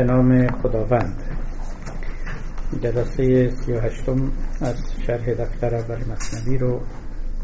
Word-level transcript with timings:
به 0.00 0.06
نام 0.06 0.46
خداوند. 0.46 1.22
جلسه 2.82 3.50
سی 3.50 3.72
و 3.72 3.80
هشتم 3.80 4.32
از 4.60 4.76
شرح 5.06 5.34
دفتر 5.34 5.74
اول 5.74 5.98
مصنوی 6.12 6.58
رو 6.58 6.80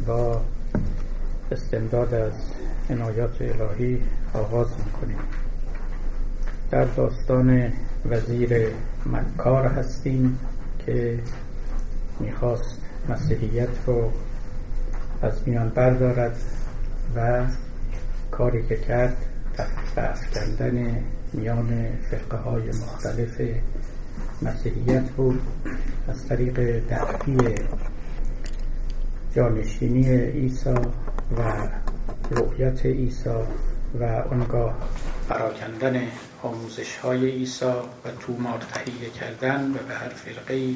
با 0.07 0.41
استمداد 1.53 2.15
از 2.15 2.33
عنایات 2.91 3.43
الهی 3.43 4.03
آغاز 4.35 4.69
می‌کنیم. 4.85 5.19
در 6.71 6.85
داستان 6.85 7.73
وزیر 8.11 8.69
مکار 9.07 9.67
هستیم 9.67 10.39
که 10.87 11.19
می‌خواست 12.21 12.81
مسیحیت 13.09 13.69
رو 13.87 14.11
از 15.23 15.49
میان 15.49 15.69
بردارد 15.69 16.37
و 17.17 17.47
کاری 18.31 18.69
که 18.69 18.77
کرد 18.77 19.17
دفع 19.97 20.31
کردن 20.35 21.05
میان 21.37 21.99
فرقه 22.11 22.37
های 22.37 22.63
مختلف 22.63 23.41
مسیحیت 24.43 25.11
بود 25.11 25.41
از 26.09 26.29
طریق 26.29 26.81
دعوی 26.89 27.55
جانشینی 29.35 30.17
عیسی 30.17 30.75
و 31.37 31.69
رؤیت 32.31 32.87
عیسی 32.87 33.31
و 34.01 34.05
آنگاه 34.05 34.75
پراکندن 35.29 36.03
آموزش 36.43 36.97
های 36.97 37.31
عیسی 37.31 37.65
و 37.65 38.11
تومار 38.21 38.59
تهیه 38.59 39.11
کردن 39.11 39.71
و 39.71 39.79
به 39.89 39.95
هر 39.95 40.09
فرقه 40.09 40.75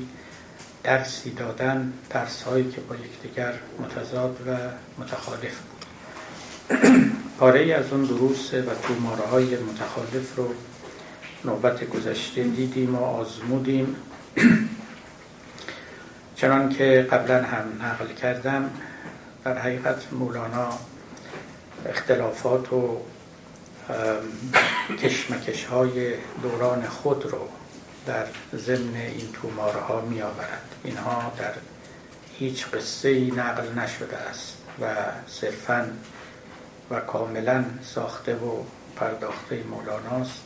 درسی 0.84 1.30
دادن 1.30 1.92
درس 2.10 2.42
هایی 2.42 2.70
که 2.70 2.80
با 2.80 2.94
یکدیگر 2.94 3.52
متضاد 3.80 4.40
و 4.46 4.56
متخالف 5.02 5.60
بود. 5.60 7.19
پاره 7.40 7.74
از 7.74 7.92
اون 7.92 8.04
دروس 8.04 8.54
و 8.54 8.74
توماره 8.82 9.22
های 9.22 9.56
متخالف 9.56 10.36
رو 10.36 10.54
نوبت 11.44 11.84
گذشته 11.90 12.42
دیدیم 12.42 12.94
و 12.94 13.04
آزمودیم. 13.04 13.96
چنان 16.36 16.68
که 16.68 17.08
قبلا 17.10 17.42
هم 17.42 17.82
نقل 17.82 18.14
کردم 18.14 18.70
در 19.44 19.58
حقیقت 19.58 20.12
مولانا 20.12 20.68
اختلافات 21.86 22.72
و 22.72 23.00
کشمکش 25.02 25.64
های 25.64 26.14
دوران 26.42 26.82
خود 26.82 27.26
رو 27.26 27.48
در 28.06 28.26
ضمن 28.56 28.96
این 28.96 29.28
توماره 29.32 29.80
ها 29.80 30.00
می 30.00 30.22
آورد 30.22 30.74
اینها 30.84 31.32
در 31.38 31.52
هیچ 32.38 32.66
قصه 32.66 33.08
ای 33.08 33.30
نقل 33.30 33.78
نشده 33.78 34.16
است 34.16 34.56
و 34.80 34.86
صرفا 35.26 35.90
و 36.90 37.00
کاملا 37.00 37.64
ساخته 37.82 38.34
و 38.34 38.62
پرداخته 38.96 39.62
مولاناست 39.62 40.40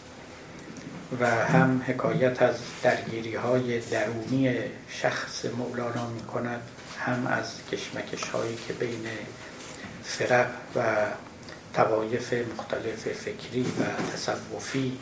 و 1.20 1.26
هم 1.26 1.82
حکایت 1.86 2.42
از 2.42 2.56
درگیری 2.82 3.34
های 3.34 3.80
درونی 3.80 4.54
شخص 4.88 5.44
مولانا 5.44 6.06
می 6.08 6.22
کند 6.22 6.60
هم 6.98 7.26
از 7.26 7.64
کشمکش 7.72 8.22
هایی 8.22 8.56
که 8.68 8.72
بین 8.72 9.06
فرق 10.02 10.46
و 10.76 10.82
توایف 11.74 12.32
مختلف 12.32 13.08
فکری 13.12 13.62
و 13.62 14.12
تصوفی 14.12 14.98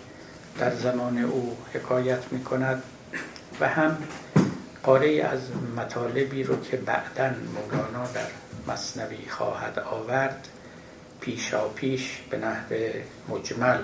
در 0.58 0.74
زمان 0.74 1.18
او 1.18 1.56
حکایت 1.74 2.22
می 2.30 2.44
کند 2.44 2.82
و 3.60 3.68
هم 3.68 3.96
قاره 4.82 5.22
از 5.22 5.40
مطالبی 5.76 6.42
رو 6.42 6.60
که 6.60 6.76
بعدا 6.76 7.30
مولانا 7.54 8.06
در 8.14 8.26
مصنوی 8.72 9.28
خواهد 9.28 9.78
آورد 9.78 10.48
پیشا 11.22 11.68
پیش 11.68 12.20
به 12.30 12.36
نحو 12.36 12.74
مجمل 13.28 13.80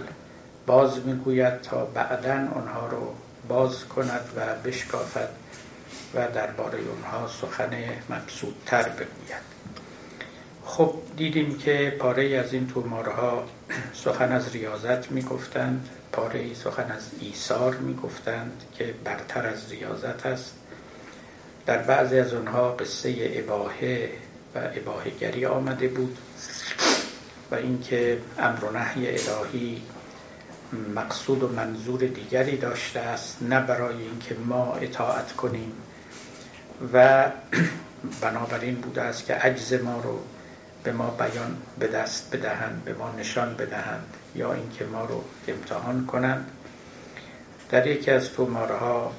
باز 0.66 1.06
می‌گوید 1.06 1.60
تا 1.60 1.84
بعدا 1.84 2.32
آنها 2.32 2.86
رو 2.86 3.14
باز 3.48 3.84
کند 3.84 4.32
و 4.36 4.68
بشکافد 4.68 5.28
و 6.14 6.28
درباره 6.34 6.78
اونها 6.78 7.28
سخن 7.28 7.70
مبسودتر 8.10 8.82
بگوید. 8.82 9.48
خب 10.64 10.94
دیدیم 11.16 11.58
که 11.58 11.96
پاره 11.98 12.36
از 12.36 12.52
این 12.52 12.66
توماره 12.66 13.12
ها 13.12 13.44
سخن 13.94 14.32
از 14.32 14.52
ریاضت 14.52 15.12
می‌گفتند 15.12 15.88
پاره 16.12 16.54
سخن 16.54 16.90
از 16.90 17.10
ایثار 17.20 17.74
می‌گفتند 17.74 18.62
که 18.78 18.94
برتر 19.04 19.46
از 19.46 19.72
ریاضت 19.72 20.26
است. 20.26 20.54
در 21.66 21.78
بعضی 21.78 22.18
از 22.18 22.34
آنها 22.34 22.72
قصه 22.72 23.14
اباهه 23.34 24.10
و 24.54 24.58
اباهگری 24.58 25.46
آمده 25.46 25.88
بود. 25.88 26.18
و 27.50 27.54
اینکه 27.54 28.18
امر 28.38 28.64
و 28.64 28.70
نهی 28.70 29.08
الهی 29.08 29.82
مقصود 30.94 31.42
و 31.42 31.48
منظور 31.48 32.00
دیگری 32.00 32.56
داشته 32.56 33.00
است 33.00 33.42
نه 33.42 33.60
برای 33.60 34.02
اینکه 34.02 34.34
ما 34.34 34.74
اطاعت 34.74 35.32
کنیم. 35.32 35.72
و 36.92 37.24
بنابراین 38.22 38.74
بوده 38.74 39.02
است 39.02 39.26
که 39.26 39.34
عجز 39.34 39.72
ما 39.72 40.00
رو 40.00 40.20
به 40.82 40.92
ما 40.92 41.10
بیان 41.10 41.56
به 41.78 41.86
دست 41.86 42.36
بدهند 42.36 42.82
به 42.84 42.94
ما 42.94 43.14
نشان 43.18 43.54
بدهند 43.54 44.14
یا 44.34 44.52
اینکه 44.52 44.84
ما 44.84 45.04
رو 45.04 45.24
امتحان 45.48 46.06
کنند. 46.06 46.50
در 47.70 47.86
یکی 47.86 48.10
از 48.10 48.32
توماره 48.32 48.76
ها 48.76 49.12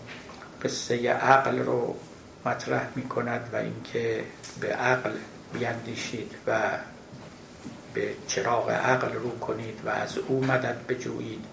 قصه 0.63 1.09
عقل 1.09 1.59
رو 1.59 1.95
مطرح 2.45 2.87
می 2.95 3.03
کند 3.03 3.49
و 3.53 3.55
اینکه 3.55 4.23
به 4.61 4.67
عقل 4.67 5.11
بیندیشید 5.53 6.31
و 6.47 6.59
به 7.93 8.09
چراغ 8.27 8.69
عقل 8.69 9.13
رو 9.13 9.39
کنید 9.39 9.79
و 9.85 9.89
از 9.89 10.17
او 10.17 10.45
مدد 10.45 10.77
بجویید. 10.89 11.45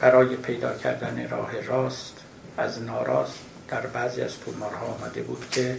برای 0.00 0.36
پیدا 0.36 0.74
کردن 0.74 1.28
راه 1.28 1.60
راست 1.60 2.16
از 2.58 2.82
ناراست 2.82 3.38
در 3.68 3.80
بعضی 3.80 4.22
از 4.22 4.40
تومارها 4.40 4.86
آمده 4.86 5.22
بود 5.22 5.50
که 5.50 5.78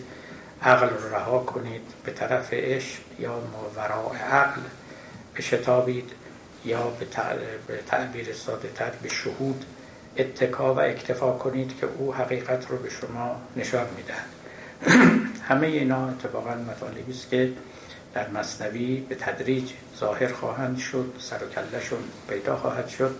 عقل 0.61 0.89
رو 0.89 1.15
رها 1.15 1.39
کنید 1.39 1.81
به 2.03 2.11
طرف 2.11 2.53
عشق 2.53 2.99
یا 3.19 3.41
ماوراء 3.53 4.15
عقل 4.15 4.61
بشتابید 5.35 6.11
یا 6.65 6.87
به 7.67 7.77
تعبیر 7.87 8.33
ساده 8.33 8.69
تر 8.75 8.91
به 9.01 9.09
شهود 9.09 9.65
اتکا 10.17 10.73
و 10.73 10.79
اکتفا 10.79 11.31
کنید 11.31 11.79
که 11.79 11.87
او 11.97 12.13
حقیقت 12.13 12.69
رو 12.69 12.77
به 12.77 12.89
شما 12.89 13.41
نشان 13.55 13.85
می‌دهد. 13.97 14.27
همه 15.49 15.67
اینا 15.67 16.09
اتفاقا 16.09 16.55
مطالبی 16.55 17.11
است 17.11 17.29
که 17.29 17.51
در 18.17 18.29
مصنوی 18.29 19.05
به 19.09 19.15
تدریج 19.15 19.71
ظاهر 19.99 20.27
خواهند 20.27 20.77
شد 20.77 21.13
سر 21.19 21.43
و 21.43 21.49
کلشون 21.49 21.99
پیدا 22.29 22.57
خواهد 22.57 22.87
شد 22.87 23.15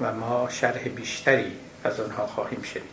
و 0.00 0.12
ما 0.12 0.48
شرح 0.50 0.88
بیشتری 0.88 1.52
از 1.84 2.00
آنها 2.00 2.26
خواهیم 2.26 2.62
شنید. 2.62 2.84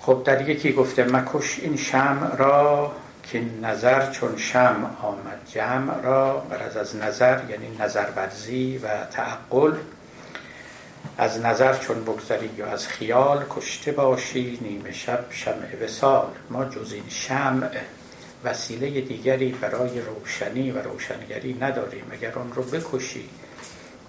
خب 0.00 0.22
در 0.24 0.48
یکی 0.48 0.72
گفته 0.72 1.04
مکش 1.04 1.58
این 1.58 1.76
شم 1.76 2.32
را 2.38 2.92
که 3.22 3.42
نظر 3.62 4.10
چون 4.10 4.36
شم 4.36 4.96
آمد 5.02 5.40
جمع 5.52 6.02
را 6.02 6.38
برز 6.38 6.76
از 6.76 6.96
نظر 6.96 7.40
یعنی 7.50 7.76
نظر 7.80 8.10
برزی 8.10 8.78
و 8.78 9.04
تعقل 9.04 9.74
از 11.18 11.40
نظر 11.40 11.74
چون 11.78 12.04
بگذری 12.04 12.50
یا 12.56 12.66
از 12.66 12.88
خیال 12.88 13.44
کشته 13.50 13.92
باشی 13.92 14.58
نیمه 14.62 14.92
شب 14.92 15.24
شمع 15.30 15.84
وسال 15.84 16.28
ما 16.50 16.64
جز 16.64 16.92
این 16.92 17.08
شمع 17.08 17.70
وسیله 18.44 19.00
دیگری 19.00 19.52
برای 19.52 20.00
روشنی 20.00 20.70
و 20.70 20.82
روشنگری 20.82 21.54
نداریم. 21.60 22.04
اگر 22.10 22.32
آن 22.32 22.52
رو 22.52 22.62
بکشی 22.62 23.28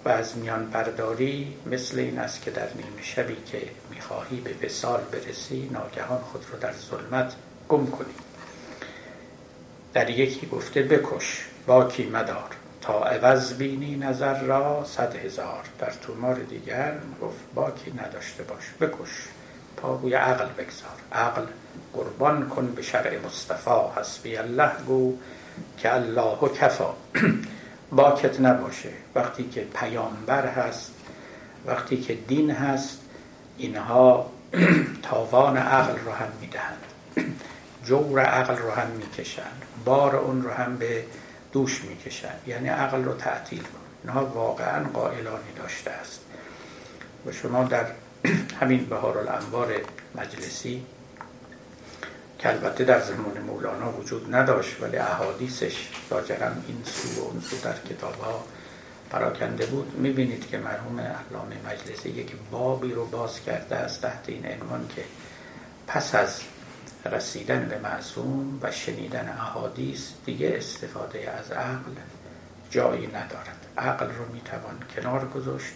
و 0.04 0.08
از 0.08 0.36
میان 0.36 0.70
برداری 0.70 1.54
مثل 1.66 1.98
این 1.98 2.18
است 2.18 2.42
که 2.42 2.50
در 2.50 2.68
نیمه 2.74 3.02
شبی 3.02 3.36
که 3.46 3.62
می‌خواهی 3.90 4.40
به 4.40 4.66
وسال 4.66 5.00
برسی 5.12 5.70
ناگهان 5.72 6.18
خود 6.18 6.46
رو 6.52 6.58
در 6.58 6.72
ظلمت 6.72 7.32
گم 7.68 7.86
کنی. 7.86 8.14
در 9.92 10.10
یکی 10.10 10.46
گفته 10.46 10.82
بکش 10.82 11.44
باکی 11.66 12.06
مدار. 12.06 12.50
تا 12.80 13.04
عوض 13.04 13.52
بینی 13.52 13.96
نظر 13.96 14.42
را 14.42 14.84
صد 14.84 15.16
هزار. 15.16 15.64
در 15.78 15.90
تومار 15.90 16.34
دیگر 16.34 16.92
گفت 17.22 17.40
باکی 17.54 17.90
نداشته 17.90 18.42
باش 18.42 18.64
بکش. 18.80 19.28
پاگوی 19.76 20.14
عقل 20.14 20.46
بگذار. 20.46 20.96
عقل 21.12 21.46
قربان 21.94 22.48
کن 22.48 22.66
به 22.66 22.82
شرع 22.82 23.18
مصطفی 23.26 24.00
حسبی 24.00 24.36
الله 24.36 24.70
گو 24.86 25.16
که 25.78 25.94
الله 25.94 26.38
و 26.38 26.48
کفا. 26.48 26.94
باکت 27.92 28.40
نباشه. 28.40 28.92
وقتی 29.14 29.48
که 29.48 29.60
پیامبر 29.74 30.46
هست 30.46 30.92
وقتی 31.66 31.96
که 31.96 32.14
دین 32.14 32.50
هست 32.50 33.00
اینها 33.58 34.30
تاوان 35.10 35.56
عقل 35.56 35.98
رو 35.98 36.12
هم 36.12 36.28
می‌دهند. 36.40 36.84
جور 37.86 38.20
عقل 38.20 38.56
رو 38.56 38.70
هم 38.70 38.86
می‌کشند. 38.90 39.62
بار 39.84 40.16
اون 40.16 40.42
رو 40.42 40.50
هم 40.50 40.76
به 40.76 41.04
دوش 41.52 41.84
می‌کشند. 41.84 42.40
یعنی 42.46 42.68
عقل 42.68 43.04
رو 43.04 43.14
تعطیل 43.14 43.62
کن. 43.62 43.78
اینها 44.02 44.26
واقعا 44.26 44.84
قائلانی 44.84 45.52
داشته 45.56 45.90
است. 45.90 46.20
و 47.26 47.32
شما 47.32 47.64
در 47.64 47.86
همین 48.60 48.84
بهار 48.84 49.18
الانوار 49.18 49.72
مجلسی 50.14 50.82
که 52.40 52.48
البته 52.48 52.84
در 52.84 53.00
زمان 53.00 53.38
مولانا 53.46 53.92
وجود 53.92 54.34
نداشت 54.34 54.82
ولی 54.82 54.96
احادیثش 54.96 55.88
لاجرم 56.10 56.64
این 56.68 56.82
سو 56.84 57.20
و 57.20 57.24
اون 57.24 57.40
سو 57.40 57.56
در 57.56 57.74
کتاب 57.88 58.14
ها 58.14 58.44
پراکنده 59.10 59.66
بود. 59.66 59.98
می‌بینید 59.98 60.48
که 60.48 60.58
مرحوم 60.58 61.00
علامه 61.00 61.56
مجلسی 61.66 62.08
یک 62.08 62.32
بابی 62.50 62.92
رو 62.92 63.06
باز 63.06 63.40
کرده 63.40 63.76
است 63.76 64.02
تحت 64.02 64.28
این 64.28 64.46
عنوان 64.46 64.88
که 64.96 65.04
پس 65.86 66.14
از 66.14 66.40
رسیدن 67.12 67.68
به 67.68 67.78
معصوم 67.78 68.58
و 68.62 68.70
شنیدن 68.70 69.28
احادیث 69.28 70.08
دیگه 70.26 70.54
استفاده 70.56 71.30
از 71.30 71.52
عقل 71.52 71.92
جایی 72.70 73.06
ندارد. 73.06 73.66
عقل 73.78 74.06
رو 74.06 74.32
می‌توان 74.32 74.78
کنار 74.96 75.28
گذاشت. 75.28 75.72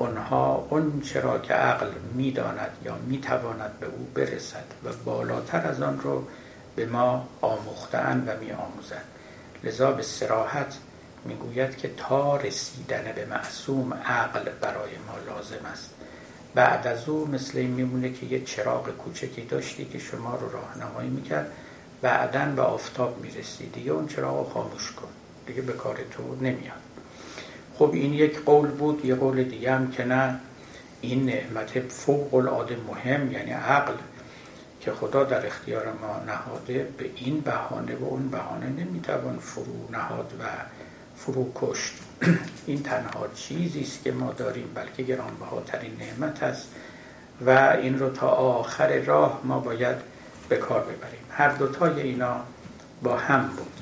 اونها 0.00 0.66
اون 0.70 1.00
چرا 1.00 1.38
که 1.38 1.54
عقل 1.54 1.90
می‌داند 2.14 2.70
یا 2.84 2.94
می‌تواند 3.06 3.78
به 3.80 3.86
او 3.86 4.08
برسد 4.14 4.64
و 4.84 4.88
بالاتر 5.04 5.66
از 5.66 5.82
آن 5.82 6.00
رو 6.00 6.24
به 6.76 6.86
ما 6.86 7.28
آموختن 7.40 8.24
و 8.26 8.44
می 8.44 8.52
آموزند 8.52 9.04
لذا 9.64 9.92
به 9.92 10.02
سراحت 10.02 10.78
می‌گوید 11.24 11.76
که 11.76 11.90
تا 11.96 12.36
رسیدن 12.36 13.12
به 13.14 13.26
معصوم 13.26 13.94
عقل 13.94 14.50
برای 14.60 14.90
ما 15.06 15.34
لازم 15.34 15.66
است. 15.72 15.90
بعد 16.54 16.86
از 16.86 17.08
او 17.08 17.28
مثل 17.28 17.58
این 17.58 17.70
میمونه 17.70 18.12
که 18.12 18.26
یه 18.26 18.44
چراغ 18.44 18.88
کوچکی 18.90 19.42
داشتی 19.42 19.84
که 19.84 19.98
شما 19.98 20.34
رو 20.36 20.52
راهنمایی 20.52 21.10
می‌کرد 21.10 21.52
بعدا 22.02 22.44
به 22.56 22.62
آفتاب 22.62 23.18
می‌رسی 23.22 23.66
دیگه 23.66 23.92
اون 23.92 24.06
چراغ 24.06 24.52
خاموش 24.52 24.92
کن. 24.92 25.08
دیگه 25.46 25.62
به 25.62 25.72
کار 25.72 25.96
تو 26.10 26.34
نمیاد. 26.34 26.89
خب 27.80 27.90
این 27.92 28.14
یک 28.14 28.44
قول 28.44 28.68
بود 28.68 29.04
یه 29.04 29.14
قول 29.14 29.42
دیگه 29.42 29.72
هم 29.72 29.90
که 29.90 30.04
نه. 30.04 30.40
این 31.00 31.26
نعمت 31.26 31.78
فوق 31.78 32.34
العاده 32.34 32.76
مهم 32.88 33.32
یعنی 33.32 33.50
عقل 33.50 33.92
که 34.80 34.92
خدا 34.92 35.24
در 35.24 35.46
اختیار 35.46 35.84
ما 36.02 36.20
نهاده 36.26 36.88
به 36.98 37.10
این 37.16 37.40
بهانه 37.40 37.96
و 37.96 38.04
اون 38.04 38.28
بهانه 38.28 38.66
نمی‌توان 38.66 39.38
فرو 39.38 39.90
نهاد 39.92 40.32
و 40.40 40.44
فرو 41.16 41.52
کشت. 41.54 41.92
این 42.66 42.82
تنها 42.82 43.26
چیزی 43.34 43.80
است 43.80 44.04
که 44.04 44.12
ما 44.12 44.32
داریم 44.32 44.70
بلکه 44.74 45.02
گرانبهاترین 45.02 45.96
نعمت 46.00 46.42
است 46.42 46.68
و 47.46 47.50
این 47.82 47.98
رو 47.98 48.10
تا 48.10 48.28
آخر 48.28 48.98
راه 48.98 49.40
ما 49.44 49.60
باید 49.60 49.96
به 50.48 50.56
کار 50.56 50.80
ببریم. 50.80 51.24
هر 51.30 51.48
دوتای 51.48 52.00
اینا 52.00 52.36
با 53.02 53.16
هم 53.16 53.48
بود. 53.56 53.79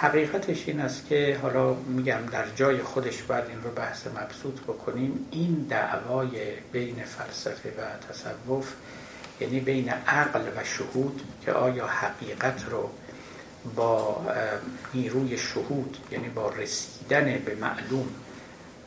حقیقتش 0.00 0.68
این 0.68 0.80
است 0.80 1.06
که 1.08 1.38
حالا 1.42 1.74
میگم 1.74 2.26
در 2.32 2.44
جای 2.56 2.78
خودش 2.82 3.22
باید 3.22 3.44
این 3.48 3.62
رو 3.62 3.70
بحث 3.70 4.06
مبسوط 4.06 4.60
بکنیم. 4.60 5.26
این 5.30 5.66
دعوای 5.70 6.30
بین 6.72 7.04
فلسفه 7.04 7.68
و 7.68 8.12
تصوف 8.12 8.72
یعنی 9.40 9.60
بین 9.60 9.88
عقل 9.88 10.40
و 10.40 10.64
شهود 10.64 11.22
که 11.44 11.52
آیا 11.52 11.86
حقیقت 11.86 12.64
رو 12.70 12.90
با 13.76 14.26
نیروی 14.94 15.38
شهود 15.38 15.96
یعنی 16.10 16.28
با 16.28 16.48
رسیدن 16.48 17.42
به 17.44 17.54
معلوم 17.54 18.08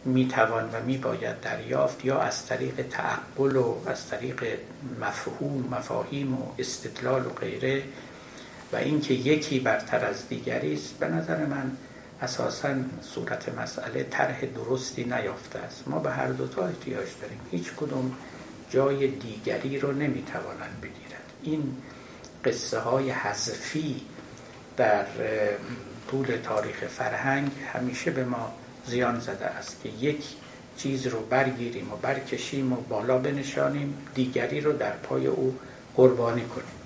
می‌توان 0.06 0.70
و 0.74 0.84
میباید 0.86 1.42
دریافت 1.42 2.06
یا 2.06 2.20
از 2.20 2.46
طریق 2.46 2.88
تعقل 2.90 3.56
و 3.56 3.76
از 3.86 4.10
طریق 4.10 4.44
مفهوم 5.02 5.68
مفاهیم 5.72 6.34
و 6.34 6.46
استدلال 6.60 7.26
و 7.26 7.30
غیره 7.30 7.84
و 8.74 8.76
اینکه 8.76 9.14
یکی 9.14 9.60
برتر 9.60 10.06
از 10.06 10.30
دیگری 10.30 10.74
است 10.74 11.00
به 11.00 11.08
نظر 11.08 11.46
من 11.46 11.72
اساسا 12.22 12.76
صورت 13.02 13.50
مسئله 13.50 14.04
طرح 14.04 14.46
درستی 14.46 15.04
نیافته 15.04 15.60
است. 15.60 15.88
ما 15.88 16.00
به 16.00 16.12
هر 16.12 16.28
دوتا 16.28 16.68
احتیاج 16.68 17.08
داریم. 17.22 17.40
هیچ 17.52 17.72
کدوم 17.78 18.16
جای 18.70 19.08
دیگری 19.08 19.80
رو 19.80 19.92
نمی‌توانند 19.92 20.82
بگیرد 20.82 21.24
این 21.44 21.78
قصه 22.46 22.80
های 22.80 23.10
حذفی 23.10 24.02
در 24.78 25.06
طول 26.12 26.26
تاریخ 26.44 26.76
فرهنگ 26.76 27.52
همیشه 27.74 28.12
به 28.12 28.26
ما 28.26 28.54
زیان 28.88 29.20
زده 29.20 29.46
است 29.46 29.84
که 29.84 29.90
یک 29.90 30.24
چیز 30.78 31.08
رو 31.08 31.20
برگیریم 31.20 31.94
و 31.94 31.96
برکشیم 31.96 32.74
و 32.74 32.76
بالا 32.76 33.18
بنشانیم 33.18 33.98
دیگری 34.16 34.62
رو 34.62 34.74
در 34.74 34.92
پای 34.92 35.28
او 35.28 35.60
قربانی 35.96 36.42
کنیم. 36.42 36.83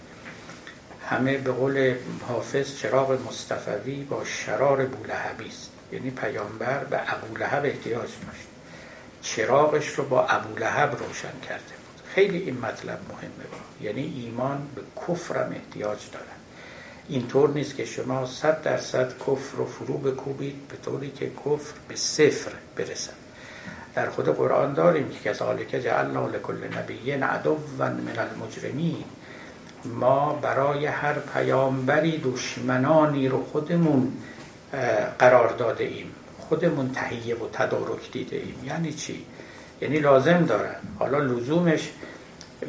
همه 1.09 1.37
به 1.37 1.51
قول 1.51 1.95
حافظ 2.27 2.77
چراغ 2.77 3.27
مصطفوی 3.27 4.03
با 4.03 4.25
شرار 4.25 4.85
بولهبی 4.85 5.47
است. 5.47 5.71
یعنی 5.91 6.09
پیامبر 6.09 6.83
به 6.83 6.99
ابولهب 7.13 7.65
احتیاج 7.65 8.01
داشت. 8.01 8.47
چراغش 9.21 9.87
رو 9.87 10.05
با 10.05 10.27
ابولهب 10.27 10.89
روشن 10.89 11.39
کرده 11.49 11.63
بود. 11.63 12.01
خیلی 12.13 12.37
این 12.37 12.57
مطلب 12.57 12.99
مهمه. 13.09 13.47
با. 13.51 13.85
یعنی 13.85 14.21
ایمان 14.25 14.67
به 14.75 14.81
کفرم 15.07 15.51
احتیاج 15.51 15.99
داره 16.11 16.25
اینطور 17.09 17.49
نیست 17.49 17.75
که 17.75 17.85
شما 17.85 18.25
صد 18.25 18.61
درصد 18.61 19.17
کفر 19.17 19.57
رو 19.57 19.65
فرو 19.65 19.97
بکوبید 19.97 20.67
به 20.67 20.77
طوری 20.77 21.11
که 21.11 21.29
کفر 21.29 21.73
به 21.87 21.95
صفر 21.95 22.51
برسد. 22.75 23.13
در 23.95 24.09
خود 24.09 24.25
قرآن 24.25 24.73
داریم 24.73 25.09
که 25.09 25.29
کذالک 25.29 25.69
جعلنا 25.69 26.27
لکل 26.27 26.77
نبی 26.77 27.11
عدوا 27.11 27.57
من 27.79 28.19
المجرمین. 28.19 29.03
ما 29.85 30.33
برای 30.33 30.85
هر 30.85 31.13
پیامبری 31.13 32.17
دشمنانی 32.17 33.27
رو 33.27 33.43
خودمون 33.43 34.13
قرار 35.19 35.53
داده 35.53 35.83
ایم. 35.83 36.11
خودمون 36.39 36.91
تهیه 36.91 37.35
و 37.35 37.49
تدارک 37.53 38.11
دیده 38.11 38.35
ایم. 38.35 38.55
یعنی 38.65 38.93
چی؟ 38.93 39.25
یعنی 39.81 39.99
لازم 39.99 40.45
دارن 40.45 40.75
حالا 40.99 41.19
لزومش 41.19 41.89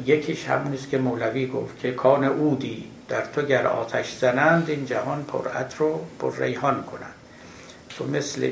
یکیش 0.05 0.45
همون 0.45 0.77
که 0.91 0.97
مولوی 0.97 1.47
گفت 1.47 1.79
که 1.79 1.91
کان 1.91 2.23
اودی 2.23 2.85
در 3.09 3.25
تو 3.25 3.41
گر 3.41 3.67
آتش 3.67 4.17
زنند 4.17 4.69
این 4.69 4.85
جهان 4.85 5.23
پرعت 5.23 5.75
رو 5.77 6.05
پر 6.19 6.37
ریحان 6.37 6.83
کنند. 6.83 7.13
تو 7.89 8.07
مثل 8.07 8.51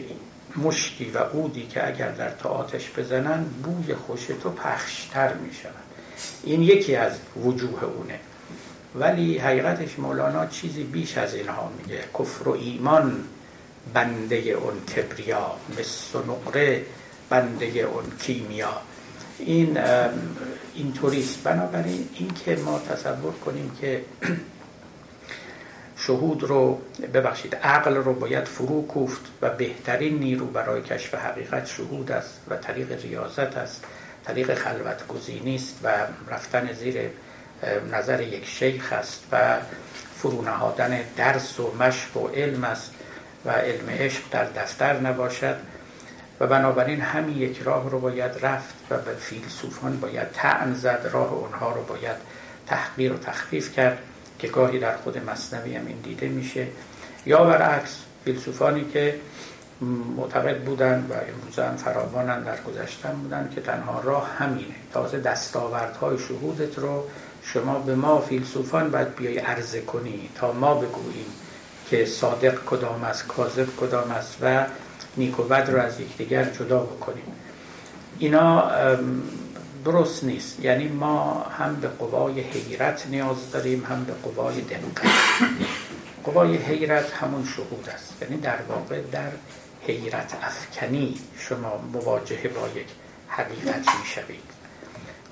مشکی 0.55 1.11
و 1.11 1.17
عودی 1.17 1.67
که 1.67 1.87
اگر 1.87 2.11
در 2.11 2.29
تو 2.29 2.49
آتش 2.49 2.91
بزنند 2.97 3.45
بوی 3.63 3.95
خوش 3.95 4.25
تو 4.25 4.49
پخشتر 4.49 5.33
می 5.33 5.53
شود 5.53 5.73
این 6.43 6.61
یکی 6.61 6.95
از 6.95 7.11
وجوه 7.45 7.83
اونه. 7.83 8.19
ولی 8.95 9.37
حقیقتش 9.37 9.99
مولانا 9.99 10.45
چیزی 10.45 10.83
بیش 10.83 11.17
از 11.17 11.33
اینها 11.35 11.71
میگه. 11.81 12.03
کفر 12.19 12.49
و 12.49 12.51
ایمان 12.51 13.23
بنده 13.93 14.35
اون 14.35 14.85
کبریا 14.85 15.51
و 16.13 16.31
نقره 16.31 16.85
بنده 17.29 17.65
اون 17.65 18.03
کیمیا. 18.21 18.81
این 19.39 19.77
اینطوریست. 20.75 21.43
بنابراین 21.43 22.09
این 22.13 22.31
که 22.45 22.55
ما 22.55 22.79
تصور 22.79 23.33
کنیم 23.45 23.71
که 23.81 24.01
شهود 26.07 26.43
رو 26.43 26.81
ببخشید 27.13 27.55
عقل 27.55 27.95
رو 27.95 28.13
باید 28.13 28.45
فرو 28.45 28.87
کوفت 28.87 29.21
و 29.41 29.49
بهترین 29.49 30.19
نیرو 30.19 30.45
برای 30.45 30.81
کشف 30.81 31.15
حقیقت 31.15 31.65
شهود 31.65 32.11
است 32.11 32.41
و 32.49 32.55
طریق 32.55 33.01
ریاضت 33.03 33.57
است. 33.57 33.83
طریق 34.25 34.53
خلوت 34.53 35.07
گزینی 35.07 35.55
است 35.55 35.79
و 35.83 35.93
رفتن 36.31 36.73
زیر 36.73 36.95
نظر 37.91 38.21
یک 38.21 38.45
شیخ 38.45 38.93
است 38.93 39.23
و 39.31 39.57
فرو 40.15 40.41
نهادن 40.41 40.99
درس 41.17 41.59
و 41.59 41.75
مشق 41.79 42.17
و 42.17 42.27
علم 42.27 42.63
است 42.63 42.91
و 43.45 43.51
علم 43.51 43.89
عشق 43.89 44.21
در 44.31 44.45
دفتر 44.45 44.99
نباشد 44.99 45.55
و 46.39 46.47
بنابراین 46.47 47.01
همین 47.01 47.37
یک 47.37 47.61
راه 47.61 47.89
رو 47.89 47.99
باید 47.99 48.31
رفت 48.41 48.75
و 48.89 48.97
به 48.97 49.15
فیلسوفان 49.15 49.99
باید 49.99 50.31
تعن 50.31 50.73
زد 50.73 51.09
راه 51.13 51.33
اونها 51.33 51.71
رو 51.71 51.83
باید 51.83 52.15
تحقیر 52.67 53.13
و 53.13 53.17
تخفیف 53.17 53.75
کرد 53.75 53.97
که 54.39 54.47
گاهی 54.47 54.79
در 54.79 54.97
خود 54.97 55.29
مصنوی 55.29 55.75
هم 55.75 55.87
این 55.87 55.97
دیده 56.03 56.27
میشه. 56.27 56.67
یا 57.25 57.43
برعکس 57.43 57.97
فیلسوفانی 58.25 58.85
که 58.93 59.15
معتقد 60.17 60.63
بودن 60.63 61.07
و 61.09 61.13
امروز 61.13 61.59
هم 61.59 61.75
فراوانن 61.75 62.43
در 62.43 62.61
گذشتن 62.61 63.11
بودن 63.11 63.49
که 63.55 63.61
تنها 63.61 64.01
راه 64.01 64.29
همینه. 64.37 64.75
تازه 64.93 65.19
دستاوردهای 65.19 66.17
شهودت 66.19 66.79
رو 66.79 67.03
شما 67.53 67.79
به 67.79 67.95
ما 67.95 68.21
فیلسوفان 68.21 68.91
باید 68.91 69.15
بیای 69.15 69.37
عرضه 69.37 69.81
کنی 69.81 70.29
تا 70.35 70.51
ما 70.51 70.73
بگوییم 70.73 71.25
که 71.89 72.05
صادق 72.05 72.65
کدام 72.65 73.03
است 73.03 73.27
کاذب 73.27 73.67
کدام 73.81 74.11
است 74.11 74.37
و 74.41 74.65
نیک 75.17 75.39
و 75.39 75.43
بد 75.43 75.69
رو 75.69 75.81
از 75.81 75.99
یکدیگر 75.99 76.43
جدا 76.43 76.79
بکنیم. 76.79 77.23
اینا 78.19 78.71
درست 79.85 80.23
نیست. 80.23 80.59
یعنی 80.59 80.87
ما 80.87 81.45
هم 81.59 81.75
به 81.75 81.87
قوای 81.87 82.41
حیرت 82.41 83.07
نیاز 83.07 83.51
داریم 83.51 83.85
هم 83.89 84.03
به 84.03 84.13
قوای 84.13 84.61
دقت 84.61 85.07
قوای 86.23 86.57
حیرت 86.57 87.13
همون 87.13 87.45
شهود 87.45 87.89
است. 87.93 88.13
یعنی 88.21 88.37
در 88.37 88.59
واقع 88.69 89.01
در 89.11 89.31
حیرت 89.87 90.37
افکنی 90.43 91.15
شما 91.37 91.81
مواجهه 91.93 92.47
با 92.47 92.67
یک 92.79 92.87
حقیقت 93.27 93.85
می‌شوید. 93.99 94.56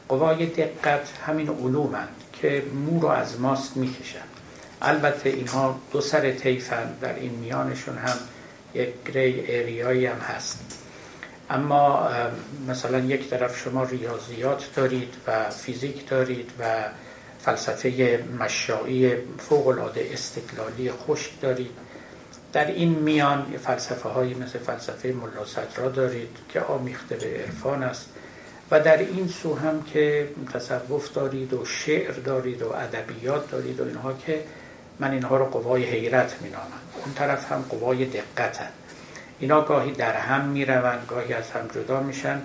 قوای 0.09 0.45
دقت 0.45 1.09
همین 1.25 1.49
علومند 1.49 2.15
که 2.33 2.63
مو 2.73 2.99
رو 2.99 3.07
از 3.07 3.39
ماست 3.39 3.77
می‌کشند 3.77 4.29
البته 4.81 5.29
اینها 5.29 5.79
دو 5.91 6.01
سر 6.01 6.31
تیفن 6.31 6.93
در 7.01 7.15
این 7.15 7.31
میانشون 7.31 7.97
هم 7.97 8.17
یک 8.73 8.89
گری 9.05 9.39
ایریایی 9.39 10.05
هم 10.05 10.17
هست. 10.17 10.59
اما 11.49 12.09
مثلا 12.67 12.99
یک 12.99 13.29
طرف 13.29 13.57
شما 13.57 13.83
ریاضیات 13.83 14.69
دارید 14.75 15.13
و 15.27 15.49
فیزیک 15.49 16.09
دارید 16.09 16.51
و 16.59 16.85
فلسفه 17.39 18.23
مشایی 18.39 19.13
فوق 19.37 19.67
العاده 19.67 20.09
استدلالی 20.13 20.91
خشک 20.91 21.41
دارید. 21.41 21.71
در 22.53 22.67
این 22.67 22.89
میان 22.89 23.57
فلسفه 23.63 24.09
هایی 24.09 24.33
مثل 24.33 24.59
فلسفه 24.59 25.07
ملا 25.07 25.45
را 25.77 25.89
دارید 25.89 26.37
که 26.49 26.61
آمیخته 26.61 27.15
به 27.15 27.25
عرفان 27.25 27.83
است. 27.83 28.09
و 28.71 28.79
در 28.79 28.97
این 28.97 29.27
سو 29.27 29.55
هم 29.55 29.83
که 29.83 30.29
تصوف 30.53 31.13
دارید 31.13 31.53
و 31.53 31.65
شعر 31.65 32.11
دارید 32.11 32.61
و 32.61 32.73
ادبیات 32.73 33.51
دارید 33.51 33.79
و 33.79 33.83
اینها 33.83 34.13
که 34.13 34.43
من 34.99 35.11
اینها 35.11 35.37
رو 35.37 35.45
قوای 35.45 35.83
حیرت 35.83 36.41
مینامم. 36.41 36.65
اون 37.05 37.13
طرف 37.13 37.51
هم 37.51 37.65
قوای 37.69 38.05
دقت 38.05 38.57
هم. 38.57 38.69
اینا 39.39 39.61
گاهی 39.61 39.91
در 39.91 40.13
هم 40.13 40.45
می‌روند 40.45 41.05
گاهی 41.07 41.33
از 41.33 41.51
هم 41.51 41.67
جدا 41.75 41.99
میشن 41.99 42.41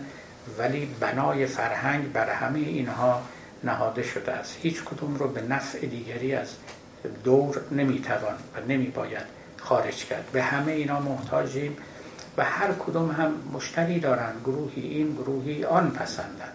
ولی 0.59 0.95
بنای 1.01 1.47
فرهنگ 1.47 2.13
بر 2.13 2.31
همه 2.31 2.59
اینها 2.59 3.23
نهاده 3.65 4.03
شده 4.03 4.33
است. 4.33 4.57
هیچ 4.63 4.85
کدوم 4.85 5.17
رو 5.17 5.29
به 5.29 5.43
نفع 5.43 5.79
دیگری 5.79 6.35
از 6.35 6.49
دور 7.25 7.61
نمی‌توان 7.71 8.35
و 8.35 8.61
نمیباید 8.69 9.41
خارج 9.57 10.05
کرد. 10.05 10.25
به 10.33 10.43
همه 10.43 10.73
اینا 10.73 11.01
محتاجیم. 11.01 11.77
و 12.37 12.45
هر 12.45 12.73
کدوم 12.73 13.11
هم 13.11 13.33
مشتری 13.53 14.01
دارن 14.01 14.33
گروهی 14.45 14.83
این 14.83 15.15
گروهی 15.15 15.65
آن 15.65 15.91
پسندن. 15.91 16.53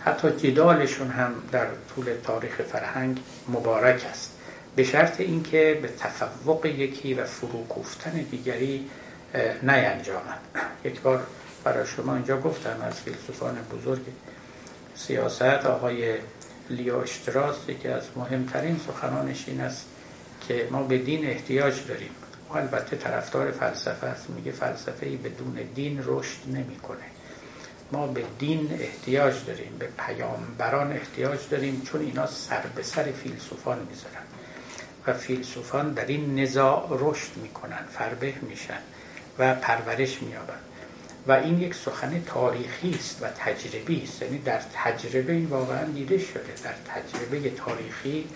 حتی 0.00 0.30
جدالشون 0.30 1.08
هم 1.10 1.34
در 1.52 1.66
طول 1.94 2.04
تاریخ 2.24 2.62
فرهنگ 2.62 3.20
مبارک 3.48 4.06
است. 4.10 4.38
به 4.76 4.84
شرط 4.84 5.20
اینکه 5.20 5.78
به 5.82 5.88
تفوق 5.88 6.66
یکی 6.66 7.14
و 7.14 7.24
فروکوفتن 7.24 8.10
دیگری 8.10 8.86
نینجامد 9.62 10.40
یک 10.84 11.00
بار 11.00 11.26
برای 11.64 11.86
شما 11.86 12.14
اینجا 12.14 12.40
گفتم 12.40 12.76
از 12.82 12.94
فیلسوفان 12.94 13.56
بزرگ 13.72 14.02
سیاست 14.94 15.42
آقای 15.42 16.14
لیو 16.70 16.96
اشتراس 16.96 17.56
یکی 17.68 17.88
از 17.88 18.02
مهمترین 18.16 18.80
سخنانش 18.86 19.44
این 19.48 19.60
است 19.60 19.86
که 20.48 20.68
ما 20.70 20.82
به 20.82 20.98
دین 20.98 21.26
احتیاج 21.26 21.86
داریم. 21.88 22.10
البته 22.56 22.96
طرفدار 22.96 23.50
فلسفه 23.50 24.06
است. 24.06 24.30
میگه 24.30 24.52
فلسفه 24.52 25.06
ای 25.06 25.16
بدون 25.16 25.54
دین 25.74 26.02
رشد 26.06 26.38
نمی‌کنه. 26.46 27.04
ما 27.92 28.06
به 28.06 28.24
دین 28.38 28.78
احتیاج 28.80 29.34
داریم 29.46 29.76
به 29.78 29.88
پیامبران 29.98 30.92
احتیاج 30.92 31.38
داریم 31.50 31.82
چون 31.82 32.00
اینا 32.00 32.26
سر 32.26 32.62
به 32.74 32.82
سر 32.82 33.02
فیلسوفان 33.02 33.78
می‌ذارن. 33.78 34.22
و 35.06 35.12
فیلسوفان 35.12 35.92
در 35.92 36.06
این 36.06 36.38
نزاع 36.40 36.88
رشد 36.90 37.36
می‌کنن 37.36 37.84
فربه 37.90 38.34
میشن 38.42 38.78
و 39.38 39.54
پرورش 39.54 40.22
مییابن. 40.22 40.58
و 41.26 41.32
این 41.32 41.60
یک 41.60 41.74
سخن 41.74 42.22
تاریخی 42.26 42.94
است 42.98 43.22
و 43.22 43.26
تجربی 43.28 44.02
است. 44.02 44.22
یعنی 44.22 44.38
در 44.38 44.60
تجربه 44.84 45.32
این 45.32 45.46
واقعا 45.46 45.84
دیده 45.84 46.18
شده. 46.18 46.54
در 46.64 46.74
تجربه 46.94 47.50
تاریخی 47.50 48.28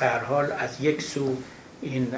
در 0.00 0.18
حال 0.18 0.52
از 0.52 0.80
یک 0.80 1.02
سو 1.02 1.36
این 1.82 2.14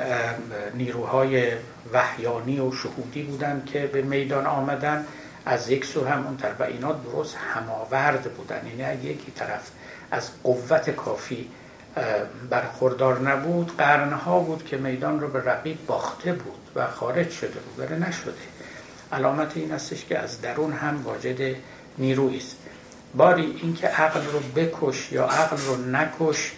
نیروهای 0.75 1.52
وحیانی 1.92 2.61
و 2.61 2.73
شهودی 2.73 3.23
بودند 3.23 3.66
که 3.66 3.87
به 3.87 4.02
میدان 4.02 4.47
آمدن. 4.47 5.06
از 5.47 5.71
یک 5.71 5.85
سو 5.85 6.04
هم 6.04 6.26
اون 6.26 6.37
طرف 6.37 6.61
و 6.61 6.64
اینا 6.64 6.92
درست 6.92 7.37
هماورد 7.37 8.23
بودن. 8.23 8.66
یعنی 8.78 9.04
یکی 9.04 9.33
طرف 9.33 9.71
از 10.11 10.30
قوت 10.42 10.90
کافی 10.90 11.49
برخوردار 12.50 13.21
نبود 13.21 13.76
قرنها 13.76 14.38
بود 14.38 14.64
که 14.64 14.76
میدان 14.76 15.21
رو 15.21 15.28
به 15.28 15.44
رقیب 15.44 15.87
باخته 15.87 16.33
بود 16.33 16.68
و 16.75 16.87
خارج 16.87 17.30
شده 17.30 17.61
بود. 17.61 17.90
ولی 17.90 18.00
نشده. 18.00 18.33
علامت 19.12 19.56
این 19.56 19.73
استش 19.73 20.04
که 20.04 20.18
از 20.18 20.40
درون 20.40 20.73
هم 20.73 21.02
واجد 21.04 21.56
نیرویی 21.99 22.38
است. 22.38 22.56
باری 23.14 23.59
اینکه 23.62 23.87
عقل 23.87 24.21
رو 24.26 24.40
بکش 24.40 25.12
یا 25.12 25.25
عقل 25.25 25.56
رو 25.56 25.76
نکش 25.76 26.52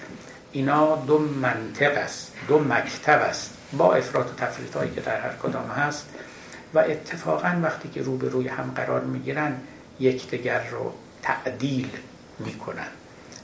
اینا 0.56 0.96
دو 0.96 1.18
منطق 1.18 1.98
است 1.98 2.32
دو 2.48 2.58
مکتب 2.58 3.20
است 3.22 3.50
با 3.72 3.94
افراد 3.94 4.30
و 4.30 4.34
تفریط 4.34 4.76
هایی 4.76 4.90
که 4.90 5.00
در 5.00 5.20
هر 5.20 5.32
کدام 5.42 5.66
هست 5.66 6.06
و 6.75 6.78
اتفاقا 6.78 7.60
وقتی 7.62 7.88
که 7.88 8.02
روبروی 8.02 8.48
هم 8.48 8.72
قرار 8.76 9.00
می‌گیرن 9.00 9.60
یکدیگر 10.00 10.68
رو 10.70 10.92
تعدیل 11.22 11.88
می‌کنن. 12.38 12.86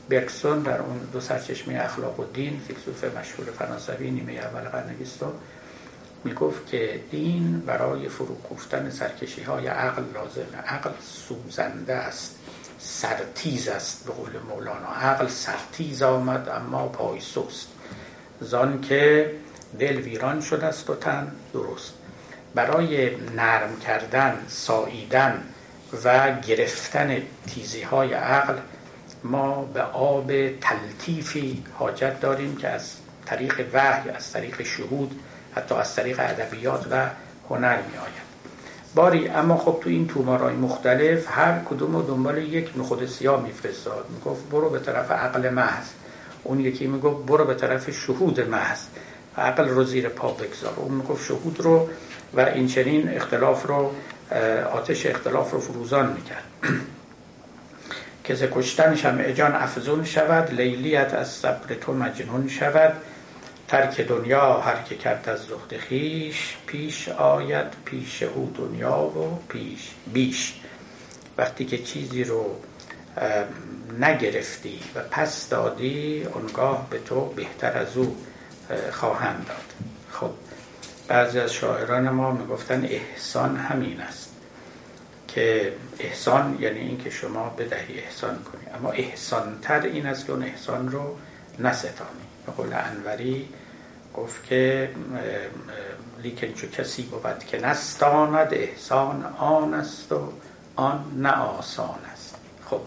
برکسون 0.09 0.63
در 0.63 0.81
اون 0.81 0.99
دو 1.13 1.21
سرچشمه 1.21 1.81
اخلاق 1.81 2.21
و 2.21 2.25
دین 2.25 2.61
فیلسوف 2.67 3.05
مشهور 3.05 3.51
فرانسوی 3.59 4.11
نیمه 4.11 4.33
اول 4.33 4.69
قرن 4.69 4.95
بیستم 4.95 5.33
می‌گفت 6.25 6.67
که 6.67 7.01
دین 7.11 7.61
برای 7.61 8.09
فروکوفتن 8.09 8.91
سرکشی 8.91 9.43
های 9.43 9.67
عقل 9.67 10.03
لازمه. 10.15 10.57
عقل 10.67 10.91
سوزنده 11.01 11.95
است. 11.95 12.39
سرتیز 12.85 13.69
است 13.69 14.07
به 14.07 14.13
قول 14.13 14.31
مولانا. 14.49 14.87
عقل 14.87 15.29
سرتیز 15.29 16.03
آمد 16.03 16.49
اما 16.49 16.89
پای 16.89 17.21
سست. 17.21 17.69
زان 18.41 18.81
که 18.81 19.31
دل 19.79 19.97
ویران 19.97 20.41
شده 20.41 20.67
است 20.67 20.91
و 20.91 20.95
تن 20.95 21.33
درست. 21.53 21.93
برای 22.55 23.17
نرم 23.17 23.77
کردن 23.81 24.45
ساییدن 24.49 25.43
و 26.05 26.33
گرفتن 26.41 27.23
تیزی 27.47 27.83
های 27.83 28.13
عقل 28.13 28.55
ما 29.25 29.63
به 29.63 29.83
آب 29.83 30.33
تلطیفی 30.61 31.65
حاجت 31.79 32.21
داریم 32.21 32.57
که 32.57 32.69
از 32.69 32.93
طریق 33.27 33.67
وحی 33.73 34.11
از 34.11 34.33
طریق 34.33 34.63
شهود 34.63 35.21
حتی 35.57 35.75
از 35.75 35.95
طریق 35.95 36.21
ادبیات 36.21 36.87
و 36.91 37.07
هنر 37.51 37.77
می 37.77 37.99
آید 37.99 38.22
باری 38.95 39.29
اما 39.29 39.57
خب 39.57 39.79
تو 39.83 39.91
این 39.91 40.09
تومارای 40.09 40.55
مختلف 40.55 41.27
هر 41.31 41.59
کدوم 41.71 41.97
رو 41.97 42.03
دنبال 42.03 42.39
یک 42.39 42.71
نخود 42.77 43.07
سیاه 43.07 43.43
میفرستاد. 43.43 44.07
می‌گفت 44.11 44.51
برو 44.51 44.71
به 44.71 44.79
طرف 44.79 45.11
عقل 45.11 45.49
محض. 45.49 45.87
اون 46.43 46.61
یکی 46.61 46.87
می‌گفت 46.87 47.27
برو 47.27 47.45
به 47.45 47.55
طرف 47.55 47.91
شهود 47.91 48.41
محض. 48.41 48.81
عقل 49.37 49.69
رو 49.69 49.85
زیر 49.85 50.09
پا 50.09 50.29
بگذار. 50.33 50.75
اون 50.77 50.95
می‌گفت 50.95 51.25
شهود 51.25 51.61
رو 51.61 51.89
و 52.35 52.41
این 52.41 52.67
چنین 52.67 53.17
اختلاف 53.17 53.67
رو 53.67 53.93
آتش 54.73 55.07
اختلاف 55.07 55.51
رو 55.51 55.61
فروزان 55.61 56.13
می‌کرد. 56.13 56.45
که 58.25 58.35
ز 58.35 58.43
کشتن 58.55 58.95
شمع 58.95 59.33
جان 59.33 59.53
افزون 59.55 60.05
شود. 60.05 60.55
لیلیت 60.55 61.15
از 61.15 61.29
صبر 61.29 61.75
تو 61.75 61.93
مجنون 61.93 62.49
شود. 62.49 62.93
ترک 63.73 64.01
دنیا 64.01 64.61
هر 64.61 64.83
که 64.83 64.97
کرد 64.97 65.29
از 65.29 65.41
زهد 65.41 65.81
خیش 65.81 66.57
پیش 66.67 67.09
آید 67.09 67.67
پیش 67.85 68.23
او 68.23 68.53
دنیا 68.57 68.99
و 68.99 69.39
پیش 69.49 69.91
بیش. 70.13 70.61
وقتی 71.39 71.65
که 71.65 71.79
چیزی 71.79 72.25
رو 72.25 72.57
نگرفتی 74.01 74.81
و 74.95 75.01
پس 75.11 75.49
دادی 75.49 76.27
اونگاه 76.35 76.87
به 76.91 76.99
تو 76.99 77.27
بهتر 77.27 77.79
از 77.79 77.97
او 77.97 78.17
خواهند 78.91 79.47
داد. 79.49 79.89
خب 80.11 80.31
بعضی 81.09 81.39
از 81.39 81.53
شاعران 81.53 82.09
ما 82.09 82.33
می‌گفتن 82.33 82.85
احسان 82.85 83.57
همین 83.57 84.01
است 84.01 84.31
که 85.29 85.73
احسان 85.99 86.59
یعنی 86.61 86.81
اینکه 86.81 87.11
شما 87.11 87.49
بدهی 87.49 87.99
احسان 87.99 88.39
کنی. 88.43 88.75
اما 88.79 88.91
احسان 88.91 89.59
تر 89.63 89.81
این 89.81 90.07
است 90.07 90.27
که 90.27 90.33
اون 90.33 90.43
احسان 90.43 90.89
رو 90.89 91.17
نستانی. 91.59 92.23
به 92.47 92.53
قول 92.53 92.73
انوری 92.73 93.49
گفت 94.17 94.47
که 94.47 94.91
لیکن 96.23 96.53
چو 96.53 96.67
کسی 96.67 97.03
بود 97.03 97.45
که 97.47 97.59
نستاند 97.59 98.55
احسان 98.55 99.25
آن 99.39 99.75
است 99.75 100.13
و 100.13 100.33
آن 100.77 101.05
نه 101.17 101.33
آسان 101.33 101.99
است. 102.13 102.37
خب. 102.71 102.81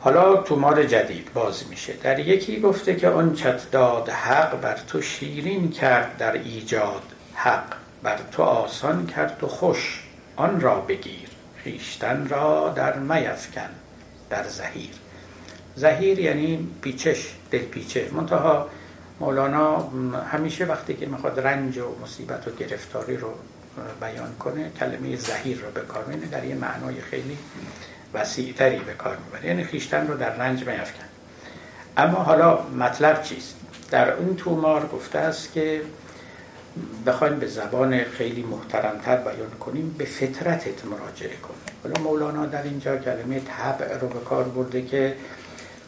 حالا 0.00 0.36
تومار 0.36 0.84
جدید 0.84 1.32
باز 1.34 1.68
میشه. 1.70 1.92
در 1.92 2.18
یکی 2.18 2.60
گفته 2.60 2.96
که 2.96 3.08
آن 3.08 3.34
چت 3.34 3.70
داد 3.70 4.08
حق 4.08 4.60
بر 4.60 4.78
تو 4.86 5.02
شیرین 5.02 5.70
کرد 5.70 6.16
در 6.16 6.32
ایجاد 6.32 7.02
حق 7.34 7.74
بر 8.02 8.18
تو 8.32 8.42
آسان 8.42 9.06
کرد 9.06 9.44
و 9.44 9.46
خوش. 9.46 10.02
آن 10.36 10.60
را 10.60 10.80
بگیر 10.80 11.28
خیشتن 11.64 12.28
را 12.28 12.72
در 12.76 12.98
میفکن 12.98 13.70
در 14.30 14.42
زهیر. 14.48 14.90
زهیر 15.76 16.18
یعنی 16.18 16.68
پیچش 16.82 17.34
دل 17.50 17.58
پیچه 17.58 18.08
منتها 18.12 18.68
مولانا 19.24 19.90
همیشه 20.32 20.64
وقتی 20.64 20.94
که 20.94 21.06
می‌خواد 21.06 21.40
رنج 21.40 21.78
و 21.78 21.84
مصیبت 22.02 22.48
و 22.48 22.50
گرفتاری 22.50 23.16
رو 23.16 23.28
بیان 24.00 24.34
کنه 24.38 24.70
کلمه 24.80 25.16
زهیر 25.16 25.58
رو 25.58 25.70
به 25.70 25.80
کار 25.80 26.04
در 26.30 26.44
یه 26.44 26.54
معنای 26.54 27.00
خیلی 27.00 27.38
وسیعتری 28.14 28.78
به 28.78 28.92
کار 28.92 29.16
می‌بره. 29.16 29.48
یعنی 29.48 29.64
خیشتن 29.64 30.06
رو 30.06 30.16
در 30.16 30.36
رنج 30.36 30.58
میفکن 30.58 31.04
اما 31.96 32.18
حالا 32.18 32.62
مطلب 32.62 33.22
چیست؟ 33.22 33.56
در 33.90 34.12
اون 34.12 34.36
تومار 34.36 34.86
گفته 34.86 35.18
است 35.18 35.52
که 35.52 35.82
بخوایم 37.06 37.38
به 37.38 37.46
زبان 37.46 38.04
خیلی 38.04 38.42
محترمتر 38.42 39.16
بیان 39.16 39.50
کنیم 39.60 39.94
به 39.98 40.04
فطرتت 40.04 40.84
مراجعه 40.84 41.36
کن 41.36 41.54
حالا 41.82 42.02
مولانا 42.02 42.46
در 42.46 42.62
اینجا 42.62 42.96
کلمه 42.96 43.40
طبع 43.40 43.98
رو 43.98 44.08
به 44.08 44.20
کار 44.20 44.44
برده 44.44 44.82
که 44.82 45.16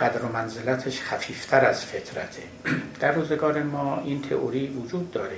قدر 0.01 0.23
و 0.23 0.33
منزلتش 0.33 1.01
خفیفتر 1.01 1.65
از 1.65 1.85
فطرته. 1.85 2.43
در 3.01 3.13
روزگار 3.13 3.63
ما 3.63 4.01
این 4.01 4.23
تئوری 4.23 4.67
وجود 4.67 5.11
داره. 5.11 5.37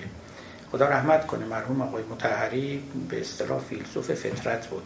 خدا 0.72 0.88
رحمت 0.88 1.26
کنه 1.26 1.44
مرحوم 1.44 1.82
آقای 1.82 2.02
متحری 2.02 2.82
به 3.08 3.20
اصطلاح 3.20 3.60
فیلسوف 3.60 4.12
فطرت 4.12 4.66
بود. 4.66 4.82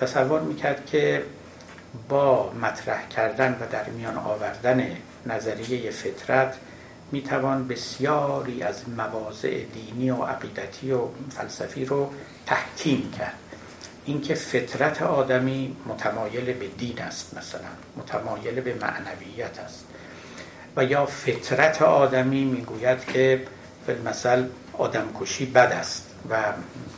تصور 0.00 0.40
می‌کرد 0.40 0.86
که 0.86 1.22
با 2.08 2.52
مطرح 2.52 3.08
کردن 3.08 3.52
و 3.60 3.66
در 3.72 3.84
میان 3.84 4.16
آوردن 4.16 4.96
نظریه 5.26 5.90
فطرت 5.90 6.56
می‌توان 7.12 7.68
بسیاری 7.68 8.62
از 8.62 8.88
مواضع 8.88 9.64
دینی 9.64 10.10
و 10.10 10.24
عقیدتی 10.24 10.92
و 10.92 11.00
فلسفی 11.30 11.84
رو 11.84 12.12
تحکیم 12.46 13.12
کرد. 13.18 13.34
اینکه 14.06 14.34
فطرت 14.34 15.02
آدمی 15.02 15.76
متمایل 15.86 16.52
به 16.52 16.66
دین 16.68 17.02
است 17.02 17.38
مثلا 17.38 17.68
متمایل 17.96 18.60
به 18.60 18.74
معنویت 18.74 19.58
است. 19.58 19.84
و 20.76 20.84
یا 20.84 21.06
فطرت 21.06 21.82
آدمی 21.82 22.44
می‌گوید 22.44 23.04
که 23.04 23.42
مثل 24.04 24.44
آدمکشی 24.72 25.46
بد 25.46 25.72
است 25.72 26.10
و 26.30 26.36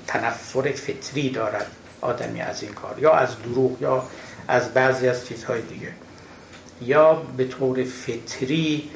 تنفر 0.07 0.73
فطری 0.73 1.31
دارد 1.31 1.67
آدمی 2.01 2.41
از 2.41 2.63
این 2.63 2.73
کار 2.73 2.99
یا 2.99 3.13
از 3.13 3.43
دروغ 3.43 3.83
یا 3.83 4.05
از 4.49 4.75
بعضی 4.75 5.09
از 5.09 5.27
چیزهای 5.27 5.63
دیگه. 5.63 5.93
یا 6.83 7.15
به 7.15 7.45
طور 7.45 7.85
فطری 7.85 8.91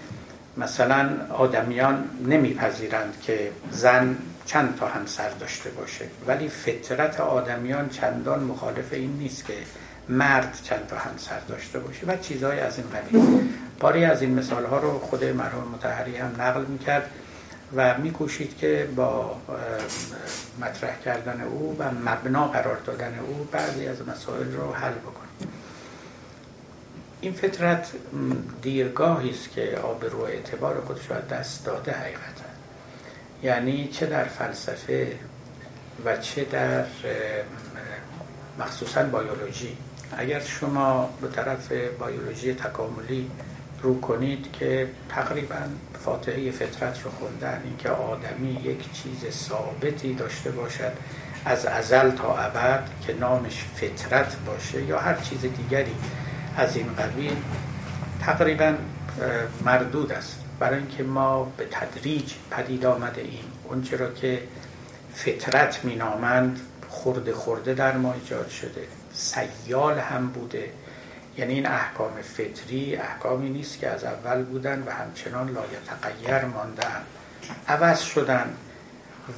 مثلا 0.57 1.11
آدمیان 1.39 2.05
نمیپذیرند 2.27 3.23
که 3.23 3.51
زن 3.71 4.17
چند 4.51 4.77
تا 4.77 4.87
همسر 4.87 5.31
داشته 5.31 5.71
باشه. 5.71 6.05
ولی 6.27 6.49
فطرت 6.49 7.21
آدمیان 7.21 7.89
چندان 7.89 8.45
مخالف 8.45 8.93
این 8.93 9.13
نیست 9.13 9.47
که 9.47 9.55
مرد 10.09 10.59
چند 10.63 10.87
تا 10.87 10.99
همسر 10.99 11.41
داشته 11.49 11.79
باشه 11.79 12.07
و 12.07 12.17
چیزهای 12.17 12.61
از 12.61 12.79
این 12.79 12.87
قبیل. 12.91 13.49
باری 13.81 14.05
از 14.05 14.23
این 14.23 14.35
مثال 14.39 14.65
ها 14.65 14.79
رو 14.79 14.99
خود 14.99 15.25
مرحوم 15.25 15.69
متحری 15.75 16.17
هم 16.17 16.35
نقل 16.39 16.65
می‌کرد 16.65 17.11
و 17.77 17.99
میکوشید 17.99 18.59
که 18.59 18.89
با 18.97 19.37
مطرح 20.61 21.01
کردن 21.05 21.41
او 21.41 21.77
و 21.79 21.91
مبنا 21.91 22.49
قرار 22.49 22.77
دادن 22.77 23.19
او 23.19 23.49
بعضی 23.53 23.87
از 23.87 24.09
مسائل 24.09 24.53
رو 24.53 24.73
حل 24.73 24.93
بکنه. 24.93 25.51
این 27.21 27.33
فطرت 27.33 27.91
دیرگاهی 28.63 29.31
است 29.31 29.51
که 29.51 29.79
آبرو 29.83 30.21
اعتبار 30.23 30.81
خودش 30.81 31.11
رو 31.11 31.17
دست 31.31 31.67
داده 31.67 31.93
حقیقتا. 31.93 32.40
یعنی 33.43 33.89
چه 33.89 34.07
در 34.07 34.25
فلسفه 34.25 35.17
و 36.05 36.17
چه 36.17 36.45
در 36.45 36.85
مخصوصا 38.59 39.03
بیولوژی. 39.03 39.77
اگر 40.19 40.41
شما 40.41 41.11
به 41.21 41.29
طرف 41.29 41.73
بیولوژی 41.73 42.55
تکاملی 42.55 43.31
رو 43.83 44.01
کنید 44.01 44.53
که 44.53 44.89
تقریبا 45.09 45.57
فاتحه 46.05 46.51
فطرت 46.51 47.03
رو 47.03 47.11
خوندن 47.11 47.63
اینکه 47.65 47.91
آدمی 47.91 48.53
یک 48.65 48.93
چیز 48.93 49.35
ثابتی 49.35 50.15
داشته 50.15 50.51
باشد 50.51 50.93
از 51.45 51.67
ازل 51.67 52.11
تا 52.11 52.39
ابد 52.39 52.89
که 53.07 53.15
نامش 53.15 53.65
فطرت 53.75 54.37
باشه 54.47 54.83
یا 54.83 54.99
هر 54.99 55.15
چیز 55.15 55.41
دیگری 55.41 55.95
از 56.57 56.77
این 56.77 56.95
قبیل 56.95 57.37
تقریبا 58.21 58.75
مردود 59.65 60.13
است. 60.13 60.37
برای 60.61 60.79
اینکه 60.79 61.03
ما 61.03 61.45
به 61.57 61.67
تدریج 61.71 62.33
پدید 62.51 62.87
آمده 62.87 63.21
ایم. 63.21 63.53
اون 63.65 63.83
چرا 63.83 64.11
که 64.11 64.43
فطرت 65.15 65.85
مینامند 65.85 66.61
خورده 66.89 67.35
خورده 67.35 67.75
در 67.75 67.97
ما 67.97 68.13
ایجاد 68.13 68.49
شده. 68.49 68.87
سیال 69.13 69.99
هم 69.99 70.27
بوده. 70.27 70.73
یعنی 71.39 71.55
این 71.55 71.67
احکام 71.67 72.13
فطری 72.23 72.97
احکامی 72.97 73.51
نیست 73.51 73.79
که 73.79 73.89
از 73.89 74.05
اول 74.05 74.43
بودن 74.43 74.83
و 74.87 74.91
همچنان 74.91 75.51
لایتغیر 75.51 76.45
ماندن. 76.45 77.03
عوض 77.69 78.01
شدن 78.01 78.55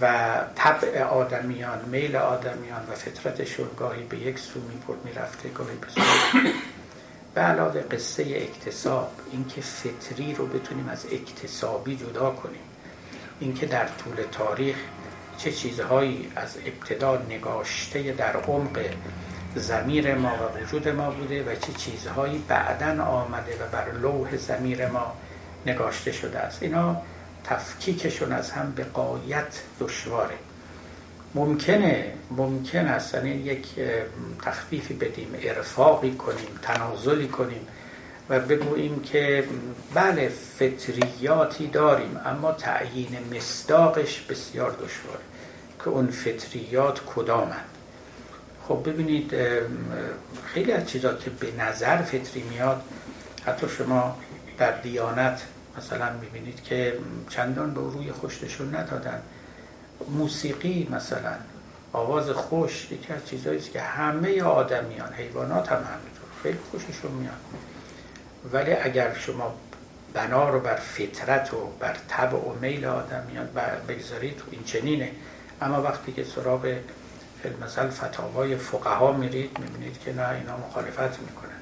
و 0.00 0.34
طبع 0.54 1.02
آدمیان 1.02 1.78
میل 1.86 2.16
آدمیان 2.16 2.82
و 2.90 2.94
فطرتشون 2.94 3.68
گاهی 3.78 4.04
به 4.04 4.18
یک 4.18 4.38
سو 4.38 4.60
می‌رفته 5.04 5.48
گاهی 5.48 5.76
به 5.76 5.86
سو 5.88 6.00
به 7.34 7.40
علاوه 7.40 7.80
قصه 7.80 8.22
اکتساب 8.22 9.10
اینکه 9.32 9.60
فطری 9.60 10.34
رو 10.34 10.46
بتونیم 10.46 10.88
از 10.88 11.06
اکتسابی 11.12 11.96
جدا 11.96 12.30
کنیم. 12.30 12.60
اینکه 13.40 13.66
در 13.66 13.86
طول 13.86 14.24
تاریخ 14.32 14.76
چه 15.38 15.52
چیزهایی 15.52 16.32
از 16.36 16.56
ابتدا 16.66 17.18
نگاشته 17.18 18.12
در 18.12 18.36
عمق 18.36 18.80
زمیر 19.54 20.14
ما 20.14 20.28
و 20.28 20.62
وجود 20.62 20.88
ما 20.88 21.10
بوده 21.10 21.42
و 21.42 21.54
چه 21.54 21.72
چیزهایی 21.72 22.44
بعدا 22.48 23.04
آمده 23.04 23.52
و 23.52 23.68
بر 23.72 23.92
لوح 23.92 24.36
زمیر 24.36 24.88
ما 24.88 25.12
نگاشته 25.66 26.12
شده 26.12 26.38
است. 26.38 26.62
اینا 26.62 26.96
تفکیکشون 27.44 28.32
از 28.32 28.50
هم 28.50 28.72
به 28.72 28.84
قایت 28.84 29.62
دشواره. 29.80 30.34
ممکنه 31.34 32.12
ممکن 32.30 32.86
است. 32.86 33.14
یعنی 33.14 33.30
یک 33.30 33.66
تخفیفی 34.42 34.94
بدیم 34.94 35.34
ارفاقی 35.42 36.14
کنیم 36.14 36.58
تنازلی 36.62 37.28
کنیم 37.28 37.66
و 38.28 38.40
بگوییم 38.40 39.00
که 39.00 39.44
بله 39.94 40.28
فطریاتی 40.28 41.66
داریم 41.66 42.20
اما 42.24 42.52
تعیین 42.52 43.16
مصداقش 43.36 44.20
بسیار 44.20 44.70
دشواره 44.70 45.20
که 45.78 45.88
اون 45.88 46.06
فطریات 46.06 47.00
کدامند. 47.16 47.64
خب 48.68 48.82
ببینید 48.90 49.34
خیلی 50.44 50.72
از 50.72 50.88
چیزا 50.88 51.14
که 51.14 51.30
به 51.30 51.52
نظر 51.58 52.02
فطری 52.02 52.42
میاد 52.42 52.82
حتی 53.46 53.68
شما 53.68 54.18
در 54.58 54.80
دیانت 54.80 55.42
مثلا 55.78 56.12
می‌بینید 56.20 56.62
که 56.62 56.98
چندان 57.28 57.74
به 57.74 57.80
روی 57.80 58.12
خوشتشون 58.12 58.74
ندادن. 58.74 59.22
موسیقی 60.10 60.88
مثلا 60.90 61.34
آواز 61.92 62.30
خوش 62.30 62.88
یکی 62.90 63.12
از 63.12 63.26
چیزهایی 63.26 63.58
است 63.58 63.72
که 63.72 63.80
همه 63.80 64.42
آدمیان 64.42 65.12
حیوانات 65.12 65.68
هم 65.68 65.76
همینطور 65.76 66.28
خیلی 66.42 66.58
خوششون 66.70 67.10
میاد. 67.10 67.34
ولی 68.52 68.72
اگر 68.72 69.14
شما 69.14 69.54
بنا 70.14 70.48
رو 70.48 70.60
بر 70.60 70.76
فطرت 70.76 71.54
و 71.54 71.56
بر 71.80 71.96
طبع 72.08 72.38
و 72.38 72.54
میل 72.60 72.84
آدمیان 72.84 73.48
بگذارید 73.88 74.36
تو 74.36 74.44
این 74.50 74.64
چنینه. 74.64 75.10
اما 75.62 75.82
وقتی 75.82 76.12
که 76.12 76.24
سراغ 76.24 76.74
مثلا 77.62 77.90
فتاوای 77.90 78.56
فقها 78.56 79.12
میرید 79.12 79.58
می‌بینید 79.58 80.00
که 80.04 80.12
نه 80.12 80.28
اینا 80.28 80.56
مخالفت 80.56 81.20
می‌کنن. 81.20 81.60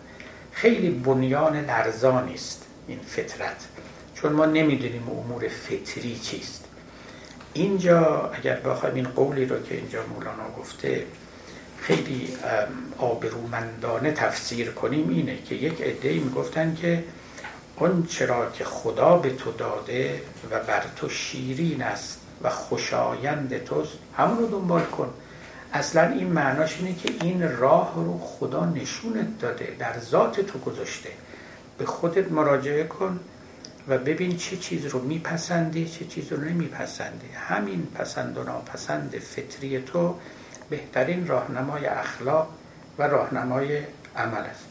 خیلی 0.53 0.91
بنیان 0.91 1.65
لرزانی 1.65 2.35
است 2.35 2.67
این 2.89 3.01
فطرت. 3.01 3.67
چون 4.15 4.33
ما 4.33 4.47
نمی‌دونیم 4.47 5.09
امور 5.11 5.49
فطری 5.49 6.19
چیست. 6.19 6.65
اینجا 7.55 8.31
اگر 8.35 8.61
بخوایم 8.61 8.95
این 8.95 9.09
قولی 9.09 9.47
رو 9.47 9.63
که 9.63 9.75
اینجا 9.75 9.99
مولانا 10.07 10.51
گفته 10.59 11.07
خیلی 11.81 12.29
آبرومندانه 12.99 14.13
تفسیر 14.13 14.71
کنیم 14.71 15.09
اینه 15.09 15.43
که 15.43 15.55
یک 15.55 15.83
عده 15.83 16.13
می‌گفتن 16.13 16.75
که 16.75 17.05
اون 17.77 18.07
چرا 18.07 18.51
که 18.51 18.65
خدا 18.65 19.17
به 19.17 19.31
تو 19.31 19.53
داده 19.53 20.23
و 20.51 20.61
بر 20.61 20.83
تو 20.97 21.09
شیرین 21.09 21.83
است 21.83 22.21
و 22.43 22.51
خوشایند 22.51 23.65
توست 23.65 23.93
همون 24.17 24.39
رو 24.39 24.47
دنبال 24.47 24.83
کن. 24.83 25.11
اصلا 25.73 26.09
این 26.09 26.27
معناش 26.27 26.77
اینه 26.79 26.95
که 26.95 27.09
این 27.23 27.57
راه 27.57 27.93
رو 27.97 28.19
خدا 28.19 28.65
نشونت 28.65 29.39
داده 29.39 29.77
در 29.79 29.99
ذات 29.99 30.41
تو 30.41 30.59
گذاشته. 30.59 31.09
به 31.79 31.85
خودت 31.85 32.33
مراجعه 32.33 32.85
کن. 32.85 33.21
و 33.91 33.99
ببین 33.99 34.37
چه 34.37 34.57
چیز 34.57 34.87
رو 34.87 35.01
میپسندی 35.03 35.89
چه 35.89 36.05
چیز 36.05 36.33
رو 36.33 36.41
نمیپسندی. 36.41 37.27
همین 37.35 37.87
پسند 37.95 38.39
و 38.39 38.43
ناپسند 38.43 39.19
فطری 39.19 39.83
تو 39.83 40.15
بهترین 40.71 41.27
راهنمای 41.27 41.87
اخلاق 41.87 42.49
و 42.99 43.03
راهنمای 43.03 43.79
عمل 44.17 44.41
است. 44.41 44.65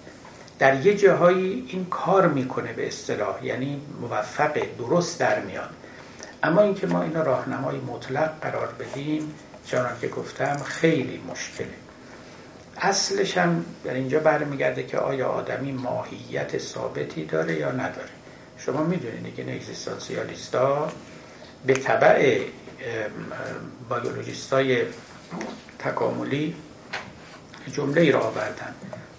در 0.59 0.85
یه 0.85 0.97
جاهایی 0.97 1.65
این 1.67 1.85
کار 1.85 2.27
می‌کنه 2.27 2.73
به 2.73 2.87
اصطلاح 2.87 3.45
یعنی 3.45 3.81
موفق 4.01 4.61
درست 4.77 5.19
در 5.19 5.39
میاد. 5.39 5.69
اما 6.43 6.61
اینکه 6.61 6.87
ما 6.87 7.01
این 7.03 7.13
راهنمای 7.13 7.77
مطلق 7.77 8.39
قرار 8.41 8.73
بدیم 8.79 9.33
چنان 9.65 9.99
که 10.01 10.07
گفتم 10.07 10.57
خیلی 10.57 11.21
مشکله. 11.31 11.73
اصلش 12.77 13.37
هم 13.37 13.65
در 13.83 13.93
اینجا 13.93 14.19
برمیگرده 14.19 14.83
که 14.83 14.97
آیا 14.97 15.27
آدمی 15.27 15.71
ماهیت 15.71 16.57
ثابتی 16.57 17.25
داره 17.25 17.55
یا 17.55 17.71
نداره. 17.71 18.18
شما 18.65 18.83
می‌دونید 18.83 19.35
که 19.35 19.55
اگزیستانسیالیستا 19.55 20.91
به 21.65 21.73
طبع 21.73 22.45
های 24.51 24.83
تکاملی 25.79 26.55
جمله 27.73 28.01
ای 28.01 28.11
را 28.11 28.19
آوردن. 28.19 28.75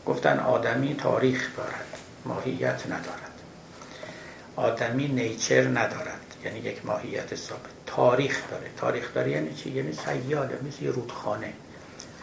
گفتن 0.07 0.39
آدمی 0.39 0.95
تاریخ 0.95 1.57
دارد 1.57 1.99
ماهیت 2.25 2.87
ندارد. 2.87 3.31
آدمی 4.57 5.09
نیچر 5.09 5.69
ندارد 5.69 6.21
یعنی 6.45 6.59
یک 6.59 6.87
ماهیت 6.87 7.35
ثابت. 7.35 7.71
تاریخ 7.87 8.51
داره. 8.51 8.71
تاریخ 8.77 9.15
داره 9.15 9.31
یعنی 9.31 9.55
چی؟ 9.55 9.71
یعنی 9.71 9.93
سیاله 9.93 10.59
مثل 10.69 10.85
یه 10.85 10.91
رودخانه. 10.91 11.53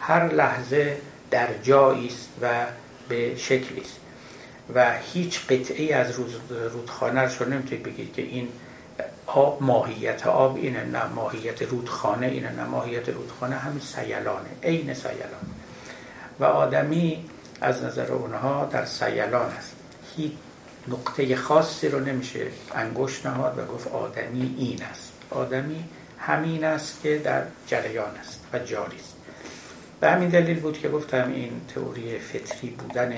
هر 0.00 0.32
لحظه 0.34 1.00
در 1.30 1.48
جایی 1.62 2.06
است 2.06 2.28
و 2.42 2.66
به 3.08 3.36
شکلی 3.36 3.80
و 4.74 4.98
هیچ 5.12 5.46
قطعی 5.46 5.92
از 5.92 6.12
رودخانه 6.72 7.38
رو 7.38 7.48
نمی‌تونید 7.48 7.82
بگید 7.82 8.12
که 8.12 8.22
این 8.22 8.48
آب 9.26 9.62
ماهیت 9.62 10.26
آب 10.26 10.56
اینه 10.56 10.84
نه 10.84 11.06
ماهیت 11.06 11.62
رودخانه 11.62 12.26
اینه 12.26 12.52
نه 12.52 12.64
ماهیت 12.64 13.08
رودخانه 13.08 13.56
همین 13.56 13.80
سیلانه 13.80 14.48
عین 14.62 14.94
سیلان 14.94 15.48
و 16.40 16.44
آدمی 16.44 17.24
از 17.60 17.84
نظر 17.84 18.12
اونها 18.12 18.64
در 18.64 18.84
سیلان 18.84 19.50
است 19.50 19.76
هیچ 20.16 20.32
نقطه 20.88 21.36
خاصی 21.36 21.88
رو 21.88 22.00
نمیشه 22.00 22.46
انگشت 22.74 23.26
نهاد 23.26 23.58
و 23.58 23.64
گفت 23.64 23.88
آدمی 23.88 24.54
این 24.58 24.82
است. 24.82 25.12
آدمی 25.30 25.84
همین 26.18 26.64
است 26.64 27.02
که 27.02 27.18
در 27.18 27.42
جریان 27.66 28.16
است 28.20 28.40
و 28.52 28.58
جاری 28.58 28.96
است. 28.96 29.14
به 30.00 30.10
همین 30.10 30.28
دلیل 30.28 30.60
بود 30.60 30.78
که 30.78 30.88
گفتم 30.88 31.32
این 31.32 31.60
تئوری 31.74 32.18
فطری 32.18 32.70
بودن 32.70 33.12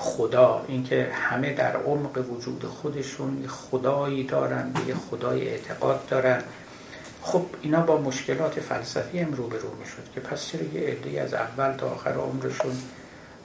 خدا 0.00 0.64
اینکه 0.68 1.08
همه 1.12 1.52
در 1.52 1.76
عمق 1.76 2.30
وجود 2.30 2.64
خودشون 2.64 3.46
خدایی 3.46 4.24
دارن 4.24 4.72
به 4.72 4.94
خدای 4.94 5.48
اعتقاد 5.48 6.06
دارن. 6.06 6.42
خب 7.22 7.46
اینا 7.62 7.80
با 7.80 8.00
مشکلات 8.00 8.60
فلسفی 8.60 9.18
هم 9.18 9.34
روبرو 9.34 9.74
می‌شد 9.80 10.12
که 10.14 10.20
پس 10.20 10.46
چرا 10.46 10.62
یه 10.62 10.80
عده 10.80 11.20
از 11.20 11.34
اول 11.34 11.72
تا 11.72 11.90
آخر 11.90 12.10
عمرشون 12.10 12.72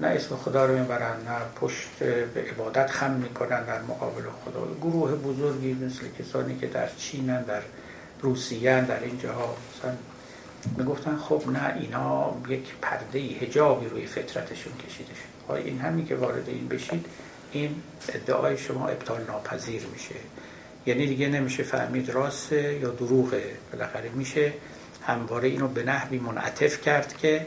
نه 0.01 0.07
اسم 0.07 0.35
خدا 0.35 0.65
رو 0.65 0.79
می‌برن 0.79 1.15
نه 1.27 1.37
پشت 1.61 1.89
به 2.33 2.41
عبادت 2.51 2.91
خم 2.91 3.11
می‌کنن 3.11 3.63
در 3.63 3.81
مقابل 3.81 4.21
خدا؟ 4.45 4.67
گروه 4.81 5.11
بزرگی 5.11 5.73
مثل 5.73 6.03
کسانی 6.19 6.57
که 6.57 6.67
در 6.67 6.89
چینن 6.97 7.43
در 7.43 7.61
روسیه 8.21 8.81
در 8.81 9.03
این 9.03 9.19
جاها 9.19 9.55
مثلا 9.77 9.93
می‌گفتن 10.77 11.17
خب 11.17 11.43
نه 11.47 11.75
اینا 11.79 12.35
یک 12.49 12.75
پرده 12.81 13.19
هجابی 13.19 13.87
روی 13.87 14.05
فطرتشون 14.05 14.73
کشیده 14.87 15.13
شد 15.13 15.32
این 15.49 15.79
همین 15.79 16.05
که 16.05 16.15
وارد 16.15 16.49
این 16.49 16.67
بشید 16.67 17.05
این 17.51 17.75
ادعای 18.09 18.57
شما 18.57 18.87
ابطال 18.87 19.21
ناپذیر 19.27 19.81
میشه. 19.93 20.15
یعنی 20.85 21.07
دیگه 21.07 21.27
نمیشه 21.27 21.63
فهمید 21.63 22.09
راست 22.09 22.51
یا 22.51 22.89
دروغه. 22.89 23.43
بالاخره 23.73 24.09
میشه 24.09 24.53
همواره 25.07 25.47
اینو 25.47 25.67
به 25.67 25.83
نحوی 25.83 26.17
منعطف 26.17 26.81
کرد 26.81 27.17
که 27.17 27.45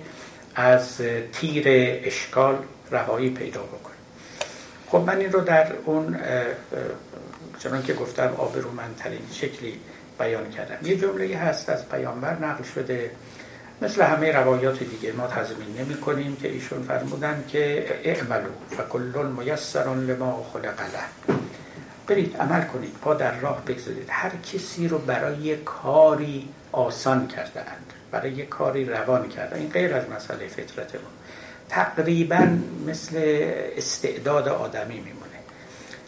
از 0.55 1.01
تیر 1.33 1.65
اشکال 2.05 2.59
رهایی 2.91 3.31
پیدا 3.31 3.63
بکنه. 3.63 3.97
خب 4.89 4.99
من 4.99 5.19
این 5.19 5.33
رو 5.33 5.41
در 5.41 5.73
اون 5.85 6.19
چنان 7.59 7.83
که 7.83 7.95
گفتم 7.95 8.35
آبرومندترین 8.39 9.21
شکلی 9.33 9.81
بیان 10.19 10.51
کردم. 10.51 10.87
یه 10.87 10.97
جمله 10.97 11.37
هست 11.37 11.69
از 11.69 11.89
پیامبر 11.89 12.39
نقل 12.39 12.65
شده. 12.75 13.11
مثل 13.83 14.03
همه 14.03 14.33
روایات 14.33 14.79
دیگه 14.79 15.12
ما 15.12 15.27
تضمین 15.27 15.77
نمی 15.79 15.95
کنیم 15.95 16.37
که 16.37 16.49
ایشون 16.49 16.83
فرمودن 16.83 17.45
که 17.49 17.87
اعملو 18.05 18.51
فکل 18.71 19.27
میسر 19.27 19.85
لما 19.95 20.47
خلق 20.53 20.81
له. 20.81 21.37
برید 22.07 22.37
عمل 22.37 22.65
کنید 22.65 22.95
پا 23.03 23.15
در 23.15 23.41
راه 23.41 23.65
بگذارید. 23.65 24.09
هر 24.11 24.31
کسی 24.53 24.89
رو 24.89 24.99
برای 24.99 25.57
کاری 25.57 26.49
آسان 26.73 27.29
کرده 27.29 27.61
اند 27.61 27.93
برای 28.11 28.47
کاری 28.47 28.85
روان 28.85 29.29
کرده 29.29 29.57
این 29.57 29.69
غیر 29.69 29.95
از 29.95 30.11
مسئله 30.11 30.49
فطرتمون 30.49 31.12
تقریبا 31.69 32.49
مثل 32.87 33.17
استعداد 33.77 34.49
آدمی 34.49 34.95
میمونه. 34.95 35.27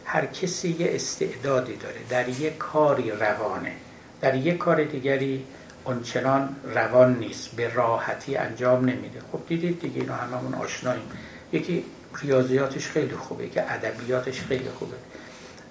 هر 0.04 0.26
کسی 0.26 0.76
یه 0.78 0.90
استعدادی 0.94 1.76
داره 1.76 2.00
در 2.11 2.28
یه 2.28 2.50
کاری 2.50 3.11
روانه 3.11 3.72
در 4.20 4.35
یه 4.35 4.57
کار 4.57 4.85
دیگری 4.85 5.44
اونچنان 5.84 6.56
روان 6.74 7.18
نیست 7.18 7.56
به 7.56 7.74
راحتی 7.74 8.36
انجام 8.36 8.80
نمیده. 8.84 9.20
خب 9.32 9.40
دیدید 9.48 9.80
دیگه 9.80 10.00
اینا 10.00 10.14
هممون 10.14 10.54
آشناییم. 10.54 11.10
یکی 11.52 11.84
ریاضیاتش 12.22 12.88
خیلی 12.88 13.14
خوبه 13.14 13.48
که 13.48 13.72
ادبیاتش 13.72 14.40
خیلی 14.40 14.68
خوبه. 14.78 14.96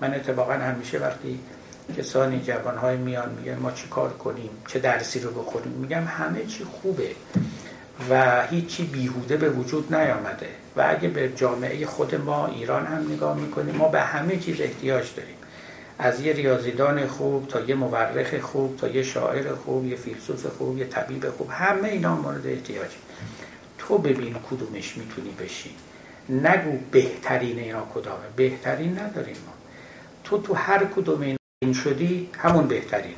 من 0.02 0.14
اتفاقا 0.14 0.54
همیشه 0.54 1.00
وقتی 1.00 1.40
کسانی 1.98 2.42
جوانهای 2.42 2.98
میان 2.98 3.30
میگن 3.30 3.56
ما 3.56 3.72
چی 3.72 3.88
کار 3.88 4.10
کنیم؟ 4.10 4.50
چه 4.68 4.80
درسی 4.80 5.20
رو 5.20 5.32
بخوریم 5.32 5.72
میگم 5.72 6.04
همه 6.04 6.46
چی 6.46 6.64
خوبه 6.64 7.12
و 8.10 8.44
هیچی 8.48 8.84
بیهوده 8.84 9.38
به 9.38 9.50
وجود 9.50 9.96
نیامده. 9.96 10.50
و 10.76 10.86
اگه 10.90 11.08
به 11.08 11.32
جامعه 11.36 11.86
خود 11.86 12.16
ما 12.16 12.48
ایران 12.48 12.86
هم 12.86 13.12
نگاه 13.14 13.38
می‌کنیم 13.38 13.76
ما 13.76 13.88
به 13.88 14.02
همه 14.02 14.38
چیز 14.38 14.62
احتیاج 14.62 15.08
داریم. 15.16 15.37
از 16.00 16.22
یه 16.22 16.34
ریاضیدان 16.34 17.08
خوب 17.08 17.48
تا 17.48 17.62
یه 17.62 17.76
مورخ 17.76 18.40
خوب 18.40 18.78
تا 18.78 18.88
یه 18.88 19.04
شاعر 19.04 19.56
خوب 19.56 19.86
یه 19.86 19.96
فیلسوف 19.96 20.46
خوب 20.46 20.78
یه 20.78 20.86
طبیب 20.86 21.30
خوب 21.30 21.50
همه 21.52 21.88
اینا 21.88 22.16
مورد 22.16 22.48
احتیاج. 22.48 22.90
تو 23.78 23.98
ببین 23.98 24.36
کدومش 24.50 24.98
می‌تونی 24.98 25.30
بشی. 25.30 25.76
نگو 26.30 26.78
بهترین 26.92 27.60
اینا 27.60 27.88
کدامه. 27.94 28.24
بهترین 28.36 29.00
نداریم 29.00 29.36
ما. 29.46 29.54
تو 30.24 30.42
تو 30.42 30.54
هر 30.54 30.86
کدوم 30.86 31.36
این 31.60 31.74
شدی 31.74 32.30
همون 32.38 32.68
بهترینه. 32.68 33.16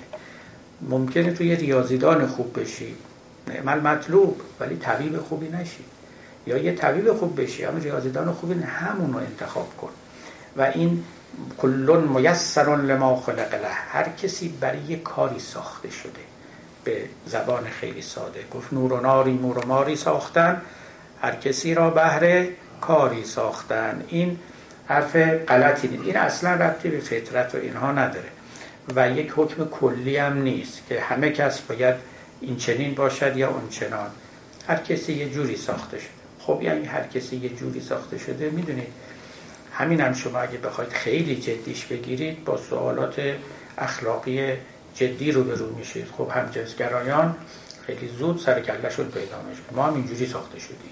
ممکنه 0.81 1.33
تو 1.33 1.43
یه 1.43 1.55
ریاضیدان 1.55 2.27
خوب 2.27 2.59
بشی. 2.59 2.95
نعمل 3.47 3.79
مطلوب 3.79 4.41
ولی 4.59 4.75
طبیب 4.75 5.17
خوبی 5.17 5.49
نشی. 5.49 5.83
یا 6.47 6.57
یه 6.57 6.75
طبیب 6.75 7.13
خوب 7.13 7.41
بشی 7.41 7.65
اما 7.65 7.77
ریاضیدان 7.77 8.31
خوبی 8.31 8.53
همون 8.53 9.13
رو 9.13 9.19
انتخاب 9.19 9.77
کن. 9.77 9.89
و 10.57 10.61
این 10.61 11.03
کلون 11.57 12.03
میسرون 12.03 12.85
لما 12.85 13.15
خلق 13.15 13.53
له. 13.53 13.67
هر 13.67 14.09
کسی 14.09 14.49
برای 14.49 14.79
یه 14.87 14.97
کاری 14.97 15.39
ساخته 15.39 15.89
شده. 15.89 16.21
به 16.83 17.03
زبان 17.25 17.63
خیلی 17.63 18.01
ساده. 18.01 18.39
گفت 18.53 18.73
نور 18.73 18.93
و 18.93 18.99
ناری 18.99 19.31
مور 19.31 19.57
و 19.57 19.67
ماری 19.67 19.95
ساختن. 19.95 20.61
هر 21.21 21.35
کسی 21.35 21.73
را 21.73 21.89
بهره 21.89 22.49
کاری 22.81 23.25
ساختن. 23.25 24.03
این 24.07 24.39
حرف 24.87 25.15
غلطی 25.15 25.87
نیست. 25.87 26.03
این 26.03 26.17
اصلا 26.17 26.53
ربطی 26.53 26.89
به 26.89 26.99
فطرت 26.99 27.55
و 27.55 27.57
اینها 27.57 27.91
نداره. 27.91 28.29
و 28.95 29.11
یک 29.11 29.33
حکم 29.35 29.65
کلی 29.65 30.17
هم 30.17 30.41
نیست 30.41 30.81
که 30.89 31.01
همه 31.01 31.29
کس 31.29 31.61
باید 31.61 31.95
این 32.41 32.57
چنین 32.57 32.95
باشد 32.95 33.37
یا 33.37 33.49
اون 33.49 33.69
چنان. 33.69 34.09
هر 34.67 34.77
کسی 34.77 35.13
یه 35.13 35.29
جوری 35.29 35.57
ساخته 35.57 35.97
شده. 35.97 36.09
خب 36.39 36.59
یعنی 36.61 36.85
هر 36.85 37.03
کسی 37.03 37.35
یه 37.35 37.49
جوری 37.49 37.81
ساخته 37.81 38.17
شده 38.17 38.49
می‌دونید. 38.49 38.87
همین 39.79 40.01
هم 40.01 40.13
شما 40.13 40.39
اگه 40.39 40.57
بخواید 40.57 40.89
خیلی 40.91 41.35
جدیش 41.35 41.85
بگیرید 41.85 42.45
با 42.45 42.57
سوالات 42.57 43.21
اخلاقی 43.77 44.53
جدی 44.95 45.31
رو 45.31 45.43
برو 45.43 45.75
میشید. 45.75 46.07
خب 46.17 46.29
همجنسگرایان 46.31 47.35
خیلی 47.87 48.09
زود 48.19 48.39
سر 48.39 48.59
کلشون 48.59 49.05
پیدا 49.05 49.41
میشه. 49.49 49.61
ما 49.71 49.83
هم 49.83 49.93
اینجوری 49.93 50.25
ساخته 50.25 50.59
شدیم. 50.59 50.91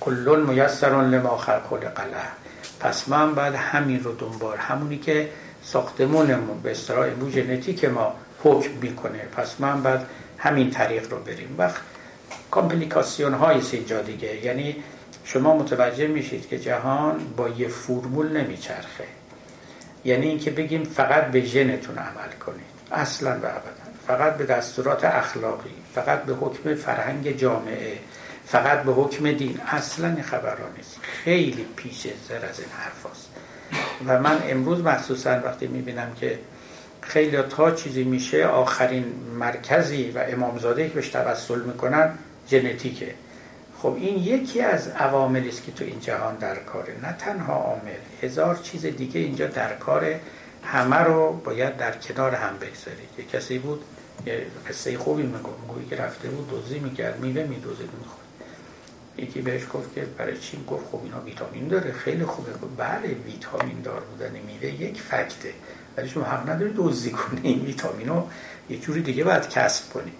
کلون 0.00 0.40
میسرون 0.40 1.10
لما 1.10 1.36
خلق 1.36 1.84
قله 1.94 2.22
پس 2.80 3.08
من 3.08 3.34
بعد 3.34 3.54
همین 3.54 4.04
رو 4.04 4.14
دنبال 4.14 4.56
همونی 4.56 4.98
که 4.98 5.28
ساختمونمون 5.62 6.60
به 6.60 6.70
اصطلاح 6.70 7.06
امروز 7.06 7.32
ژنتیک 7.32 7.84
ما 7.84 8.14
حکم 8.42 8.70
می‌کنه. 8.82 9.18
پس 9.18 9.60
من 9.60 9.82
بعد 9.82 10.06
همین 10.38 10.70
طریق 10.70 11.10
رو 11.10 11.18
بریم. 11.18 11.54
وقت 11.58 11.80
کامپلیکاسیون 12.50 13.34
های 13.34 13.60
اینجا 13.72 14.02
دیگه. 14.02 14.44
یعنی 14.44 14.76
شما 15.32 15.56
متوجه 15.56 16.06
میشید 16.06 16.48
که 16.48 16.58
جهان 16.58 17.18
با 17.36 17.48
یه 17.48 17.68
فرمول 17.68 18.36
نمیچرخه. 18.36 19.04
یعنی 20.04 20.28
اینکه 20.28 20.50
بگیم 20.50 20.84
فقط 20.84 21.30
به 21.30 21.40
ژنتون 21.40 21.98
عمل 21.98 22.32
کنید. 22.46 22.78
اصلا 22.92 23.30
و 23.30 23.34
ابدا. 23.34 23.88
فقط 24.06 24.36
به 24.36 24.44
دستورات 24.44 25.04
اخلاقی 25.04 25.74
فقط 25.94 26.22
به 26.22 26.34
حکم 26.34 26.74
فرهنگ 26.74 27.36
جامعه 27.36 27.98
فقط 28.46 28.82
به 28.82 28.92
حکم 28.92 29.32
دین. 29.32 29.60
اصلا 29.66 30.08
این 30.08 30.24
نیست. 30.76 30.98
خیلی 31.02 31.66
پیش 31.76 32.06
زر 32.28 32.46
از 32.46 32.60
این 32.60 32.68
حرف 32.78 33.06
هست. 33.10 33.28
و 34.06 34.22
من 34.22 34.42
امروز 34.48 34.80
مخصوصا 34.80 35.40
وقتی 35.44 35.66
می‌بینم 35.66 36.12
که 36.20 36.38
خیلی 37.00 37.42
تا 37.42 37.70
چیزی 37.70 38.04
میشه 38.04 38.46
آخرین 38.46 39.04
مرکزی 39.38 40.10
و 40.10 40.24
امامزاده 40.28 40.88
که 40.88 40.94
بهش 40.94 41.08
توسل 41.08 41.60
می‌کنن 41.60 42.10
ژنتیکه. 42.50 43.14
خب 43.82 43.94
این 44.00 44.18
یکی 44.18 44.60
از 44.60 44.88
عواملی 44.88 45.48
است 45.48 45.64
که 45.64 45.72
تو 45.72 45.84
این 45.84 46.00
جهان 46.00 46.36
در 46.36 46.56
کاره. 46.56 46.94
نه 47.02 47.16
تنها 47.18 47.54
عامل 47.54 48.00
هزار 48.22 48.56
چیز 48.62 48.86
دیگه 48.86 49.20
اینجا 49.20 49.46
در 49.46 49.76
کاره 49.76 50.20
همه 50.64 50.96
رو 50.96 51.32
باید 51.32 51.76
در 51.76 51.96
کنار 51.96 52.34
هم 52.34 52.56
بگذارید. 52.56 53.08
یه 53.18 53.24
کسی 53.24 53.58
بود 53.58 53.84
یه 54.26 54.46
قصه 54.68 54.98
خوبی 54.98 55.22
میگم 55.22 55.38
گویی 55.68 55.86
که 55.86 55.96
رفته 55.96 56.28
بود 56.28 56.50
دوزی 56.50 56.78
می‌کرد 56.78 57.20
میوه 57.20 57.42
میدوزید 57.42 57.90
می‌خورد. 57.98 58.28
یکی 59.18 59.40
بهش 59.40 59.62
گفت 59.72 59.94
که 59.94 60.00
برای 60.18 60.38
چی 60.38 60.64
گفت 60.68 60.86
خب 60.92 61.00
اینا 61.04 61.20
ویتامین 61.20 61.68
داره. 61.68 61.92
خیلی 61.92 62.24
خوبه. 62.24 62.52
گفت 62.52 62.76
بله 62.76 63.16
ویتامین 63.26 63.80
دار 63.82 64.00
بودن 64.00 64.32
میوه 64.46 64.82
یک 64.82 65.00
فکته. 65.00 65.52
ولی 65.96 66.08
شما 66.08 66.24
حق 66.24 66.50
نداری 66.50 66.72
دزدی 66.76 67.10
کنی. 67.10 67.40
این 67.42 67.64
ویتامین 67.64 68.22
یه 68.70 68.78
جوری 68.78 69.02
دیگه 69.02 69.24
باید 69.24 69.48
کسب 69.48 69.92
کنی. 69.92 70.12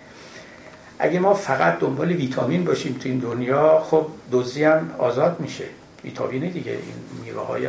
اگه 0.98 1.18
ما 1.18 1.34
فقط 1.34 1.78
دنبال 1.78 2.12
ویتامین 2.12 2.64
باشیم 2.64 2.92
تو 2.92 3.08
این 3.08 3.18
دنیا 3.18 3.84
خب 3.90 4.06
دوزی 4.30 4.64
هم 4.64 4.94
آزاد 4.98 5.40
میشه. 5.40 5.64
ویتامین 6.04 6.50
دیگه 6.50 6.72
این 6.72 7.24
میوه 7.24 7.46
های 7.46 7.68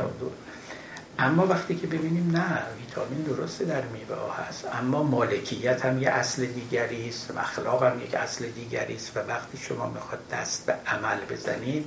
اما 1.19 1.45
وقتی 1.45 1.75
که 1.75 1.87
ببینیم 1.87 2.31
نه 2.31 2.45
ویتامین 2.79 3.21
درسته 3.21 3.65
در 3.65 3.81
میوه 3.81 4.15
ها 4.15 4.31
هست 4.31 4.67
اما 4.81 5.03
مالکیت 5.03 5.85
هم 5.85 6.01
یه 6.01 6.09
اصل 6.09 6.45
دیگری 6.45 7.09
است 7.09 7.37
اخلاق 7.37 7.83
هم 7.83 7.99
یک 7.99 8.15
اصل 8.15 8.45
دیگری 8.45 8.95
است 8.95 9.17
و 9.17 9.19
وقتی 9.19 9.57
شما 9.57 9.89
می‌خواد 9.89 10.19
دست 10.31 10.65
به 10.65 10.73
عمل 10.87 11.17
بزنید 11.29 11.85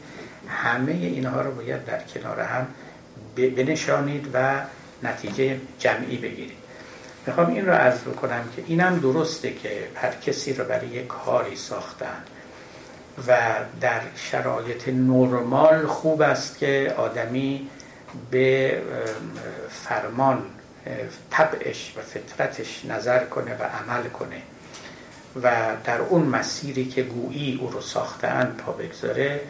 همه 0.48 0.92
اینها 0.92 1.40
رو 1.40 1.54
باید 1.54 1.84
در 1.84 2.02
کنار 2.02 2.40
هم 2.40 2.66
بنشانید 3.36 4.28
و 4.34 4.60
نتیجه 5.02 5.60
جمعی 5.78 6.16
بگیرید. 6.16 6.61
می‌خوام 7.26 7.46
این 7.46 7.66
رو 7.66 7.72
عرض 7.72 8.00
بکنم 8.00 8.44
که 8.56 8.64
اینم 8.66 8.98
درسته 8.98 9.52
که 9.52 9.88
هر 9.94 10.10
کسی 10.10 10.52
رو 10.52 10.64
برای 10.64 10.88
یک 10.88 11.06
کاری 11.06 11.56
ساختن 11.56 12.22
و 13.28 13.38
در 13.80 14.00
شرایط 14.16 14.88
نرمال 14.88 15.86
خوب 15.86 16.22
است 16.22 16.58
که 16.58 16.94
آدمی 16.96 17.68
به 18.30 18.82
فرمان 19.70 20.42
طبعش 21.30 21.94
و 21.96 22.00
فطرتش 22.00 22.84
نظر 22.84 23.24
کنه 23.24 23.54
و 23.54 23.62
عمل 23.62 24.08
کنه 24.08 24.42
و 25.42 25.50
در 25.84 26.00
اون 26.00 26.22
مسیری 26.22 26.84
که 26.84 27.02
گویی 27.02 27.58
او 27.60 27.70
رو 27.70 27.80
ساختن 27.80 28.54
پا 28.66 28.72
بگذاره 28.72 29.40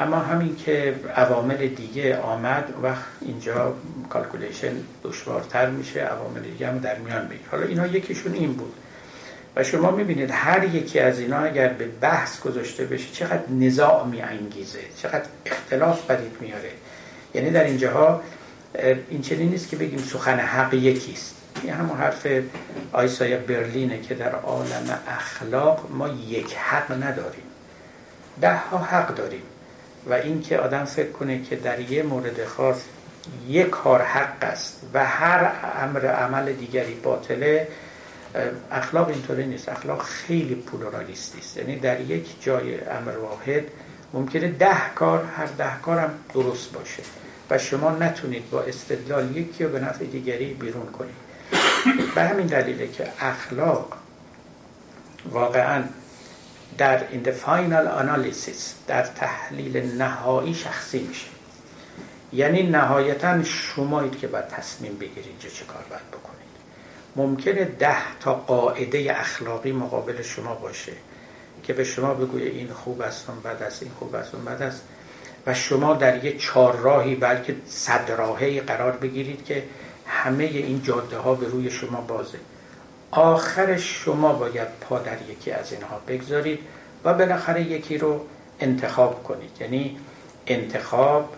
اما 0.00 0.18
همین 0.18 0.56
که 0.56 0.94
عوامل 1.16 1.68
دیگه 1.68 2.18
آمد 2.18 2.74
وقت 2.82 3.04
اینجا 3.20 3.74
calculation 4.10 4.72
دشوارتر 5.04 5.70
میشه 5.70 6.00
عوامل 6.00 6.40
دیگه 6.40 6.68
هم 6.68 6.78
در 6.78 6.98
میان 6.98 7.28
بگیر 7.28 7.46
حالا 7.50 7.66
اینا 7.66 7.86
یکیشون 7.86 8.32
این 8.32 8.52
بود. 8.52 8.74
و 9.56 9.64
شما 9.64 9.90
می‌بینید 9.90 10.30
هر 10.30 10.64
یکی 10.64 10.98
از 10.98 11.18
اینا 11.18 11.38
اگر 11.38 11.68
به 11.68 11.88
بحث 12.00 12.40
گذاشته 12.40 12.84
بشه 12.84 13.12
چقدر 13.12 13.50
نزاع 13.50 14.06
میانگیزه 14.06 14.78
چقدر 14.96 15.26
اختلاف 15.46 16.10
بدید 16.10 16.36
میاره. 16.40 16.70
یعنی 17.34 17.50
در 17.50 17.64
اینجاها 17.64 18.22
این 19.10 19.22
چنین 19.22 19.48
نیست 19.48 19.68
که 19.68 19.76
بگیم 19.76 19.98
سخن 19.98 20.38
حق 20.38 20.74
یکیست. 20.74 21.34
این 21.62 21.72
همون 21.72 21.98
حرف 21.98 22.26
آیسای 22.92 23.36
برلینه 23.36 24.00
که 24.00 24.14
در 24.14 24.34
عالم 24.34 24.98
اخلاق 25.08 25.86
ما 25.90 26.08
یک 26.08 26.54
حق 26.54 26.92
نداریم. 26.92 27.42
ده 28.40 28.56
ها 28.56 28.78
حق 28.78 29.14
داریم. 29.14 29.42
و 30.06 30.12
اینکه 30.12 30.58
آدم 30.58 30.84
فکر 30.84 31.10
کنه 31.10 31.42
که 31.42 31.56
در 31.56 31.80
یه 31.80 32.02
مورد 32.02 32.44
خاص 32.44 32.76
یک 33.48 33.70
کار 33.70 34.02
حق 34.02 34.36
است 34.42 34.82
و 34.94 35.04
هر 35.06 35.52
امر 35.82 36.06
عمل 36.06 36.52
دیگری 36.52 36.94
باطله 36.94 37.68
اخلاق 38.72 39.08
اینطوری 39.08 39.46
نیست. 39.46 39.68
اخلاق 39.68 40.02
خیلی 40.02 40.54
پلورالیستی 40.54 41.38
است. 41.38 41.56
یعنی 41.56 41.76
در 41.76 42.00
یک 42.00 42.42
جای 42.42 42.80
امر 42.80 43.16
واحد 43.16 43.64
ممکنه 44.12 44.48
ده 44.48 44.94
کار 44.94 45.24
هر 45.24 45.46
ده 45.46 45.80
کارم 45.82 46.14
درست 46.34 46.72
باشه 46.72 47.02
و 47.50 47.58
شما 47.58 47.90
نتونید 47.90 48.50
با 48.50 48.62
استدلال 48.62 49.36
یکی 49.36 49.64
رو 49.64 49.70
به 49.70 49.80
نفع 49.80 50.04
دیگری 50.04 50.54
بیرون 50.54 50.86
کنید. 50.86 51.30
به 52.14 52.22
همین 52.22 52.46
دلیله 52.46 52.88
که 52.88 53.08
اخلاق 53.20 53.92
واقعا 55.30 55.82
در 56.78 57.08
این 57.10 57.32
فاینال 57.32 57.88
آنالیسیس 57.88 58.74
در 58.86 59.02
تحلیل 59.02 60.02
نهایی 60.02 60.54
شخصی 60.54 60.98
میشه. 60.98 61.26
یعنی 62.32 62.62
نهایتا 62.62 63.42
شمایید 63.44 64.18
که 64.18 64.26
باید 64.26 64.48
تصمیم 64.48 64.94
بگیرید 64.94 65.38
چه 65.38 65.64
کار 65.64 65.84
باید 65.90 66.10
بکنید. 66.10 66.30
ممکنه 67.16 67.64
ده 67.64 68.18
تا 68.20 68.34
قاعده 68.34 69.20
اخلاقی 69.20 69.72
مقابل 69.72 70.22
شما 70.22 70.54
باشه 70.54 70.92
که 71.62 71.72
به 71.72 71.84
شما 71.84 72.14
بگویه 72.14 72.50
این 72.50 72.72
خوب 72.72 73.00
است 73.00 73.30
اون 73.30 73.40
بد 73.40 73.62
است 73.62 73.82
این 73.82 73.92
خوب 73.98 74.14
است 74.14 74.34
اون 74.34 74.44
بد 74.44 74.62
است. 74.62 74.82
و 75.46 75.54
شما 75.54 75.94
در 75.94 76.24
یک 76.24 76.42
چهار 76.42 76.76
راهی 76.76 77.14
بلکه 77.14 77.56
صد 77.66 78.10
راهی 78.10 78.60
قرار 78.60 78.92
بگیرید 78.92 79.44
که 79.44 79.62
همه 80.06 80.44
این 80.44 80.82
جاده 80.82 81.16
ها 81.18 81.34
به 81.34 81.46
روی 81.46 81.70
شما 81.70 82.00
بازه. 82.00 82.38
آخرش 83.10 84.04
شما 84.04 84.32
باید 84.32 84.68
پا 84.80 84.98
در 84.98 85.16
یکی 85.28 85.50
از 85.50 85.72
اینها 85.72 86.00
بگذارید 86.08 86.58
و 87.04 87.14
بالاخره 87.14 87.62
یکی 87.62 87.98
رو 87.98 88.20
انتخاب 88.60 89.22
کنید. 89.22 89.50
یعنی 89.60 89.98
انتخاب 90.46 91.34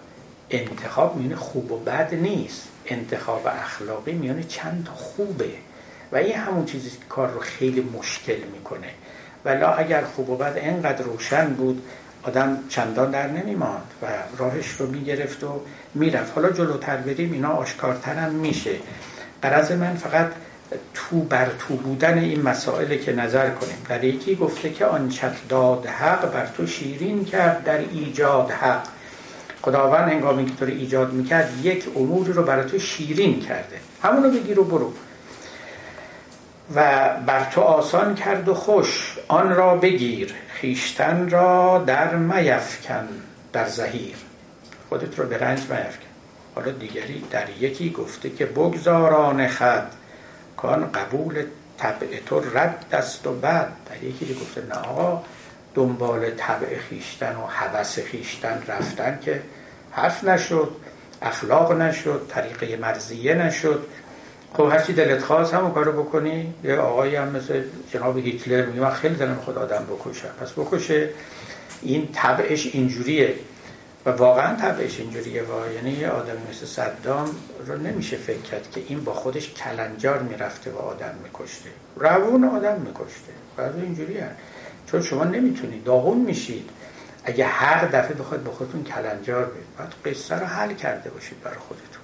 انتخاب 0.51 1.17
میونه 1.17 1.37
خوب 1.37 1.73
و 1.73 1.79
بد 1.79 2.15
نیست. 2.15 2.69
انتخاب 2.87 3.47
اخلاقی 3.47 4.13
میونه 4.13 4.43
چند 4.43 4.89
خوبه. 4.95 5.51
و 6.13 6.17
این 6.17 6.37
همون 6.37 6.65
چیزی 6.65 6.91
که 6.91 6.97
کار 7.09 7.31
رو 7.31 7.41
خیلی 7.41 7.81
مشکل 7.99 8.39
می‌کنه. 8.53 8.89
ولی 9.45 9.63
اگر 9.63 10.05
خوب 10.05 10.31
و 10.31 10.37
بد 10.37 10.55
انقدر 10.57 11.05
روشن 11.05 11.55
بود 11.55 11.83
آدم 12.23 12.59
چندان 12.69 13.11
در 13.11 13.29
نمیماند 13.29 13.91
و 14.03 14.07
راهش 14.39 14.69
رو 14.69 14.87
می‌گرفت 14.87 15.45
و 15.45 15.61
می‌رفت. 15.95 16.33
حالا 16.35 16.51
جلوتر 16.51 16.97
بریم 16.97 17.33
اینا 17.33 17.49
آشکارتر 17.49 18.15
هم 18.15 18.33
میشه. 18.33 18.75
قرض 19.43 19.73
من 19.73 19.95
فقط 19.95 20.33
تو 20.95 21.21
بر 21.21 21.49
تو 21.59 21.75
بودن 21.75 22.19
این 22.19 22.43
مسائل 22.43 22.97
که 22.97 23.13
نظر 23.13 23.51
کنیم. 23.51 23.77
در 23.89 24.05
یکی 24.05 24.35
گفته 24.35 24.71
که 24.71 24.87
آنچت 24.87 25.49
داد 25.49 25.87
حق 25.87 26.33
بر 26.33 26.47
تو 26.47 26.67
شیرین 26.67 27.25
کرد 27.25 27.65
در 27.65 27.79
ایجاد 27.79 28.51
حق. 28.51 28.83
خداوند 29.63 30.13
هنگامی 30.13 30.45
که 30.45 30.53
تو 30.57 30.65
رو 30.65 30.71
ایجاد 30.71 31.13
می‌کرد 31.13 31.53
یک 31.63 31.85
اموری 31.97 32.33
رو 32.33 32.43
برای 32.43 32.65
تو 32.65 32.79
شیرین 32.79 33.41
کرده. 33.41 33.77
همونو 34.03 34.31
بگیر 34.31 34.61
و 34.61 34.65
برو. 34.65 34.93
و 36.75 37.11
بر 37.27 37.45
تو 37.51 37.61
آسان 37.61 38.15
کرد 38.15 38.49
و 38.49 38.55
خوش. 38.55 39.19
آن 39.29 39.55
را 39.55 39.77
بگیر. 39.77 40.35
خیشتن 40.49 41.31
را 41.31 41.85
در 41.87 42.15
میفکن 42.15 43.09
در 43.53 43.69
زهیر. 43.69 44.17
خودت 44.89 45.19
رو 45.19 45.27
به 45.27 45.39
رنج 45.39 45.61
میفکن 45.61 46.13
حالا 46.55 46.71
دیگری 46.71 47.25
در 47.31 47.45
یکی 47.61 47.91
گفته 47.91 48.31
که 48.31 48.47
بگذاران 48.47 49.49
خد 49.49 49.87
کان 50.63 50.93
قبول 50.93 51.45
طبع 51.79 52.07
تو 52.27 52.41
رد 52.55 52.85
دست 52.93 53.27
و 53.27 53.33
بد. 53.33 53.69
در 53.91 54.03
یکی 54.03 54.35
گفته 54.35 54.63
نه 54.69 54.75
آقا 54.75 55.23
دنبال 55.75 56.31
طبع 56.31 56.79
خیشتن 56.79 57.37
و 57.37 57.47
حوث 57.47 57.99
خیشتن 57.99 58.63
رفتن 58.69 59.19
که 59.23 59.43
حرف 59.91 60.25
نشد 60.25 60.71
اخلاق 61.23 61.73
نشد 61.73 62.27
طریقه 62.29 62.77
مرزیه 62.77 63.35
نشد. 63.35 63.87
خب 64.55 64.69
هرچی 64.73 64.93
دلت 64.93 65.23
خواست 65.23 65.55
همون 65.55 65.71
کارو 65.71 66.03
بکنی. 66.03 66.55
یه 66.65 66.77
آقایی 66.77 67.17
هم 67.17 67.29
مثل 67.29 67.63
جناب 67.93 68.19
هیتلر 68.19 68.67
میگه 68.67 68.81
من 68.81 68.91
خیلی 68.91 69.15
دلم 69.15 69.35
خود 69.45 69.59
آدم 69.59 69.87
بکشم 69.91 70.29
پس 70.41 70.53
بکشه. 70.53 71.09
این 71.83 72.09
طبعش 72.13 72.67
اینجوریه. 72.67 73.35
و 74.07 74.11
واقعا 74.11 74.57
طبعش 74.57 75.01
اینجوریه 75.01 75.43
و 75.43 75.73
یعنی 75.75 75.91
یه 75.91 76.09
آدم 76.09 76.37
مثل 76.51 76.67
صدام 76.67 77.31
رو 77.67 77.77
نمیشه 77.77 78.17
فکر 78.17 78.41
کرد 78.41 78.71
که 78.71 78.83
این 78.89 79.05
با 79.05 79.15
خودش 79.15 79.55
کلنجار 79.55 80.23
می‌رفته 80.23 80.71
و 80.71 80.79
آدم 80.79 81.15
میکشته. 81.23 81.71
روون 81.97 82.45
آدم 82.45 82.81
میکشته. 82.81 83.33
بعد 83.57 83.77
اینجوری 83.77 84.17
چون 84.87 85.03
شما 85.03 85.25
نمی‌تونید 85.25 85.85
داغون 85.85 86.19
میشید. 86.19 86.71
اگه 87.25 87.45
هر 87.45 87.87
دفعه 87.87 88.15
بخواید 88.15 88.45
با 88.45 88.53
خودتون 88.53 88.85
کلنجار 88.85 89.45
بید 89.45 89.65
باید 89.79 90.17
قصه 90.17 90.35
رو 90.35 90.47
حل 90.47 90.75
کرده 90.75 91.11
باشید 91.11 91.43
برای 91.43 91.59
خودتون. 91.59 92.03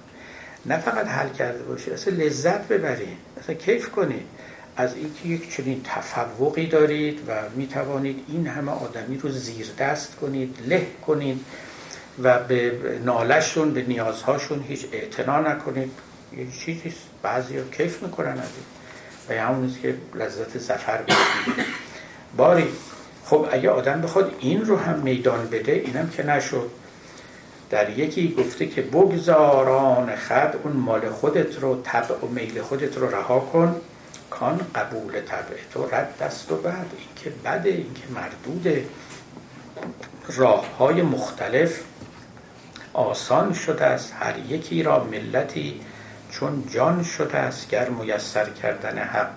نه 0.65 0.77
فقط 0.77 1.07
حل 1.07 1.29
کرده 1.29 1.63
باشید 1.63 1.93
اصلا 1.93 2.13
لذت 2.13 2.67
ببرید. 2.67 3.17
اصلا 3.39 3.55
کیف 3.55 3.89
کنید. 3.89 4.25
از 4.77 4.95
اینکه 4.95 5.27
یک 5.27 5.55
چنین 5.55 5.81
تفوقی 5.83 6.67
دارید 6.67 7.19
و 7.27 7.33
می 7.55 7.67
توانید 7.67 8.25
این 8.27 8.47
همه 8.47 8.71
آدمی 8.71 9.17
رو 9.17 9.29
زیر 9.29 9.67
دست 9.79 10.15
کنید 10.15 10.57
له 10.67 10.87
کنید. 11.07 11.45
و 12.23 12.39
به 12.39 12.71
نالشون 13.05 13.73
به 13.73 13.81
نیازهاشون 13.81 14.65
هیچ 14.67 14.85
اعتنا 14.91 15.39
نکنید. 15.39 15.91
یه 16.37 16.47
چیزی 16.65 16.93
بعضی 17.23 17.57
ها 17.57 17.63
کیف 17.63 18.03
می‌کنن 18.03 18.31
از 18.31 18.37
این. 18.37 19.39
و 19.39 19.41
همون 19.43 19.75
که 19.81 19.95
لذت 20.15 20.57
زفر 20.57 20.97
بکنید 20.97 21.65
باری 22.37 22.67
خب 23.25 23.47
اگه 23.51 23.69
آدم 23.69 24.01
بخواد 24.01 24.35
این 24.39 24.65
رو 24.65 24.77
هم 24.77 24.99
میدان 24.99 25.47
بده 25.47 25.71
اینم 25.71 26.09
که 26.09 26.25
نشد. 26.25 26.69
در 27.69 27.99
یکی 27.99 28.35
گفته 28.37 28.65
که 28.65 28.81
بگذاران 28.81 30.15
خد 30.15 30.55
اون 30.63 30.73
مال 30.73 31.09
خودت 31.09 31.59
رو 31.59 31.81
طبع 31.81 32.15
و 32.15 32.27
میل 32.27 32.61
خودت 32.61 32.97
رو 32.97 33.15
رها 33.15 33.39
کن. 33.39 33.81
کان 34.29 34.59
قبول 34.75 35.11
طبع 35.11 35.57
تو 35.73 35.85
رد 35.91 36.17
دست 36.21 36.51
و 36.51 36.55
بعد. 36.55 36.87
این 36.97 37.07
که 37.15 37.29
بده 37.45 37.69
این 37.69 37.93
که 37.93 38.01
مردوده. 38.15 38.85
راه 40.35 40.77
های 40.77 41.01
مختلف. 41.01 41.79
آسان 42.93 43.53
شده 43.53 43.85
است 43.85 44.13
هر 44.19 44.37
یکی 44.37 44.83
را 44.83 45.03
ملتی 45.03 45.81
چون 46.31 46.63
جان 46.73 47.03
شده 47.03 47.37
است 47.37 47.69
گر 47.69 47.89
میسر 47.89 48.49
کردن 48.49 48.97
حق. 48.97 49.29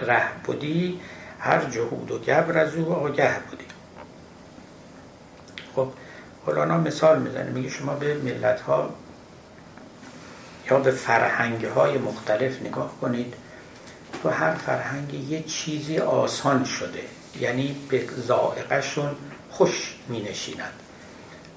ره 0.00 0.22
بودی 0.44 1.00
هر 1.40 1.64
جهود 1.64 2.10
و 2.10 2.18
گبر 2.18 2.58
از 2.58 2.74
او 2.74 2.92
آگه 2.92 3.40
بودی. 3.50 3.64
خب 5.76 5.88
مولانا 6.46 6.78
مثال 6.78 7.22
می‌زنه 7.22 7.50
میگه 7.50 7.68
شما 7.68 7.94
به 7.94 8.14
ملت 8.14 8.60
ها 8.60 8.90
یا 10.70 10.78
به 10.78 10.90
فرهنگ 10.90 11.64
های 11.64 11.98
مختلف 11.98 12.62
نگاه 12.62 12.92
کنید 13.00 13.34
تو 14.22 14.28
هر 14.28 14.54
فرهنگ 14.54 15.14
یه 15.14 15.42
چیزی 15.42 15.98
آسان 15.98 16.64
شده 16.64 17.02
یعنی 17.40 17.76
به 17.88 18.06
زائقشون 18.16 19.16
خوش 19.50 19.96
می 20.08 20.22
نشیند 20.22 20.81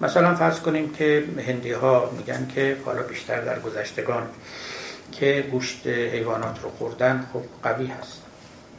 مثلا 0.01 0.35
فرض 0.35 0.59
کنیم 0.59 0.93
که 0.93 1.23
هندی 1.47 1.71
ها 1.71 2.11
میگن 2.17 2.47
که 2.55 2.77
حالا 2.85 3.01
بیشتر 3.01 3.41
در 3.41 3.59
گذشتگان 3.59 4.27
که 5.11 5.47
گوشت 5.51 5.87
حیوانات 5.87 6.59
رو 6.63 6.69
خوردن 6.69 7.27
خب 7.33 7.43
قوی 7.63 7.87
هست. 7.87 8.21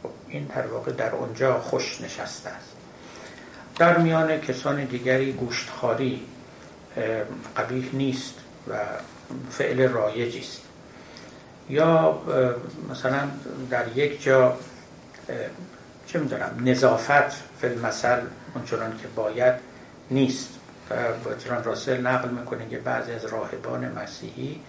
خب 0.03 0.09
این 0.29 0.43
در 0.55 0.67
واقع 0.67 0.91
در 0.91 1.11
اونجا 1.11 1.59
خوش 1.59 2.01
نشسته 2.01 2.49
است. 2.49 2.71
در 3.75 3.97
میان 3.97 4.41
کسان 4.41 4.85
دیگری 4.85 5.31
گوشتخاری 5.31 6.21
قبیح 7.57 7.89
نیست 7.93 8.35
و 8.69 8.73
فعل 9.51 9.87
رایجی 9.89 10.39
است. 10.39 10.61
یا 11.69 12.21
مثلا 12.91 13.27
در 13.69 13.85
یک 13.95 14.23
جا 14.23 14.57
چه 16.07 16.19
می‌دونم 16.19 16.61
نظافت 16.65 17.31
فی 17.61 17.67
المثل 17.67 18.21
اونچنان 18.55 18.91
که 18.91 19.07
باید 19.15 19.53
نیست. 20.11 20.56
برتران 21.25 21.63
راسل 21.63 22.07
نقل 22.07 22.29
می‌کنه 22.29 22.69
که 22.69 22.77
بعضی 22.77 23.11
از 23.11 23.25
راهبان 23.25 23.91
مسیحی 23.91 24.61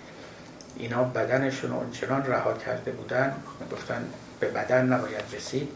اینا 0.77 1.05
بدنشون 1.05 1.73
اونچنان 1.73 2.27
رها 2.27 2.53
کرده 2.53 2.91
بودن 2.91 3.35
گفتن 3.73 4.09
به 4.41 4.49
بدن 4.49 4.87
نباید 4.87 5.25
رسید 5.33 5.69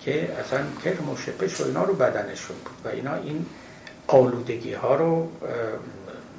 که 0.00 0.32
اصلا 0.32 0.58
کرم 0.84 1.08
و 1.08 1.16
شپش 1.16 1.60
و 1.60 1.64
اینا 1.64 1.84
رو 1.84 1.94
بدنشون 1.94 2.56
بود 2.56 2.76
و 2.84 2.88
اینا 2.88 3.14
این 3.14 3.46
آلودگی 4.06 4.74
ها 4.74 4.94
رو 4.94 5.28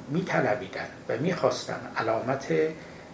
میطلبیدن 0.08 0.86
و 1.08 1.16
می‌خواستن 1.16 1.80
علامت 1.96 2.52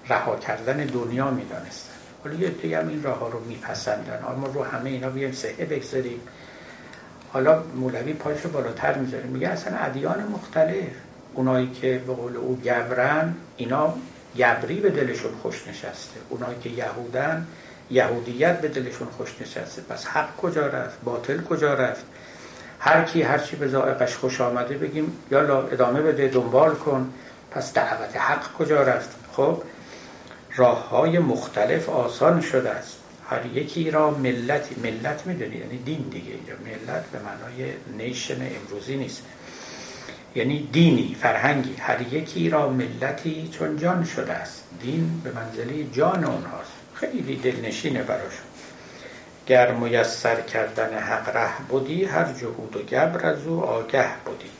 رها 0.09 0.37
کردن 0.37 0.77
دنیا 0.77 1.31
می‌دانستن. 1.31 1.93
حالا 2.25 2.37
یه 2.37 2.79
هم 2.79 2.89
این 2.89 3.03
راه 3.03 3.19
ها 3.19 3.29
رو 3.29 3.45
میپسندن. 3.45 4.25
اما 4.29 4.47
رو 4.47 4.65
همه 4.65 4.91
اینا 4.91 5.11
بیایم 5.11 5.33
سهه 5.33 5.65
بگذاریم. 5.65 6.21
حالا 7.33 7.63
مولوی 7.75 8.13
پاش 8.13 8.41
رو 8.41 8.51
بالاتر 8.51 8.99
می‌ذاره. 8.99 9.25
میگه 9.25 9.49
اصلا 9.49 9.77
ادیان 9.77 10.29
مختلف. 10.33 10.85
اونایی 11.35 11.71
که 11.71 12.03
به 12.07 12.15
قول 12.15 12.37
او 12.37 12.57
گبرن 12.57 13.35
اینا 13.57 13.95
گبری 14.39 14.81
به 14.81 14.91
دلشون 14.91 15.33
خوش 15.43 15.69
نشسته. 15.69 16.21
اونایی 16.29 16.59
که 16.63 16.71
یهودن 16.71 17.47
یهودیت 17.91 18.61
به 18.61 18.69
دلشون 18.69 19.09
خوش 19.09 19.35
نشسته. 19.41 19.83
پس 19.83 20.07
حق 20.07 20.37
کجا 20.37 20.67
رفت؟ 20.67 20.99
باطل 21.05 21.43
کجا 21.43 21.75
رفت؟ 21.75 22.05
هر 22.81 23.05
کی 23.05 23.23
هر 23.23 23.39
چی 23.39 23.57
به 23.57 23.69
ذائقش 23.69 24.17
خوش 24.17 24.41
آمده 24.41 24.79
بگیم 24.79 25.13
یالا 25.31 25.63
ادامه 25.63 26.03
بده 26.03 26.29
دنبال 26.29 26.75
کن. 26.75 27.13
پس 27.51 27.73
دعوت 27.73 28.17
حق 28.17 28.53
کجا 28.53 28.83
رفت؟ 28.83 29.11
خب 29.33 29.63
راه 30.57 30.89
های 30.89 31.19
مختلف 31.19 31.89
آسان 31.89 32.41
شده 32.41 32.71
است. 32.71 32.97
هر 33.31 33.47
یکی 33.47 33.91
را 33.91 34.11
ملت 34.11 34.79
ملت 34.79 35.27
می‌دونی 35.27 35.57
یعنی 35.57 35.79
دین 35.79 36.03
دیگه 36.11 36.31
یا 36.31 36.55
ملت 36.65 37.05
به 37.07 37.19
معنای 37.19 37.73
نیشن 37.99 38.49
امروزی 38.57 38.97
نیست. 38.97 39.23
یعنی 40.35 40.69
دینی 40.73 41.17
فرهنگی. 41.21 41.75
هر 41.79 42.15
یکی 42.15 42.51
را 42.51 42.69
ملتی 42.69 43.49
چون 43.53 43.77
جان 43.77 44.05
شده 44.05 44.33
است. 44.33 44.65
دین 44.83 45.21
به 45.25 45.33
منزله 45.33 45.85
جان 45.93 46.25
اونهاست. 46.25 46.73
خیلی 46.95 47.37
دلنشینه 47.37 48.03
براشون 48.03 48.49
گر 49.47 49.73
میسر 49.73 50.41
کردن 50.41 50.99
حق 50.99 51.37
ره 51.37 51.67
بودی 51.69 52.05
هر 52.05 52.33
جهود 52.33 52.77
و 52.77 52.83
گبر 52.83 53.27
از 53.27 53.47
او 53.47 53.65
آگه 53.65 54.09
بودی 54.25 54.51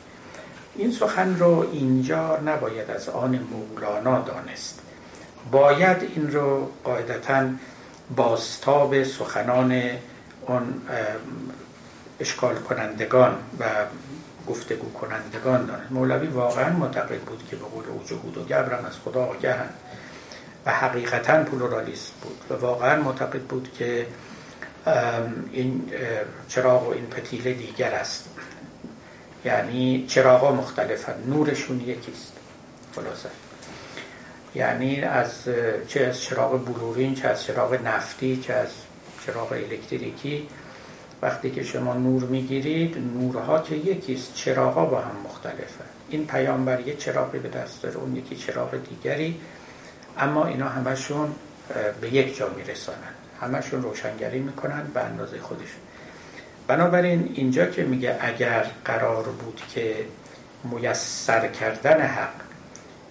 این 0.75 0.91
سخن 0.91 1.35
رو 1.35 1.69
اینجا 1.73 2.37
نباید 2.37 2.91
از 2.91 3.09
آن 3.09 3.39
مولانا 3.51 4.19
دانست 4.19 4.81
باید 5.51 5.97
این 6.15 6.31
رو 6.31 6.71
قاعدتا 6.83 7.45
باستاب 8.15 9.03
سخنان 9.03 9.81
اون 10.47 10.81
اشکال 12.19 12.55
کنندگان 12.55 13.35
و 13.59 13.65
گفتگو 14.47 14.93
کنندگان 14.93 15.65
دانست. 15.65 15.91
مولوی 15.91 16.27
واقعا 16.27 16.69
معتقد 16.69 17.19
بود 17.19 17.43
که 17.49 17.55
به 17.55 17.65
قول 17.65 17.85
او 17.87 18.03
جهود 18.05 18.37
و 18.37 18.43
گبرم 18.43 18.85
از 18.85 18.93
خدا 19.05 19.25
آگهن 19.25 19.69
و 20.65 20.71
حقیقتا 20.71 21.43
پلورالیست 21.43 22.13
بود 22.21 22.41
و 22.49 22.61
واقعا 22.61 23.01
معتقد 23.01 23.41
بود 23.41 23.73
که 23.77 24.07
این 25.51 25.91
چراغ 26.47 26.87
و 26.87 26.91
این 26.91 27.05
پتیله 27.05 27.53
دیگر 27.53 27.91
است. 27.91 28.29
یعنی 29.45 30.05
چراغ 30.07 30.53
مختلفن 30.53 31.15
نورشون 31.27 31.81
یکیست. 31.81 32.33
خلاصه. 32.95 33.29
یعنی 34.55 35.01
از 35.01 35.31
چه 35.87 36.05
از 36.05 36.21
چراغ 36.21 36.65
بلورین 36.65 37.15
چه 37.15 37.27
از 37.27 37.43
چراغ 37.43 37.79
نفتی 37.85 38.37
چه 38.37 38.53
از 38.53 38.69
چراغ 39.25 39.51
الکتریکی. 39.51 40.47
وقتی 41.21 41.51
که 41.51 41.63
شما 41.63 41.93
نور 41.93 42.23
می‌گیرید 42.23 42.97
نورها 42.97 43.59
که 43.59 43.75
یکیست 43.75 44.35
چراغا 44.35 44.85
با 44.85 45.01
هم 45.01 45.15
مختلفه. 45.25 45.83
این 46.09 46.27
پیامبر 46.27 46.79
یه 46.79 46.95
چراغی 46.95 47.39
به 47.39 47.49
دست 47.49 47.83
داره 47.83 47.97
اون 47.97 48.15
یکی 48.15 48.35
چراغ 48.35 48.75
دیگری. 48.89 49.39
اما 50.17 50.45
اینا 50.45 50.69
همشون 50.69 51.35
به 52.01 52.13
یک 52.13 52.37
جا 52.37 52.49
میرسانند 52.49 53.15
همشون 53.41 53.83
روشنگری 53.83 54.39
می‌کنن 54.39 54.83
به 54.93 55.01
اندازه 55.01 55.39
خودشون. 55.39 55.81
بنابراین 56.67 57.31
اینجا 57.33 57.65
که 57.65 57.83
میگه 57.83 58.17
اگر 58.21 58.65
قرار 58.85 59.23
بود 59.23 59.61
که 59.73 59.95
میسر 60.63 61.47
کردن 61.47 62.01
حق 62.01 62.48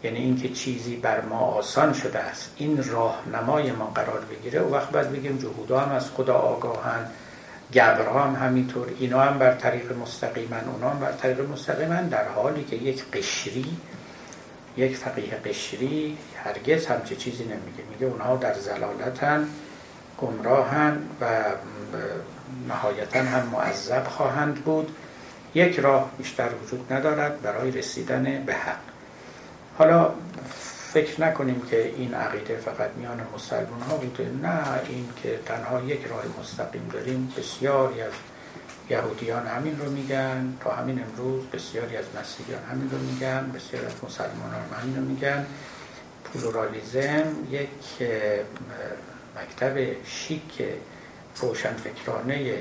یعنی 0.03 0.19
اینکه 0.19 0.49
چیزی 0.49 0.97
بر 0.97 1.21
ما 1.21 1.39
آسان 1.39 1.93
شده 1.93 2.19
است. 2.19 2.53
این 2.57 2.85
راهنمای 2.85 3.73
ما 3.73 3.87
قرار 3.95 4.21
بگیره. 4.21 4.61
و 4.61 4.75
وقت 4.75 4.91
بعد 4.91 5.13
بگیم 5.13 5.39
جهودا 5.39 5.81
هم 5.81 5.93
از 5.93 6.11
خدا 6.11 6.35
آگاهن 6.35 7.07
گبرها 7.75 8.25
هم 8.25 8.47
همینطور. 8.47 8.89
اینا 8.99 9.21
هم 9.21 9.39
بر 9.39 9.55
طریق 9.55 9.93
مستقیمن 9.93 10.65
اونا 10.73 10.91
هم 10.91 11.01
بر 11.01 11.13
طریق 11.13 11.41
مستقیمن 11.41 12.09
در 12.09 12.29
حالی 12.29 12.65
که 12.65 12.77
یک 12.77 13.05
قشری 13.13 13.77
یک 14.77 14.97
فقیه 14.97 15.31
قشری 15.45 16.19
هرگز 16.45 16.87
همچه 16.87 17.17
چیزی 17.17 17.45
نمیگه. 17.45 17.85
میگه 17.93 18.07
اونها 18.07 18.37
در 18.37 18.55
زلالتن 18.55 19.49
گمراهن 20.19 20.99
و 21.21 21.27
نهایتا 22.69 23.23
هم 23.23 23.47
معذب 23.47 24.05
خواهند 24.05 24.55
بود. 24.55 24.97
یک 25.55 25.79
راه 25.79 26.11
بیشتر 26.19 26.49
وجود 26.65 26.93
ندارد 26.93 27.43
برای 27.43 27.71
رسیدن 27.71 28.43
به 28.47 28.55
حق. 28.55 28.98
حالا 29.79 30.11
فکر 30.93 31.21
نکنیم 31.21 31.63
که 31.71 31.95
این 31.97 32.15
عقیده 32.15 32.57
فقط 32.57 32.91
میان 32.97 33.27
مسلمان 33.35 33.81
ها 33.81 33.97
بوده. 33.97 34.31
نه 34.43 34.61
این 34.89 35.09
که 35.23 35.39
تنها 35.47 35.81
یک 35.81 36.07
راه 36.07 36.25
مستقیم 36.41 36.89
داریم. 36.93 37.33
بسیاری 37.37 38.03
از 38.03 38.13
یهودیان 38.91 39.47
همین 39.47 39.79
رو 39.79 39.91
میگن. 39.91 40.55
تا 40.61 40.71
همین 40.71 41.05
امروز 41.05 41.47
بسیاری 41.47 41.97
از 41.97 42.05
مسیحیان 42.21 42.63
همین 42.63 42.91
رو 42.91 42.99
میگن. 42.99 43.53
بسیاری 43.55 43.87
از 43.87 43.93
مسلمانان 44.05 44.63
همین 44.83 44.97
رو 44.97 45.03
میگن. 45.03 45.47
پلورالیزم 46.25 47.27
یک 47.51 48.09
مکتب 49.37 50.05
شیک 50.05 50.63
روشنفکرانه 51.41 52.55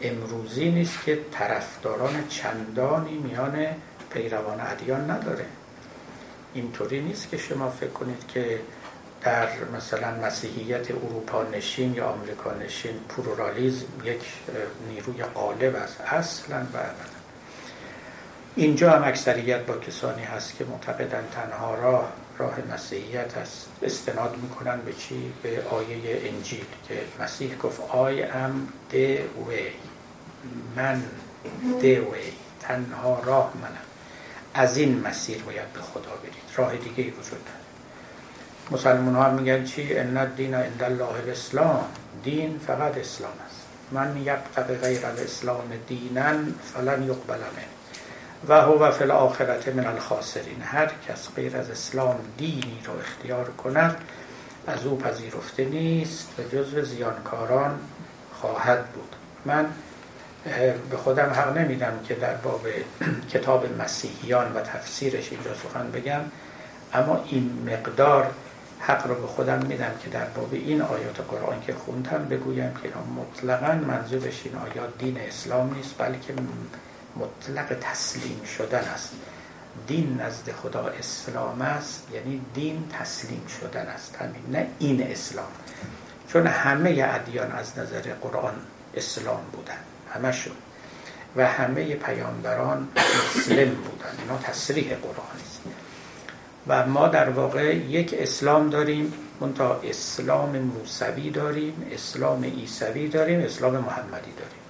امروزی 0.00 0.70
نیست 0.70 1.04
که 1.04 1.18
طرفداران 1.32 2.28
چندانی 2.28 3.18
میان 3.18 3.66
پیروان 4.10 4.60
ادیان 4.60 5.10
نداره. 5.10 5.44
اینطوری 6.54 7.00
نیست 7.00 7.30
که 7.30 7.38
شما 7.38 7.70
فکر 7.70 7.90
کنید 7.90 8.26
که 8.28 8.60
در 9.22 9.48
مثلا 9.76 10.26
مسیحیت 10.26 10.90
اروپا 10.90 11.42
نشین 11.42 11.94
یا 11.94 12.06
آمریکا 12.06 12.54
نشین 12.54 12.94
پلورالیزم 13.08 13.86
یک 14.04 14.22
نیروی 14.88 15.24
غالب 15.24 15.76
است 15.76 16.00
اصلا 16.00 16.56
و 16.56 16.76
ابدا. 16.76 17.14
اینجا 18.56 18.90
هم 18.90 19.04
اکثریت 19.04 19.66
با 19.66 19.76
کسانی 19.76 20.22
هست 20.22 20.56
که 20.56 20.64
معتقدن 20.64 21.24
تنها 21.32 21.74
راه 21.74 22.12
راه 22.38 22.58
مسیحیت 22.74 23.36
است. 23.36 23.68
استناد 23.82 24.36
می‌کنن 24.42 24.80
به 24.80 24.92
چی؟ 24.92 25.32
به 25.42 25.62
آیه 25.70 26.20
انجیل 26.24 26.64
که 26.88 26.94
مسیح 27.20 27.56
گفت 27.58 27.80
I 27.80 28.22
am 28.22 28.54
the 28.92 29.18
way. 29.48 29.72
من 30.76 31.02
the 31.80 31.96
way. 31.96 32.32
تنها 32.60 33.20
راه 33.24 33.52
منم. 33.62 33.83
از 34.54 34.76
این 34.76 35.00
مسیر 35.06 35.42
باید 35.42 35.72
به 35.72 35.80
خدا 35.80 36.10
برید. 36.22 36.34
راه 36.56 36.76
دیگه 36.76 37.02
ای 37.04 37.10
وجود 37.10 37.24
نداره. 37.24 37.64
مسلمان 38.70 39.14
ها 39.14 39.30
میگن 39.30 39.64
چی؟ 39.64 39.98
ان 39.98 40.34
دین 40.36 40.54
عند 40.54 40.82
الله 40.82 41.14
الاسلام. 41.24 41.84
دین 42.24 42.60
فقط 42.66 42.98
اسلام 42.98 43.32
است. 43.46 43.64
من 43.92 44.16
یبتغ 44.16 44.66
غیر 44.66 45.06
الاسلام 45.06 45.72
دینا 45.88 46.34
فلن 46.74 47.02
یقبل 47.02 47.38
منه. 47.38 47.66
و 48.48 48.60
هو 48.60 48.90
فی 48.90 49.04
الاخرت 49.04 49.68
من 49.68 49.86
الخاسرین. 49.86 50.62
هر 50.62 50.90
کس 51.08 51.28
غیر 51.36 51.56
از 51.56 51.70
اسلام 51.70 52.16
دینی 52.38 52.80
رو 52.84 52.92
اختیار 52.98 53.50
کند 53.50 53.96
از 54.66 54.86
او 54.86 54.98
پذیرفته 54.98 55.64
نیست 55.64 56.28
و 56.38 56.42
جزو 56.42 56.82
زیانکاران 56.82 57.78
خواهد 58.32 58.86
بود. 58.86 59.16
من 59.44 59.66
به 60.90 60.96
خودم 60.96 61.30
حق 61.30 61.58
نمیدم 61.58 61.92
که 62.08 62.14
در 62.14 62.34
باب 62.34 62.66
کتاب 63.32 63.80
مسیحیان 63.80 64.52
و 64.52 64.60
تفسیرش 64.60 65.32
اینجا 65.32 65.54
سخن 65.54 65.90
بگم 65.90 66.20
اما 66.92 67.24
این 67.30 67.68
مقدار 67.72 68.30
حق 68.80 69.06
رو 69.06 69.14
به 69.14 69.26
خودم 69.26 69.66
میدم 69.66 69.92
که 70.02 70.10
در 70.10 70.24
باب 70.24 70.48
این 70.52 70.82
آیات 70.82 71.20
قرآن 71.30 71.60
که 71.66 71.74
خوندم 71.74 72.26
بگویم 72.30 72.74
که 72.82 72.88
مطلقا 73.16 73.72
منظورش 73.72 74.42
این 74.44 74.54
آیات 74.56 74.98
دین 74.98 75.18
اسلام 75.20 75.74
نیست 75.74 75.94
بلکه 75.98 76.34
مطلق 77.16 77.76
تسلیم 77.80 78.40
شدن 78.58 78.84
است. 78.94 79.12
دین 79.86 80.20
نزد 80.20 80.52
خدا 80.52 80.86
اسلام 80.86 81.62
است 81.62 82.08
یعنی 82.12 82.40
دین 82.54 82.88
تسلیم 83.00 83.46
شدن 83.60 83.86
است. 83.86 84.16
همین 84.16 84.42
نه 84.52 84.66
این 84.78 85.02
اسلام. 85.02 85.48
چون 86.28 86.46
همه 86.46 86.90
ادیان 87.14 87.52
از 87.52 87.78
نظر 87.78 88.00
قرآن 88.00 88.54
اسلام 88.94 89.42
بودن. 89.52 89.93
همشون 90.14 90.56
و 91.36 91.46
همه 91.46 91.94
پیامبران 91.94 92.88
مسلم 92.96 93.68
بودن 93.68 94.14
اینا 94.22 94.38
تصریح 94.42 94.94
قرآن 94.94 95.40
است. 95.44 95.60
و 96.68 96.86
ما 96.86 97.08
در 97.08 97.30
واقع 97.30 97.74
یک 97.76 98.14
اسلام 98.18 98.70
داریم 98.70 99.12
منتها 99.40 99.80
اسلام 99.84 100.58
موسوی 100.58 101.30
داریم 101.30 101.86
اسلام 101.92 102.44
عیسوی 102.44 103.08
داریم 103.08 103.40
اسلام 103.40 103.72
محمدی 103.72 104.32
داریم. 104.38 104.64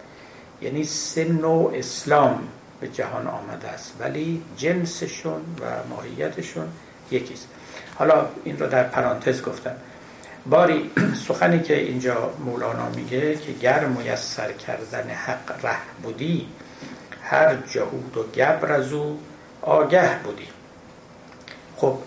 یعنی 0.62 0.84
سه 0.84 1.24
نوع 1.24 1.72
اسلام 1.74 2.48
به 2.80 2.88
جهان 2.88 3.26
آمده 3.26 3.68
است. 3.68 3.92
ولی 4.00 4.42
جنسشون 4.56 5.40
و 5.60 5.88
ماهیتشون 5.90 6.68
یکیست. 7.10 7.48
حالا 7.94 8.26
این 8.44 8.58
رو 8.58 8.66
در 8.66 8.82
پرانتز 8.82 9.42
گفتم. 9.42 9.76
باری 10.46 10.90
سخنی 11.28 11.60
که 11.60 11.78
اینجا 11.78 12.30
مولانا 12.44 12.88
میگه 12.88 13.34
که 13.34 13.52
گر 13.52 13.84
میسر 13.84 14.52
کردن 14.52 15.10
حق 15.10 15.64
ره 15.66 15.76
بودی 16.02 16.46
هر 17.22 17.56
جهود 17.56 18.16
و 18.16 18.22
گبر 18.22 18.72
از 18.72 18.92
او 18.92 19.20
آگه 19.62 20.18
بودی. 20.18 20.48
خب 21.76 21.98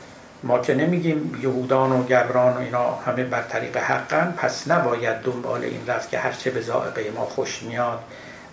ما 0.44 0.60
که 0.60 0.76
نمیگیم 0.76 1.40
یهودان 1.44 1.92
و 1.92 2.04
گبران 2.04 2.54
و 2.54 2.60
اینا 2.60 2.96
همه 2.96 3.24
بر 3.24 3.42
طریق 3.42 3.78
حقن 3.78 4.34
پس 4.38 4.68
نباید 4.68 5.18
دنبال 5.18 5.64
این 5.64 5.88
رفت 5.88 6.10
که 6.10 6.20
هرچه 6.20 6.52
به 6.52 6.62
ذائقه 6.62 7.12
ما 7.16 7.26
خوش 7.26 7.64
میاد 7.64 8.00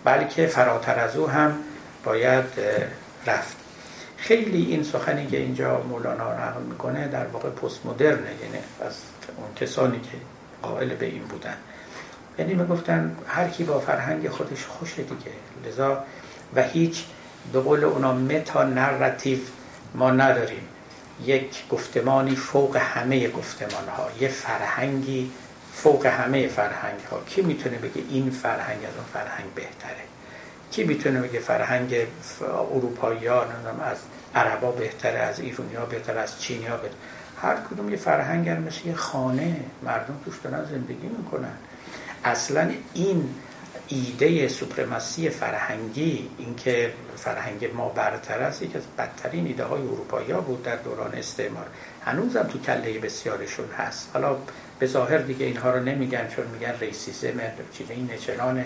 بلکه 0.05 0.47
فراتر 0.47 0.99
از 0.99 1.17
او 1.17 1.29
هم 1.29 1.59
باید 2.05 2.45
رفت. 3.27 3.57
خیلی 4.17 4.67
این 4.67 4.83
سخنی 4.83 5.27
که 5.27 5.37
اینجا 5.37 5.83
مولانا 5.89 6.33
نقل 6.33 6.63
می‌کنه 6.63 7.09
در 7.09 7.27
واقع 7.27 7.51
پست 7.51 7.87
مدرنه 7.87 8.31
یعنی 8.43 8.59
از 8.87 8.95
اون 9.37 9.55
کسانی 9.55 10.01
که 10.01 10.19
قائل 10.63 10.95
به 10.95 11.07
این 11.07 11.23
بودن. 11.23 11.57
یعنی 12.39 12.55
می‌گفتن 12.55 13.17
هر 13.27 13.49
کی 13.49 13.65
با 13.65 13.81
فرهنگ 13.81 14.29
خودش 14.29 14.65
خوشه 14.65 15.03
دیگه. 15.03 15.33
لذا 15.67 16.05
و 16.55 16.63
هیچ 16.63 17.05
به 17.53 17.61
قول 17.61 17.85
اونا 17.85 18.13
متا 18.13 18.65
نراتیو 18.65 19.39
ما 19.95 20.11
نداریم. 20.11 20.69
یک 21.25 21.69
گفتمانی 21.71 22.37
فوق 22.37 22.77
همه 22.77 23.29
گفتمان 23.29 23.89
ها 23.89 24.09
یه 24.21 24.29
فرهنگی 24.29 25.31
فوق 25.75 26.07
همه 26.07 26.49
فرهنگ 26.49 27.01
ها 27.11 27.21
کی 27.27 27.43
می‌تونه 27.43 27.79
بگه 27.79 28.03
این 28.11 28.31
فرهنگ 28.31 28.79
از 28.79 28.95
اون 28.97 29.05
فرهنگ 29.13 29.55
بهتره؟ 29.55 30.05
کی 30.71 30.85
می‌تونه 30.85 31.21
بگه 31.21 31.41
فرهنگ 31.41 32.07
اروپایی 32.51 33.27
ها 33.27 33.43
از 33.85 33.97
عربا 34.35 34.71
بهتره 34.71 35.19
از 35.19 35.41
ایرونی 35.41 35.75
ها 35.75 35.85
بهتره 35.85 36.21
از 36.21 36.41
چینی 36.41 36.67
ها 36.67 36.77
بهتره؟ 36.77 36.99
هر 37.45 37.57
کدوم 37.71 37.91
یه 37.91 37.97
فرهنگ 37.97 38.49
مثل 38.49 38.89
یه 38.89 38.95
خانه 38.95 39.57
مردم 39.83 40.17
توش 40.25 40.35
دارن 40.45 40.65
زندگی 40.65 41.07
می‌کنن. 41.07 41.55
اصلا 42.25 42.71
این 42.95 43.29
ایده 43.89 44.49
سوپرماسی 44.49 45.31
فرهنگی 45.31 46.29
اینکه 46.39 46.93
فرهنگ 47.17 47.71
ما 47.75 47.89
برتر 47.89 48.43
است 48.43 48.63
یکی 48.63 48.79
از 48.79 48.85
بدترین 48.99 49.47
ایده 49.47 49.65
های 49.65 49.83
اروپایی 49.83 50.31
ها 50.31 50.41
بود 50.41 50.63
در 50.63 50.77
دوران 50.77 51.15
استعمار. 51.15 51.67
هنوزم 52.05 52.43
تو 52.43 52.59
کله 52.59 52.99
بسیارشون 52.99 53.69
هست. 53.79 54.11
حالا 54.13 54.37
به 54.79 54.87
ظاهر 54.87 55.19
دیگه 55.19 55.47
اینها 55.47 55.71
رو 55.71 55.83
نمیگن 55.83 56.29
چون 56.29 56.47
میگن 56.47 56.75
ریسیزم 56.81 57.41
چیزه 57.73 57.95
این 57.95 58.11
نچنانه 58.13 58.65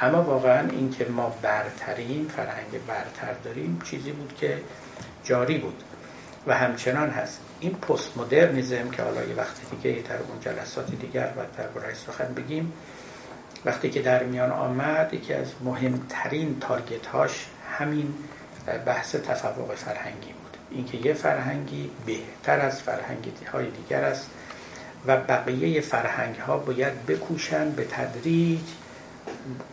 اما 0.00 0.22
واقعا 0.22 0.68
اینکه 0.68 1.04
ما 1.04 1.34
برترین 1.42 2.28
فرهنگ 2.36 2.86
برتر 2.86 3.32
داریم 3.44 3.82
چیزی 3.84 4.12
بود 4.12 4.34
که 4.36 4.58
جاری 5.24 5.58
بود 5.58 5.82
و 6.46 6.54
همچنان 6.54 7.10
هست. 7.10 7.40
این 7.64 7.74
پست 7.74 8.16
مدرنیزم 8.16 8.90
که 8.90 9.02
حالا 9.02 9.24
یه 9.24 9.34
وقت 9.34 9.56
دیگه 9.70 10.02
در 10.08 10.16
اون 10.16 10.40
جلسات 10.40 10.90
دیگر 10.90 11.32
و 11.36 11.40
در 11.56 11.94
سخن 11.94 12.34
بگیم 12.34 12.72
وقتی 13.64 13.90
که 13.90 14.02
در 14.02 14.22
میان 14.22 14.50
آمد 14.50 15.14
یکی 15.14 15.34
از 15.34 15.46
مهمترین 15.64 16.60
target 16.60 17.06
هاش 17.06 17.46
همین 17.78 18.14
بحث 18.86 19.14
تفوق 19.14 19.74
فرهنگی 19.74 20.32
بود. 20.32 20.56
اینکه 20.70 21.08
یه 21.08 21.14
فرهنگی 21.14 21.90
بهتر 22.06 22.60
از 22.60 22.82
فرهنگ 22.82 23.32
های 23.52 23.70
دیگر 23.70 24.04
است 24.04 24.30
و 25.06 25.16
بقیه 25.16 25.80
فرهنگ 25.80 26.36
ها 26.36 26.58
باید 26.58 27.06
بکوشن 27.06 27.70
به 27.70 27.84
تدریج 27.84 28.68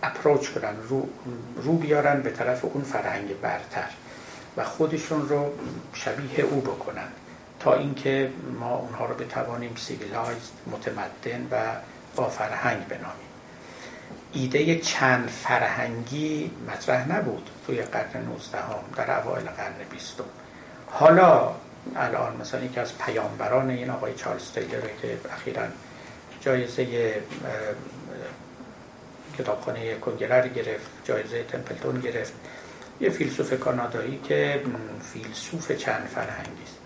approach 0.03 0.49
کنن 0.49 0.75
رو, 0.89 1.09
رو 1.55 1.77
بیارن 1.77 2.21
به 2.21 2.29
طرف 2.29 2.65
اون 2.65 2.83
فرهنگ 2.83 3.41
برتر 3.41 3.89
و 4.57 4.63
خودشون 4.63 5.29
رو 5.29 5.51
شبیه 5.93 6.39
او 6.39 6.61
بکنن. 6.61 7.07
تا 7.63 7.73
اینکه 7.73 8.31
ما 8.59 8.75
اونها 8.75 9.05
رو 9.05 9.15
بتوانیم 9.15 9.75
civilized 9.75 10.51
متمدن 10.71 11.47
و 11.51 11.75
با 12.15 12.29
فرهنگ 12.29 12.87
بنامیم. 12.87 13.31
ایده 14.33 14.79
چند 14.79 15.29
فرهنگی 15.29 16.51
مطرح 16.67 17.11
نبود 17.11 17.49
توی 17.67 17.81
قرن 17.81 18.23
19 18.25 18.57
هم 18.57 18.73
در 18.95 19.19
اوایل 19.19 19.45
قرن 19.45 19.73
20 19.91 20.19
حالا 20.87 21.51
الان 21.95 22.37
مثلا 22.37 22.63
یکی 22.63 22.79
از 22.79 22.97
پیامبران 22.97 23.69
این 23.69 23.89
آقای 23.89 24.13
چارلز 24.13 24.51
تیلر 24.51 24.81
که 25.01 25.17
اخیرا 25.33 25.63
جایزه 26.41 27.13
کتابخانه 29.37 29.95
کنگرر 29.95 30.47
گرفت 30.47 30.89
جایزه 31.03 31.43
تمپلتون 31.43 31.99
گرفت 31.99 32.33
یه 32.99 33.09
فیلسوف 33.09 33.59
کانادایی 33.59 34.19
که 34.23 34.61
فیلسوف 35.13 35.71
چند 35.71 36.07
فرهنگی 36.15 36.63
است. 36.63 36.80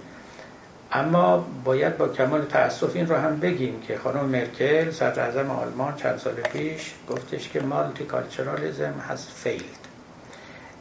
اما 0.96 1.48
باید 1.64 1.98
با 1.98 2.08
کمال 2.08 2.46
تاسف 2.46 2.96
این 2.96 3.08
رو 3.08 3.16
هم 3.16 3.40
بگیم 3.40 3.82
که 3.82 3.98
خانم 3.98 4.26
مرکل 4.26 4.92
صدر 4.92 5.24
اعظم 5.24 5.52
آلمان 5.52 5.96
چند 5.96 6.18
سال 6.18 6.34
پیش 6.34 6.94
گفتش 7.10 7.50
که 7.50 7.60
multiculturalism 7.60 8.94
has 9.10 9.32
failed 9.36 9.88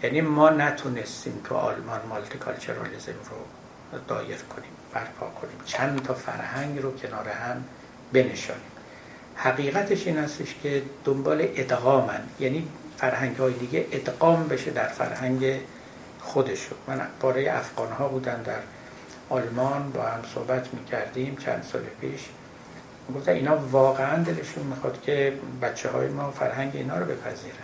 یعنی 0.03 0.21
ما 0.21 0.51
نتونستیم 0.51 1.41
تو 1.45 1.55
آلمان 1.55 2.01
multiculturalism 2.09 3.13
رو 3.13 3.99
دایر 4.09 4.37
کنیم 4.37 4.71
برپا 4.95 5.27
کنیم. 5.27 5.57
چند 5.65 6.03
تا 6.03 6.15
فرهنگ 6.15 6.83
رو 6.83 6.97
کنار 6.97 7.29
هم 7.29 7.65
بنشانیم. 8.13 8.63
حقیقتش 9.37 10.07
این 10.07 10.19
هستش 10.19 10.55
که 10.63 10.83
دنبال 11.05 11.49
ادغامن. 11.57 12.21
یعنی 12.41 12.69
فرهنگ 12.97 13.37
های 13.37 13.53
دیگه 13.53 13.87
ادغام 13.93 14.49
بشه 14.49 14.71
در 14.71 14.89
فرهنگ 14.89 15.61
خودشون. 16.21 16.79
من 16.89 17.01
باره 17.21 17.53
افغان 17.53 17.93
ها 17.93 18.09
بودن 18.09 18.43
در 18.43 18.59
آلمان 19.29 19.91
با 19.91 20.03
هم 20.03 20.21
صحبت 20.35 20.75
می‌کردیم 20.75 21.37
چند 21.37 21.63
سال 21.73 21.83
پیش. 22.01 22.21
گفتن 23.15 23.33
اینا 23.33 23.57
واقعا 23.57 24.23
دلشون 24.23 24.65
می‌خواد 24.65 25.03
که 25.03 25.33
بچه 25.63 25.91
های 25.91 26.09
ما 26.09 26.31
فرهنگ 26.31 26.71
اینا 26.75 26.99
رو 26.99 27.05
بپذیرن. 27.05 27.55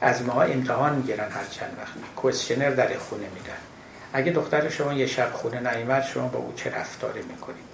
از 0.00 0.22
ما 0.22 0.42
امتحان 0.42 0.94
می‌گیرن 0.94 1.30
هر 1.30 1.44
چند 1.50 1.76
وقت. 1.78 2.14
کوشنر 2.16 2.70
در 2.70 2.98
خونه 2.98 3.26
میدن 3.34 3.58
اگه 4.12 4.32
دختر 4.32 4.68
شما 4.68 4.92
یه 4.92 5.06
شب 5.06 5.32
خونه 5.32 5.76
نیمد 5.76 6.02
شما 6.02 6.28
با 6.28 6.38
او 6.38 6.52
چه 6.56 6.70
رفتاری 6.70 7.22
می‌کنید؟ 7.22 7.70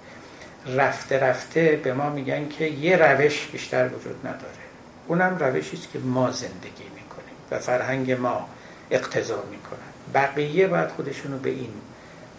رفته 0.67 1.19
رفته 1.19 1.79
به 1.83 1.93
ما 1.93 2.09
میگن 2.09 2.49
که 2.49 2.65
یه 2.65 2.97
روش 2.97 3.47
بیشتر 3.47 3.87
وجود 3.87 4.27
نداره. 4.27 4.67
اونم 5.07 5.37
روشی 5.39 5.77
است 5.77 5.91
که 5.93 5.99
ما 5.99 6.31
زندگی 6.31 6.83
می‌کنیم 6.95 7.35
و 7.51 7.59
فرهنگ 7.59 8.11
ما 8.11 8.49
اقتضا 8.91 9.43
می‌کنن 9.51 9.77
بقیه 10.13 10.67
باید 10.67 10.89
خودشونو 10.89 11.37
به 11.37 11.49
این 11.49 11.73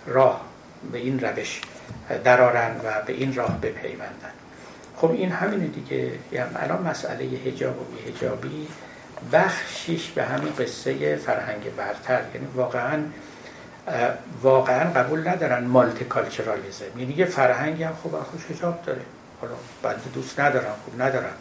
راه 0.06 0.47
به 0.92 0.98
این 0.98 1.20
روش 1.20 1.60
درارن 2.24 2.76
و 2.84 3.02
به 3.06 3.12
این 3.12 3.34
راه 3.34 3.60
بپیوندن 3.60 4.32
خب 4.96 5.10
این 5.10 5.32
همینه 5.32 5.66
دیگه. 5.66 6.12
یعنی 6.32 6.50
الان 6.56 6.82
مسئله 6.82 7.24
هجاب 7.24 7.80
و 7.80 7.84
بیهجابی 7.84 8.68
بخشیش 9.32 10.10
به 10.10 10.24
همین 10.24 10.52
قصه 10.58 11.16
فرهنگ 11.16 11.74
برتر. 11.76 12.20
یعنی 12.34 12.46
واقعا 12.54 13.02
واقعا 14.42 14.90
قبول 14.90 15.28
ندارن 15.28 15.64
مالتی 15.64 16.04
کالچرالیزم 16.04 16.98
یعنی 16.98 17.14
یه 17.14 17.24
فرهنگی 17.24 17.82
هم 17.82 17.94
خوب 18.02 18.22
خوش 18.22 18.50
هجاب 18.50 18.82
داره. 18.82 19.00
حالا 19.40 19.54
بنده 19.82 20.08
دوست 20.14 20.40
ندارم 20.40 20.74
خوب 20.84 21.02
ندارم. 21.02 21.34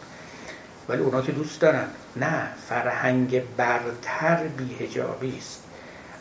ولی 0.90 1.02
اونا 1.02 1.22
که 1.22 1.32
دوست 1.32 1.62
دارن. 1.62 1.88
نه 2.16 2.48
فرهنگ 2.70 3.44
برتر 3.58 4.44
بی‌حجابی 4.58 5.38
است. 5.38 5.64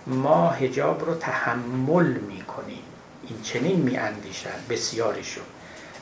ما 0.06 0.50
حجاب 0.51 1.05
رو 1.04 1.14
تحمل 1.14 2.06
می‌کنیم. 2.06 2.82
این 3.29 3.43
چنین 3.43 3.77
میاندیشن 3.77 4.51
بسیاریشون 4.70 5.45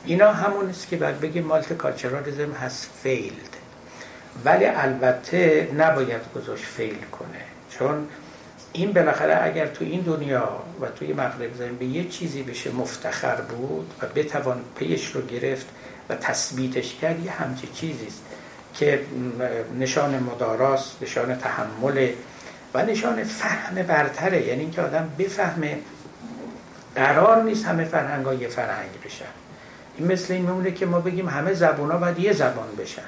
اینا 0.05 0.33
همون 0.33 0.69
است 0.69 0.87
که 0.87 0.97
بعد 0.97 1.19
بگیم 1.19 1.43
multiculturalism 1.43 2.51
has 2.51 2.89
failed 3.03 3.55
ولی 4.45 4.65
البته 4.65 5.69
نباید 5.77 6.21
گذاشت 6.35 6.63
fail 6.63 6.97
کنه. 7.11 7.41
چون 7.69 8.07
این 8.73 8.93
بالاخره 8.93 9.43
اگر 9.43 9.67
تو 9.67 9.85
این 9.85 10.01
دنیا 10.01 10.49
و 10.81 10.85
توی 10.85 11.13
مغرب 11.13 11.53
زمین 11.53 11.75
به 11.75 11.85
یه 11.85 12.09
چیزی 12.09 12.43
بشه 12.43 12.71
مفتخر 12.71 13.35
بود 13.35 13.93
و 14.01 14.05
بتوان 14.15 14.61
پیش 14.79 15.07
رو 15.07 15.21
گرفت 15.21 15.65
و 16.09 16.15
تثبیتش 16.15 16.95
کرد 17.01 17.25
یه 17.25 17.31
همچی 17.31 17.67
چیزی 17.67 18.07
است 18.07 18.21
که 18.75 19.01
نشان 19.79 20.19
مداراست 20.19 20.97
نشان 21.01 21.35
تحمل 21.35 22.09
و 22.73 22.85
نشان 22.85 23.23
فهم 23.23 23.75
برتره. 23.75 24.47
یعنی 24.47 24.61
اینکه 24.61 24.81
آدم 24.81 25.09
بفهمه 25.19 25.77
قرار 26.95 27.43
نیست 27.43 27.65
همه 27.65 27.83
فرهنگ 27.83 28.41
یه 28.41 28.47
فرهنگ 28.47 28.89
بشن. 29.05 29.25
این 29.97 30.11
مثل 30.11 30.33
این 30.33 30.45
میمونه 30.45 30.71
که 30.71 30.85
ما 30.85 30.99
بگیم 30.99 31.29
همه 31.29 31.53
زبان 31.53 31.91
ها 31.91 31.97
باید 31.97 32.19
یه 32.19 32.33
زبان 32.33 32.67
بشن. 32.79 33.01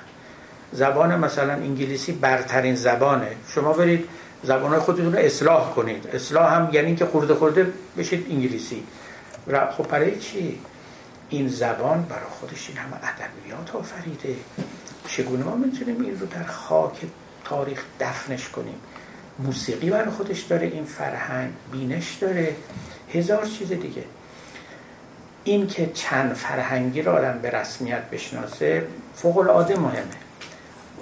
زبان 0.71 1.19
مثلا 1.19 1.53
انگلیسی 1.53 2.11
برترین 2.11 2.75
زبانه. 2.75 3.31
شما 3.49 3.73
برید 3.73 4.09
زبان 4.43 4.71
های 4.71 4.79
خودتون 4.79 5.13
رو 5.13 5.19
اصلاح 5.19 5.73
کنید. 5.73 6.07
اصلاح 6.13 6.53
هم 6.53 6.69
یعنی 6.71 6.95
که 6.95 7.05
خورده 7.05 7.33
خورده 7.33 7.73
بشید 7.97 8.27
انگلیسی. 8.29 8.83
خب 9.77 9.87
برای 9.87 10.19
چی؟ 10.19 10.59
این 11.29 11.47
زبان 11.47 12.01
برای 12.03 12.29
خودش 12.29 12.69
این 12.69 12.77
همه 12.77 12.95
ادبیات 12.95 13.75
آفریده. 13.75 14.35
چگونه 15.07 15.43
ما 15.43 15.55
می‌تونیم 15.55 16.01
این 16.01 16.19
رو 16.19 16.25
در 16.25 16.43
خاک 16.43 16.97
تاریخ 17.43 17.83
دفنش 17.99 18.49
کنیم؟ 18.49 18.75
موسیقی 19.39 19.89
برای 19.89 20.09
خودش 20.09 20.41
داره 20.41 20.67
این 20.67 20.85
فرهنگ 20.85 21.51
بینش 21.71 22.13
داره. 22.21 22.55
هزار 23.13 23.45
چیز 23.45 23.71
دیگه. 23.71 24.03
این 25.43 25.67
که 25.67 25.91
چند 25.93 26.33
فرهنگی 26.33 27.01
را 27.01 27.13
آدم 27.13 27.39
به 27.41 27.49
رسمیت 27.49 28.01
بشناسه 28.09 28.87
فوق 29.15 29.37
العاده 29.37 29.79
مهمه 29.79 30.27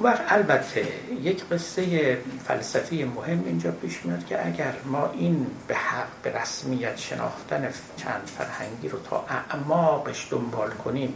وقت 0.02 0.22
البته 0.28 0.88
یک 1.22 1.44
قصه 1.46 2.18
فلسفی 2.48 3.04
مهم 3.04 3.44
اینجا 3.46 3.72
پیش 3.72 4.06
میاد 4.06 4.26
که 4.26 4.46
اگر 4.46 4.74
ما 4.86 5.12
این 5.14 5.48
به 5.68 5.76
حق 5.76 6.08
به 6.24 6.42
رسمیت 6.42 6.98
شناختن 6.98 7.70
چند 7.98 8.22
فرهنگی 8.38 8.90
رو 8.90 9.00
تا 9.00 9.26
اعماقش 9.30 10.28
دنبال 10.32 10.70
کنیم 10.70 11.14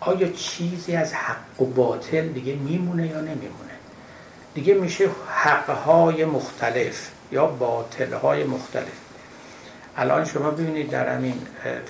آیا 0.00 0.28
چیزی 0.28 0.96
از 0.96 1.14
حق 1.14 1.62
و 1.62 1.64
باطل 1.64 2.28
دیگه 2.28 2.54
میمونه 2.54 3.06
یا 3.06 3.20
نمیمونه؟ 3.20 3.74
دیگه 4.54 4.74
میشه 4.74 5.08
حقهای 5.28 6.24
مختلف 6.24 7.10
یا 7.32 7.46
باطلهای 7.46 8.44
مختلف. 8.44 9.07
الان 9.98 10.24
شما 10.24 10.50
ببینید 10.50 10.90
در 10.90 11.16
همین 11.16 11.34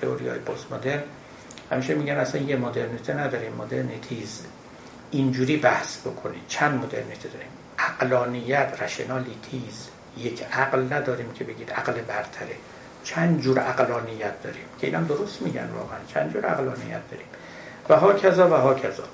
تئوری 0.00 0.28
های 0.28 0.38
پست 0.38 0.72
مدرن 0.72 1.02
همیشه 1.70 1.94
میگن 1.94 2.16
اصلا 2.16 2.40
یه 2.40 2.56
مدرنیته 2.56 3.14
نداریم 3.14 3.52
مدرنیتیز 3.52 4.42
اینجوری 5.10 5.56
بحث 5.56 6.00
بکنید. 6.00 6.42
چند 6.48 6.84
مدرنیته 6.84 7.28
داریم؟ 7.28 7.48
عقلانیت 7.78 8.82
رشنالیتیز 8.82 9.88
یک 10.16 10.42
عقل 10.52 10.92
نداریم 10.92 11.32
که 11.32 11.44
بگید 11.44 11.70
عقل 11.70 11.92
برتره. 11.92 12.56
چند 13.04 13.40
جور 13.40 13.58
عقلانیت 13.58 14.42
داریم؟ 14.42 14.64
که 14.80 14.86
اینا 14.86 15.00
درست 15.00 15.42
میگن 15.42 15.68
واقعا. 15.74 15.98
چند 16.14 16.32
جور 16.32 16.46
عقلانیت 16.46 17.10
داریم؟ 17.10 17.26
و 17.88 17.96
ها 17.96 18.12
کذا 18.12 18.48
و 18.48 18.54
ها 18.54 18.74
کذا. 18.74 19.04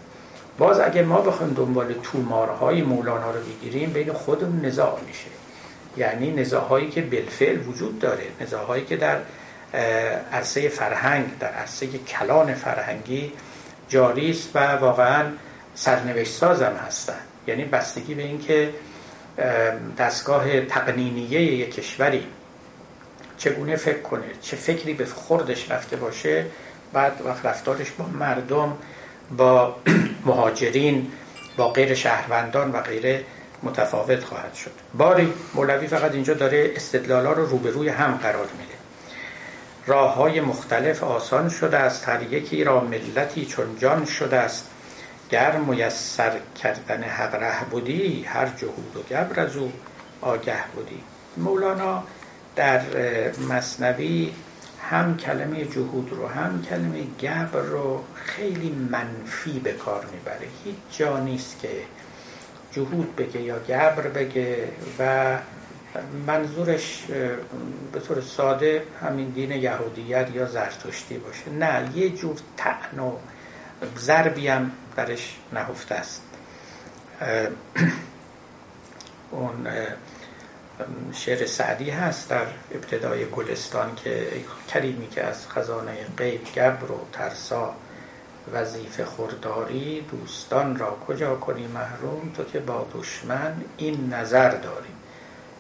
باز 0.59 0.81
اگه 0.81 1.03
ما 1.03 1.21
بخوایم 1.21 1.55
دنبال 1.55 1.95
تومارهای 2.03 2.83
مولانا 2.83 3.31
رو 3.31 3.41
بگیریم 3.41 3.91
بین 3.91 4.13
خودمون 4.13 4.65
نزاع 4.65 5.01
میشه. 5.07 5.44
یعنی 5.97 6.31
نزاعهایی 6.31 6.91
که 6.91 7.03
بالفعل 7.03 7.59
وجود 7.59 7.99
داره 7.99 8.25
نزاعهایی 8.41 8.85
که 8.85 8.97
در 8.97 9.19
عرصه 10.33 10.69
فرهنگ 10.69 11.39
در 11.39 11.49
عرصه 11.49 11.87
کلان 11.87 12.55
فرهنگی 12.55 13.33
جاری 13.89 14.31
است 14.31 14.51
و 14.55 14.59
واقعا 14.59 15.25
سرنوشت 15.75 16.33
سازم 16.33 16.77
هستن 16.87 17.21
یعنی 17.47 17.65
بستگی 17.65 18.15
به 18.15 18.23
اینکه 18.23 18.71
دستگاه 19.99 20.61
تقنینیه 20.61 21.43
یک 21.43 21.75
کشوری 21.75 22.27
چگونه 23.39 23.77
فکر 23.77 24.01
کنه 24.01 24.25
چه 24.43 24.57
فکری 24.57 24.95
به 24.95 25.05
خوردش 25.05 25.71
رفته 25.71 25.97
باشه 25.97 26.47
بعد 26.93 27.13
وقت 27.25 27.47
رفتارش 27.47 27.91
با 27.91 28.07
مردم 28.07 28.77
با 29.37 29.77
مهاجرین 30.27 31.13
با 31.57 31.69
غیر 31.69 31.95
شهروندان 31.95 32.73
و 32.73 32.81
غیره 32.81 33.25
متفاوت 33.65 34.25
خواهد 34.25 34.55
شد. 34.55 34.71
باری 34.95 35.33
مولوی 35.55 35.87
فقط 35.87 36.13
اینجا 36.13 36.35
داره 36.35 36.73
استدلالا 36.77 37.33
رو 37.33 37.47
روبروی 37.47 37.89
هم 37.89 38.15
قرار 38.17 38.47
میده. 38.59 38.75
راه 39.87 40.15
های 40.15 40.41
مختلف 40.41 41.03
آسان 41.05 41.49
شده 41.49 41.79
است 41.79 42.09
هر 42.09 42.23
یکی 42.23 42.65
را 42.65 42.81
ملتی 42.81 43.47
چون 43.47 43.79
جان 43.79 44.05
شده 44.05 44.37
است. 44.37 44.71
گر 45.31 45.57
میسر 45.57 46.33
کردن 46.63 47.03
حق 47.03 47.35
ره 47.35 47.65
بودی 47.65 48.25
هر 48.25 48.47
جهود 48.47 48.97
و 48.97 49.15
گبر 49.15 49.41
از 49.41 49.57
او 49.57 49.73
آگه 50.21 50.65
بودی. 50.75 51.03
مولانا 51.37 52.03
در 52.57 52.83
مصنوی 53.49 54.33
هم 54.91 55.17
کلمه 55.17 55.65
جهود 55.65 56.11
رو 56.13 56.29
هم 56.29 56.63
کلمه 56.71 57.03
گبر 57.23 57.61
رو 57.61 58.05
خیلی 58.15 58.71
منفی 58.91 59.59
به 59.59 59.73
کار 59.73 60.05
می‌بره. 60.13 60.49
هیچ 60.65 60.99
جا 60.99 61.19
نیست 61.19 61.59
که 61.63 61.69
جهود 62.77 63.17
بگه 63.17 63.41
یا 63.41 63.59
گبر 63.59 64.09
بگه 64.09 64.69
و 64.99 65.39
منظورش 66.27 67.05
به 67.93 68.01
طور 68.01 68.21
ساده 68.21 68.83
همین 69.03 69.29
دین 69.29 69.51
یهودیت 69.51 70.29
یا 70.35 70.47
زرتشتی 70.47 71.19
باشه. 71.19 71.51
نه 71.51 71.91
یه 71.97 72.11
جور 72.11 72.37
تعن 72.57 72.99
و 72.99 73.13
ضربی 73.99 74.49
هم 74.49 74.71
درش 74.97 75.37
نهفته 75.53 75.95
است. 75.95 76.23
اون 79.31 79.67
شعر 81.13 81.47
سعدی 81.47 81.91
هست 81.91 82.31
در 82.31 82.47
ابتدای 82.75 83.27
گلستان 83.27 83.95
که 83.95 84.27
کریمی 84.69 85.09
که 85.09 85.25
از 85.25 85.49
خزانه 85.49 85.97
غیب 86.17 86.45
گبر 86.57 86.93
و 86.93 87.07
ترسا 87.13 87.75
وظیفه 88.53 89.05
خورداری 89.05 90.01
دوستان 90.01 90.77
را 90.77 90.99
کجا 91.07 91.37
کنی 91.37 91.67
محروم؟ 91.67 92.33
تو 92.37 92.45
که 92.45 92.59
با 92.61 92.87
دشمن 92.95 93.55
این 93.77 94.15
نظر 94.15 94.51
داری. 94.51 94.89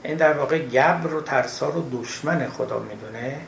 این 0.04 0.16
در 0.16 0.32
واقع 0.32 0.58
گبر 0.58 1.14
و 1.14 1.20
ترسا 1.20 1.68
رو 1.68 2.02
دشمن 2.02 2.48
خدا 2.48 2.78
می‌دونه 2.78 3.40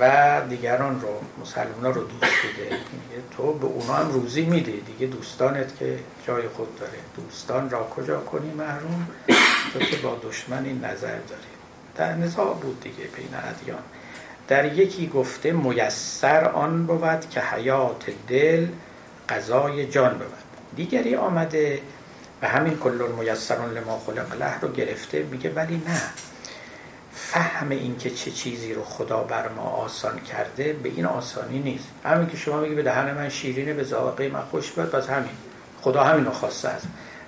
و 0.00 0.40
دیگران 0.48 1.00
رو 1.00 1.20
مسلمان 1.42 1.94
رو 1.94 2.02
دوست 2.02 2.32
میده. 2.44 2.70
میگه 2.70 3.22
تو 3.36 3.52
به 3.52 3.66
اونا 3.66 3.94
هم 3.94 4.12
روزی 4.12 4.44
میدی. 4.44 4.80
دیگه 4.80 5.06
دوستانت 5.06 5.78
که 5.78 5.98
جای 6.26 6.48
خود 6.48 6.78
داره. 6.80 6.98
دوستان 7.16 7.70
را 7.70 7.84
کجا 7.84 8.20
کنی 8.20 8.50
محروم؟ 8.50 9.08
تو 9.72 9.78
که 9.78 9.96
با 9.96 10.20
دشمن 10.22 10.64
این 10.64 10.84
نظر 10.84 11.18
داری. 11.18 11.54
در 11.96 12.14
نزاع 12.14 12.54
بود 12.54 12.80
دیگه 12.80 13.04
بین 13.16 13.34
ادیان. 13.34 13.82
در 14.48 14.72
یکی 14.74 15.06
گفته 15.06 15.52
میسر 15.52 16.44
آن 16.44 16.86
بود 16.86 17.30
که 17.30 17.40
حیات 17.40 18.04
دل 18.28 18.66
قضای 19.28 19.86
جان 19.86 20.18
بود. 20.18 20.32
دیگری 20.76 21.14
آمده 21.16 21.80
و 22.42 22.48
همین 22.48 22.78
کل 22.78 23.08
میسران 23.18 23.74
لما 23.74 24.02
خلق 24.06 24.34
له 24.40 24.60
رو 24.60 24.72
گرفته 24.72 25.22
میگه 25.22 25.50
ولی 25.50 25.82
نه. 25.86 26.00
فهم 27.12 27.70
این 27.70 27.98
که 27.98 28.10
چه 28.10 28.30
چیزی 28.30 28.74
رو 28.74 28.84
خدا 28.84 29.22
بر 29.22 29.48
ما 29.48 29.62
آسان 29.62 30.20
کرده 30.20 30.72
به 30.72 30.88
این 30.88 31.06
آسانی 31.06 31.58
نیست. 31.58 31.88
همین 32.04 32.28
که 32.28 32.36
شما 32.36 32.60
میگی 32.60 32.74
به 32.74 32.82
دهن 32.82 33.14
من 33.14 33.28
شیرینه 33.28 33.72
به 33.72 33.84
ذائقه 33.84 34.28
من 34.28 34.40
خوش 34.40 34.70
بود 34.70 34.90
بس 34.90 35.08
همین. 35.08 35.30
خدا 35.80 36.04
همین 36.04 36.24
رو 36.24 36.30
خواسته 36.30 36.68
از 36.68 36.82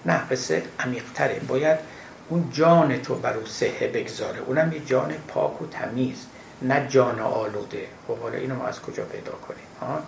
نه 0.06 0.28
قصه 0.30 0.62
عمیقتره. 0.80 1.40
باید 1.48 1.78
اون 2.28 2.50
جان 2.52 2.98
تو 2.98 3.14
بر 3.14 3.36
او 3.36 3.46
سهه 3.46 3.90
بگذاره. 3.94 4.38
اونم 4.38 4.72
یه 4.72 4.80
جان 4.80 5.14
پاک 5.28 5.62
و 5.62 5.66
تمیز. 5.66 6.26
نه 6.62 6.86
جان 6.88 7.20
آلوده. 7.20 7.86
خب 8.08 8.18
حالا 8.18 8.38
اینو 8.38 8.54
ما 8.54 8.66
از 8.66 8.82
کجا 8.82 9.04
پیدا 9.04 9.32
کنیم؟ 9.32 10.02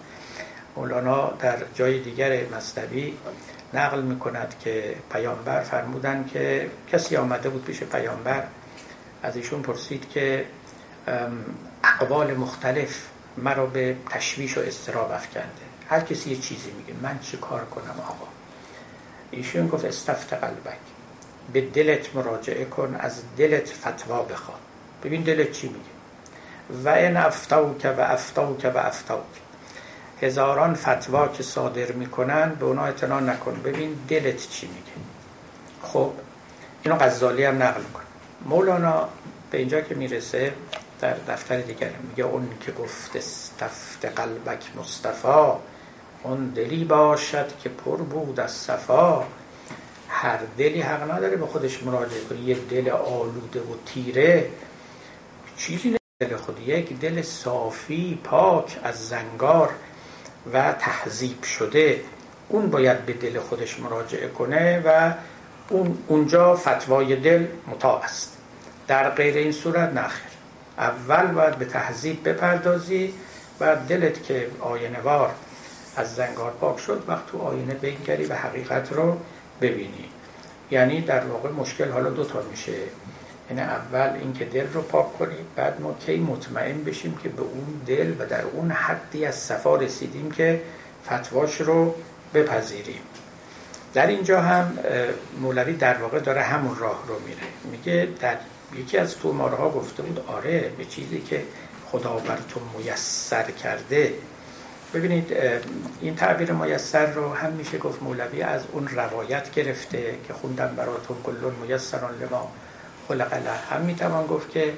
مولانا 0.77 1.31
در 1.31 1.59
جای 1.75 2.01
دیگر 2.01 2.47
مصنوی 2.57 3.15
نقل 3.75 4.03
می‌کند 4.03 4.55
که 4.61 4.95
پیامبر 5.13 5.63
فرمودن 5.63 6.31
که 6.33 6.71
کسی 6.93 7.17
آمده 7.17 7.49
بود 7.49 7.65
پیش 7.65 7.83
پیامبر 7.83 8.45
از 9.23 9.37
ایشون 9.37 9.63
پرسید 9.63 10.09
که 10.11 10.45
اقوال 11.85 12.35
مختلف 12.35 13.07
مرا 13.37 13.67
به 13.67 13.97
تشویش 14.11 14.59
و 14.59 14.61
استراب 14.61 15.13
افکنده. 15.13 15.69
هر 15.89 16.01
کسی 16.01 16.31
یه 16.31 16.37
چیزی 16.37 16.71
میگه 16.71 16.93
من 17.03 17.19
چه 17.19 17.37
کار 17.37 17.65
کنم 17.65 18.01
آقا؟ 18.09 18.27
ایشون 19.31 19.69
گفت 19.69 19.85
استفت 19.85 20.33
قلبک. 20.33 20.79
به 21.53 21.61
دلت 21.61 22.17
مراجعه 22.17 22.65
کن 22.65 22.97
از 23.01 23.23
دلت 23.37 23.69
فتوا 23.69 24.23
بخواد 24.23 24.61
ببین 25.05 25.23
دلت 25.23 25.53
چی 25.53 25.67
میگه؟ 25.69 25.98
و 26.85 26.89
این 26.89 27.17
افتاوک 27.17 27.95
و 27.99 28.01
افتاوک 28.01 28.71
و 28.75 28.79
افتاوک 28.79 29.23
هزاران 30.23 30.75
فتوا 30.75 31.29
که 31.29 31.43
صادر 31.43 31.93
می‌کنن 31.93 32.55
به 32.55 32.65
اونا 32.65 32.85
اعتنا 32.85 33.21
نکن. 33.21 33.61
ببین 33.65 33.97
دلت 34.09 34.51
چی 34.51 34.67
میگه. 34.67 34.93
خب 35.83 36.13
اینو 36.83 36.97
غزالی 36.97 37.45
هم 37.45 37.63
نقل 37.63 37.83
کن 37.95 38.03
مولانا 38.45 39.09
به 39.51 39.59
اینجا 39.59 39.81
که 39.81 39.95
می‌رسه 39.95 40.53
در 41.01 41.15
دفتر 41.29 41.61
دیگر 41.61 41.91
میگه 42.09 42.25
اون 42.25 42.49
که 42.61 42.73
گفت 42.73 43.17
استفت 43.17 44.05
قلبک 44.05 44.65
مصطفی 44.77 45.53
اون 46.23 46.47
دلی 46.47 46.85
باشد 46.85 47.59
که 47.59 47.69
پر 47.69 47.97
بود 47.97 48.41
از 48.41 48.53
صفا. 48.53 49.25
هر 50.09 50.39
دلی 50.59 50.81
حق 50.81 51.11
نداره 51.11 51.37
به 51.37 51.47
خودش 51.47 51.83
مراجعه 51.83 52.21
کنه. 52.21 52.41
یه 52.41 52.57
دل 52.71 52.91
آلوده 52.91 53.61
و 53.61 53.75
تیره. 53.87 54.51
چیزی 55.57 55.98
دل 56.21 56.37
خود 56.37 56.61
یک 56.67 57.01
دل 57.01 57.23
صافی 57.23 58.19
پاک 58.25 58.79
از 58.83 59.09
زنگار 59.09 59.71
و 60.53 60.73
تحذیب 60.73 61.43
شده. 61.43 62.01
اون 62.49 62.71
باید 62.71 63.07
به 63.07 63.13
دل 63.13 63.41
خودش 63.41 63.81
مراجعه 63.81 64.29
کنه 64.29 64.83
و 64.87 65.13
اون 65.69 65.99
اونجا 66.07 66.57
فتوای 66.57 67.17
دل 67.17 67.47
مطاع 67.67 68.03
است. 68.05 68.37
در 68.87 69.11
غیر 69.11 69.37
این 69.37 69.53
صورت 69.53 69.93
نخیر 69.93 70.31
اول 70.79 71.27
باید 71.27 71.57
به 71.57 71.65
تحذیب 71.65 72.29
بپردازی 72.29 73.15
و 73.61 73.77
دلت 73.77 74.25
که 74.25 74.51
آینوار 74.61 75.31
از 75.97 76.15
زنگار 76.15 76.51
پاک 76.51 76.79
شد 76.79 77.05
وقت 77.09 77.27
تو 77.27 77.39
آینه 77.39 77.75
بگری 77.75 78.27
و 78.27 78.35
حقیقت 78.35 78.93
رو 78.93 79.17
ببینی. 79.61 80.09
یعنی 80.71 81.01
در 81.01 81.25
واقع 81.25 81.51
مشکل 81.51 81.91
حالا 81.91 82.11
دوتا 82.11 82.43
میشه. 82.51 82.73
یعنی 83.51 83.63
اول 83.63 84.11
اینکه 84.21 84.45
دل 84.45 84.67
رو 84.73 84.83
پاک 84.83 85.19
کنیم 85.19 85.47
بعد 85.57 85.81
ما 85.81 85.97
کی 86.07 86.17
مطمئن 86.17 86.85
بشیم 86.85 87.19
که 87.23 87.29
به 87.29 87.43
اون 87.43 87.81
دل 87.87 88.15
و 88.19 88.27
در 88.27 88.43
اون 88.45 88.71
حدی 88.71 89.27
از 89.27 89.35
صفا 89.35 89.77
رسیدیم 89.77 90.31
که 90.31 90.63
فتواش 91.07 91.61
رو 91.61 91.95
بپذیریم. 92.35 93.01
در 93.95 94.07
اینجا 94.07 94.41
هم 94.41 94.79
مولوی 95.41 95.73
در 95.73 95.97
واقع 95.99 96.21
داره 96.21 96.43
همون 96.43 96.77
راه 96.77 97.05
رو 97.09 97.15
میره. 97.27 97.43
میگه 97.71 98.09
در 98.21 98.37
یکی 98.77 98.99
از 98.99 99.17
تومارها 99.17 99.71
گفته 99.71 100.03
بود 100.03 100.25
آره 100.27 100.73
به 100.79 100.85
چیزی 100.85 101.21
که 101.21 101.43
خدا 101.87 102.13
بر 102.13 102.39
تو 102.49 102.61
میسر 102.79 103.51
کرده. 103.51 104.15
ببینید 104.95 105.33
این 106.01 106.17
تعبیر 106.17 106.53
میسر 106.53 107.07
رو 107.07 107.35
هم 107.35 107.53
میشه 107.53 107.79
گفت 107.79 108.03
مولوی 108.03 108.43
از 108.43 108.63
اون 108.73 108.89
روایت 108.89 109.51
گرفته 109.51 110.15
که 110.27 110.33
خوندم 110.33 110.75
براتون 110.77 111.17
کلون 111.25 111.55
میسران 111.55 112.15
لما 112.19 112.53
خلق 113.09 113.33
هم 113.71 113.81
می‌توان 113.81 114.27
گفت 114.27 114.51
که 114.51 114.73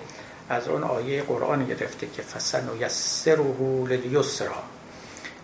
از 0.48 0.68
اون 0.68 0.84
آیه 0.84 1.22
قرآن 1.22 1.64
گرفته 1.64 2.06
که 2.06 2.22
فسن 2.22 2.68
و 2.68 2.82
یسره 2.82 3.96
لیسرا 3.96 4.62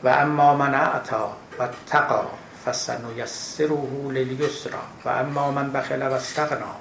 و 0.05 0.09
اما 0.09 0.55
من 0.55 0.75
اعتا 0.75 1.37
و 1.59 1.69
تقا 1.87 2.27
فسن 2.67 3.05
و 3.05 3.19
یسره 3.19 4.11
لیسرا 4.11 4.79
و 5.05 5.09
اما 5.09 5.51
من 5.51 5.73
بخل 5.73 6.03
و 6.03 6.13
استغنا 6.13 6.77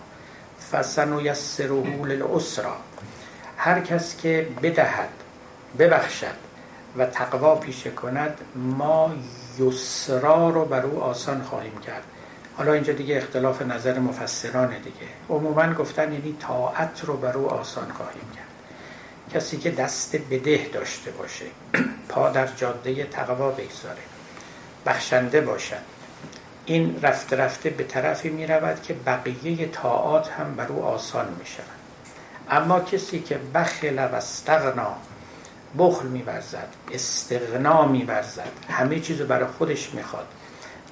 فسن 0.72 1.14
و 1.14 1.22
یسره 1.22 2.04
للاسرا 2.06 2.76
هر 3.58 3.80
کس 3.80 4.18
که 4.18 4.48
بدهد 4.64 5.10
ببخشد 5.80 6.36
و 6.98 7.06
تقوا 7.06 7.56
پیشه 7.56 7.92
کند 7.92 8.38
ما 8.56 9.12
یسرا 9.60 10.50
رو 10.50 10.66
بر 10.66 10.86
او 10.86 11.04
آسان 11.04 11.42
خواهیم 11.44 11.80
کرد. 11.80 12.04
حالا 12.58 12.74
اینجا 12.74 12.94
دیگه 12.94 13.18
اختلاف 13.18 13.62
نظر 13.62 14.00
مفسرانه 14.00 14.80
دیگه. 14.80 15.08
عموما 15.30 15.74
گفتن 15.74 16.14
یعنی 16.14 16.38
طاعت 16.40 17.02
رو 17.04 17.18
بر 17.18 17.38
او 17.38 17.50
آسان 17.50 17.92
خواهیم 17.92 18.32
کرد. 18.36 18.46
کسی 19.34 19.58
که 19.58 19.72
دست 19.72 20.16
بده 20.16 20.70
داشته 20.74 21.12
باشه 21.12 21.46
پا 22.10 22.30
در 22.30 22.48
جاده 22.48 23.04
تقوا 23.04 23.50
بگذاره 23.50 24.02
بخشنده 24.86 25.42
باشد. 25.42 25.96
این 26.66 27.00
رفته 27.02 27.36
رفته 27.36 27.70
به 27.70 27.84
طرفی 27.84 28.30
می 28.30 28.48
رود 28.48 28.82
که 28.82 28.94
بقیه 28.94 29.68
طاعات 29.68 30.30
هم 30.32 30.56
بر 30.56 30.68
او 30.68 30.84
آسان 30.84 31.26
می 31.40 31.46
شود. 31.46 31.66
اما 32.50 32.80
کسی 32.80 33.20
که 33.20 33.40
بخل 33.54 34.08
و 34.12 34.16
استغنا 34.16 34.96
بخل 35.78 36.08
میورزد 36.08 36.68
استغنا 36.92 37.86
میورزد 37.86 38.52
همه 38.70 39.00
چیز 39.00 39.22
برای 39.22 39.48
خودش 39.48 39.94
می‌خواد 39.94 40.28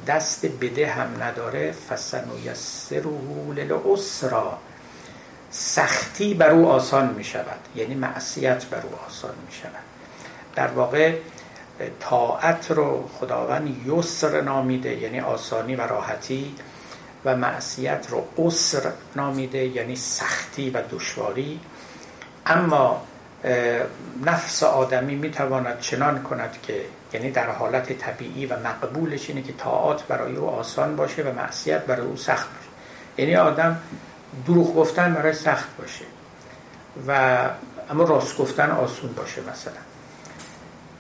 دست 0.08 0.45
بده 0.45 0.88
هم 0.88 1.24
نداره. 1.24 1.72
فسن 1.72 2.30
و 2.30 2.45
یسره 2.45 3.04
للعسرا 3.56 4.58
سختی 5.51 6.34
بر 6.34 6.49
او 6.49 6.68
آسان 6.70 7.14
می 7.14 7.24
شود 7.24 7.60
یعنی 7.76 7.95
معصیت 7.95 8.66
بر 8.66 8.82
او 8.82 8.95
آسان 9.08 9.34
می 9.47 9.54
شود 9.54 9.84
در 10.56 10.68
واقع 10.68 11.16
طاعت 11.99 12.72
رو 12.72 13.10
خداوند 13.20 13.88
یسر 13.88 14.41
نامیده 14.41 14.95
یعنی 14.95 15.20
آسانی 15.20 15.76
و 15.76 15.82
راحتی 15.82 16.56
و 17.26 17.36
معصیت 17.36 18.08
رو 18.10 18.28
عسر 18.38 18.91
نامیده 19.16 19.68
یعنی 19.68 19.95
سختی 19.95 20.70
و 20.70 20.82
دشواری. 20.91 21.60
اما 22.45 23.01
نفس 24.26 24.64
آدمی 24.64 25.16
می‌تواند 25.16 25.80
چنان 25.80 26.24
کند 26.24 26.58
که 26.64 26.82
یعنی 27.14 27.32
در 27.32 27.51
حالت 27.51 27.93
طبیعی 27.93 28.45
و 28.45 28.59
مقبولش 28.59 29.30
اینه 29.30 29.41
که 29.41 29.53
طاعات 29.53 30.03
برای 30.03 30.36
او 30.36 30.49
آسان 30.49 30.95
باشه 30.95 31.24
و 31.24 31.36
معصیت 31.36 31.86
برای 31.86 32.07
او 32.07 32.18
سخت 32.18 32.47
باشه. 32.47 32.70
یعنی 33.18 33.36
آدم 33.36 33.80
دروغ 34.47 34.76
گفتن 34.76 35.14
برای 35.14 35.34
سخت 35.34 35.78
باشه 35.78 36.05
و 37.07 37.39
اما 37.89 38.03
راست 38.03 38.38
گفتن 38.38 38.72
آسون 38.72 39.14
باشه 39.14 39.41
مثلا. 39.41 39.74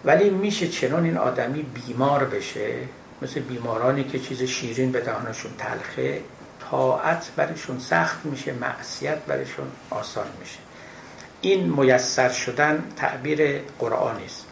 ولی 0.05 0.29
میشه 0.29 0.67
چنان 0.67 1.03
این 1.03 1.17
آدمی 1.17 1.61
بیمار 1.61 2.25
بشه 2.25 2.75
مثل 3.21 3.39
بیمارانی 3.39 4.03
که 4.03 4.19
چیز 4.19 4.43
شیرین 4.43 4.91
به 4.91 5.01
دهانشون 5.01 5.51
تلخه 5.57 6.21
طاعت 6.71 7.31
برشون 7.35 7.79
سخت 7.79 8.25
میشه 8.25 8.53
معصیت 8.53 9.17
برشون 9.17 9.67
آسان 9.89 10.27
میشه. 10.39 10.59
این 11.41 11.73
میسر 11.79 12.29
شدن 12.29 12.83
تعبیر 12.95 13.61
قرآنی 13.79 14.25
است. 14.25 14.42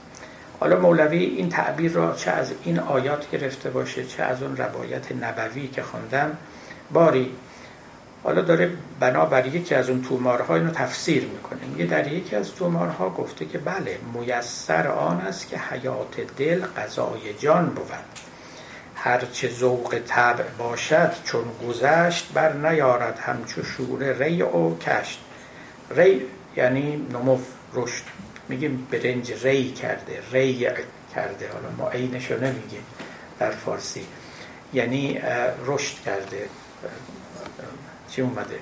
حالا 0.62 0.80
مولوی 0.80 1.24
این 1.24 1.50
تعبیر 1.50 1.92
را 1.92 2.16
چه 2.16 2.32
از 2.32 2.54
این 2.64 2.80
آیات 2.80 3.32
گرفته 3.32 3.70
باشه 3.70 4.06
چه 4.06 4.24
از 4.24 4.44
اون 4.44 4.58
روایت 4.58 5.12
نبوی 5.12 5.68
که 5.68 5.84
خوندم 5.84 6.38
باری 6.94 7.36
حالا 8.24 8.42
داره 8.42 8.72
بنابر 9.00 9.46
یکی 9.46 9.76
از 9.76 9.90
اون 9.90 10.02
تومارها 10.02 10.56
اینو 10.56 10.72
تفسیر 10.72 11.24
می‌کنه. 11.24 11.60
میگه 11.66 11.86
در 11.86 12.14
یکی 12.14 12.36
از 12.36 12.56
تومارها 12.56 13.10
گفته 13.10 13.46
که 13.46 13.58
بله 13.58 13.98
میسر 14.14 14.88
آن 14.88 15.22
است 15.22 15.50
که 15.50 15.58
حیات 15.58 16.22
دل 16.38 16.66
قضای 16.78 17.34
جان 17.40 17.66
بود. 17.66 17.92
هرچه 18.96 19.50
ذوق 19.50 20.00
طبع 20.08 20.44
باشد 20.58 21.12
چون 21.24 21.44
گذشت 21.68 22.34
بر 22.34 22.54
نیارد 22.54 23.20
همچو 23.20 23.64
شور 23.64 24.04
ری 24.04 24.42
او 24.42 24.78
کشت. 24.78 25.20
ری 25.90 26.22
یعنی 26.56 27.08
نمو 27.14 27.38
رشد. 27.74 28.31
میگیم 28.52 28.88
برنج 28.92 29.32
ری 29.46 29.72
کرده 29.72 30.20
ری 30.32 30.68
کرده. 31.16 31.50
حالا 31.54 31.70
ما 31.78 31.90
عینشو 31.90 32.44
نمیگیم 32.44 32.84
در 33.40 33.52
فارسی. 33.52 34.06
یعنی 34.74 35.22
رشد 35.66 35.96
کرده. 36.06 36.50
چی 38.10 38.22
اومده؟ 38.22 38.60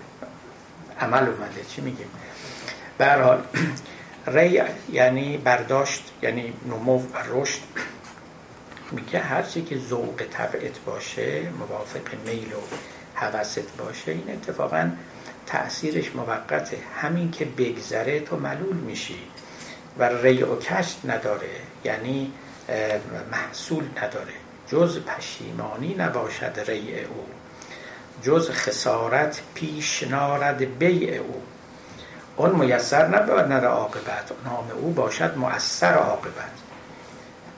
عمل 0.99 1.23
اومده. 1.23 1.63
چی 1.67 1.81
میگیم؟ 1.81 2.07
به 2.97 3.13
حال 3.13 3.43
ری 4.37 4.61
یعنی 4.91 5.37
برداشت 5.37 6.11
یعنی 6.21 6.53
نمو 6.65 6.97
و 6.99 7.17
رشد. 7.29 7.61
میگه 8.91 9.19
هرچی 9.19 9.61
که 9.61 9.77
ذوق 9.77 10.23
طبعت 10.31 10.79
باشه 10.85 11.49
موافق 11.49 12.13
میل 12.25 12.53
و 12.53 12.61
حوست 13.15 13.77
باشه 13.77 14.11
این 14.11 14.29
اتفاقا 14.29 14.91
تأثیرش 15.45 16.15
موقته. 16.15 16.77
همین 17.01 17.31
که 17.31 17.45
بگذره 17.45 18.19
تو 18.19 18.37
ملول 18.37 18.75
میشی. 18.75 19.19
و 19.99 20.03
ری 20.03 20.43
و 20.43 20.55
کشت 20.55 20.99
نداره 21.05 21.49
یعنی 21.83 22.31
محصول 23.31 23.83
نداره. 23.97 24.33
جز 24.67 24.99
پشیمانی 24.99 25.95
نباشد 25.95 26.59
ری 26.67 26.99
او. 26.99 27.25
جز 28.23 28.49
خسارت 28.49 29.41
پیش 29.53 30.03
نارد 30.03 30.79
بیع 30.79 31.21
او. 31.21 31.41
اون 32.37 32.55
میسر 32.55 33.07
نباید 33.07 33.45
نره 33.45 33.67
عاقبت. 33.67 34.31
نام 34.45 34.67
او 34.75 34.91
باشد 34.91 35.37
مؤثر 35.37 35.93
عاقبت. 35.93 36.51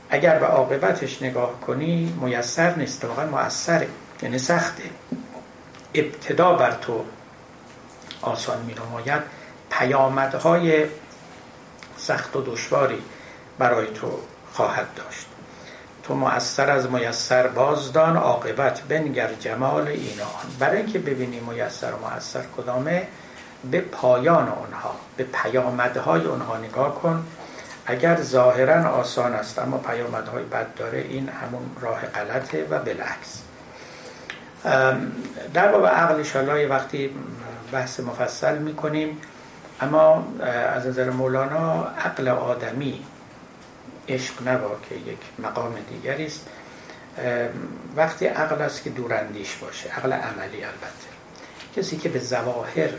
اگر 0.10 0.39
به 0.39 0.46
عاقبتش 0.46 1.22
نگاه 1.22 1.62
کنی 1.62 2.14
میسر 2.22 2.76
نیست 2.76 3.06
واقعا 3.06 3.26
مؤثره 3.26 3.88
یعنی 4.22 4.39
سخته. 4.39 4.84
ابتدا 5.94 6.54
بر 6.54 6.72
تو 6.72 7.06
آسان 8.22 8.62
می 8.62 8.74
نماید 8.74 9.22
پیامدهای 9.70 10.86
سخت 12.08 12.36
و 12.36 12.41
دشواری 12.41 13.02
برای 13.60 13.88
تو 13.88 14.20
خواهد 14.54 14.88
داشت. 14.95 15.28
تو 16.04 16.16
مؤثر 16.16 16.70
از 16.70 16.91
میسر 16.91 17.47
بازدان 17.47 18.18
عاقبت 18.18 18.82
بنگر 18.82 19.34
جمال 19.34 19.88
اینا 19.88 20.26
برای 20.60 20.78
اینکه 20.78 20.99
ببینی 20.99 21.39
میسر 21.39 21.91
و 21.91 22.08
مؤثر 22.08 22.43
کدامه 22.58 23.08
به 23.72 23.82
پایان 23.82 24.47
اونها 24.47 24.95
به 25.18 25.24
پیامدهای 25.24 26.22
اونها 26.22 26.58
نگاه 26.58 26.95
کن. 26.95 27.26
اگر 27.86 28.22
ظاهرا 28.22 28.89
آسان 28.89 29.34
است 29.34 29.60
اما 29.60 29.78
پیامدهای 29.78 30.43
بد 30.43 30.76
داره 30.76 30.99
این 30.99 31.30
همون 31.30 31.62
راه 31.82 32.02
غلطه 32.02 32.68
و 32.70 32.80
بالعکس. 32.80 33.41
در 35.54 35.72
باب 35.72 35.86
عقل 35.86 36.24
شالله 36.24 36.68
وقتی 36.68 37.10
بحث 37.72 37.99
مفصل 37.99 38.58
می‌کنیم. 38.58 39.22
اما 39.82 40.28
از 40.74 40.88
نظر 40.88 41.10
مولانا 41.10 41.84
عقل 41.84 42.28
آدمی 42.28 43.06
عشق 44.10 44.48
نبا 44.48 44.78
که 44.90 44.96
یک 44.96 45.20
مقام 45.40 45.76
دیگری 45.90 46.26
است. 46.26 46.48
وقتی 47.96 48.26
عقل 48.26 48.62
است 48.62 48.84
که 48.84 48.90
دوراندیش 48.90 49.56
باشه 49.56 49.90
عقل 49.90 50.14
عملی 50.14 50.64
البته. 50.64 51.12
کسی 51.76 51.98
که 51.98 52.10
به 52.10 52.20
زواهر 52.20 52.90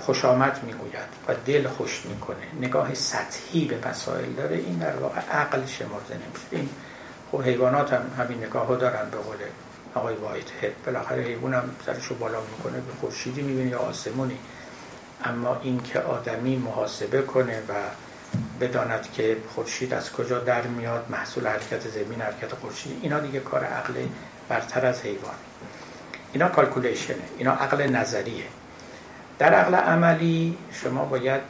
خوش 0.00 0.24
آمد 0.24 0.60
می‌گوید 0.64 1.08
و 1.28 1.34
دل 1.46 1.68
خوش 1.68 2.02
می‌کنه 2.06 2.46
نگاه 2.60 2.94
سطحی 2.94 3.64
به 3.64 3.88
مسائل 3.88 4.32
داره 4.32 4.56
این 4.56 4.78
در 4.78 4.96
واقع 4.96 5.20
عقل 5.20 5.66
شمرده 5.66 6.14
نمیشه. 6.14 6.46
این 6.50 6.68
خب 7.32 7.42
حیوانات 7.42 7.92
هم 7.92 8.02
همین 8.18 8.44
نگاه 8.44 8.76
دارن 8.76 9.10
به 9.10 9.16
قول 9.16 9.36
آقای 9.94 10.14
وایت 10.14 10.46
هد 10.62 10.72
بالاخره 10.86 11.22
حیوان 11.22 11.54
هم 11.54 11.70
سرشو 11.86 12.14
بالا 12.14 12.38
می‌کنه 12.40 12.80
به 12.80 12.92
خورشیدی 13.00 13.42
می‌بینه 13.42 13.70
یا 13.70 13.78
آسمونی. 13.78 14.38
اما 15.24 15.60
اینکه 15.62 16.00
آدمی 16.00 16.56
محاسبه 16.56 17.22
کنه 17.22 17.58
و 17.58 17.72
بداند 18.60 19.12
که 19.12 19.36
خورشید 19.54 19.94
از 19.94 20.12
کجا 20.12 20.38
در 20.38 20.62
میاد 20.62 21.06
محصول 21.10 21.46
حرکت 21.46 21.88
زمین 21.88 22.20
حرکت 22.20 22.54
خورشید 22.54 22.98
اینا 23.02 23.20
دیگه 23.20 23.40
کار 23.40 23.64
عقل 23.64 23.94
برتر 24.48 24.86
از 24.86 25.02
حیوان. 25.02 25.34
اینا 26.32 26.48
کالکولیشنه 26.48 27.16
اینا 27.38 27.52
عقل 27.52 27.86
نظریه. 27.86 28.44
در 29.38 29.54
عقل 29.54 29.74
عملی 29.74 30.58
شما 30.72 31.04
باید 31.04 31.40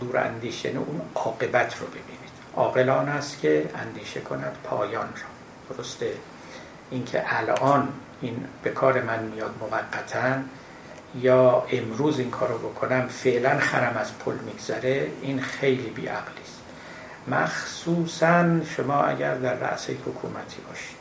دور 0.00 0.18
اندیشه 0.18 0.68
اون 0.68 1.00
عاقبت 1.14 1.78
رو 1.80 1.86
ببینید. 1.86 2.16
عاقلان 2.56 3.08
است 3.08 3.40
که 3.40 3.70
اندیشه 3.74 4.20
کند 4.20 4.56
پایان 4.64 5.06
را. 5.06 5.76
درسته؟ 5.76 6.12
اینکه 6.90 7.22
الان 7.26 7.88
این 8.20 8.44
به 8.62 8.70
کار 8.70 9.02
من 9.02 9.22
میاد 9.22 9.54
موقتا 9.60 10.34
یا 11.20 11.66
امروز 11.70 12.18
این 12.18 12.30
کارو 12.30 12.58
بکنم 12.58 13.06
فعلا 13.08 13.58
خرم 13.58 13.96
از 13.96 14.18
پل 14.18 14.34
میگذره 14.34 15.06
این 15.22 15.40
خیلی 15.40 15.90
بیعقلی 15.90 16.40
است. 16.44 16.60
مخصوصا 17.28 18.64
شما 18.64 19.02
اگر 19.02 19.34
در 19.34 19.54
رأس 19.54 19.90
حکومتی 19.90 20.60
باشید. 20.68 20.96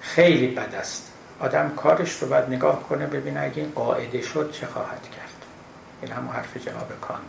خیلی 0.00 0.46
بد 0.46 0.74
است. 0.74 1.12
آدم 1.40 1.72
کارش 1.76 2.22
رو 2.22 2.28
باید 2.28 2.44
نگاه 2.44 2.82
کنه 2.82 3.06
ببینه 3.06 3.40
اگه 3.40 3.62
این 3.62 3.72
قاعده 3.74 4.22
شد 4.22 4.52
چه 4.52 4.66
خواهد 4.66 5.02
کرد. 5.02 5.44
این 6.02 6.12
همون 6.12 6.34
حرف 6.34 6.56
جناب 6.56 6.92
کانت. 7.00 7.20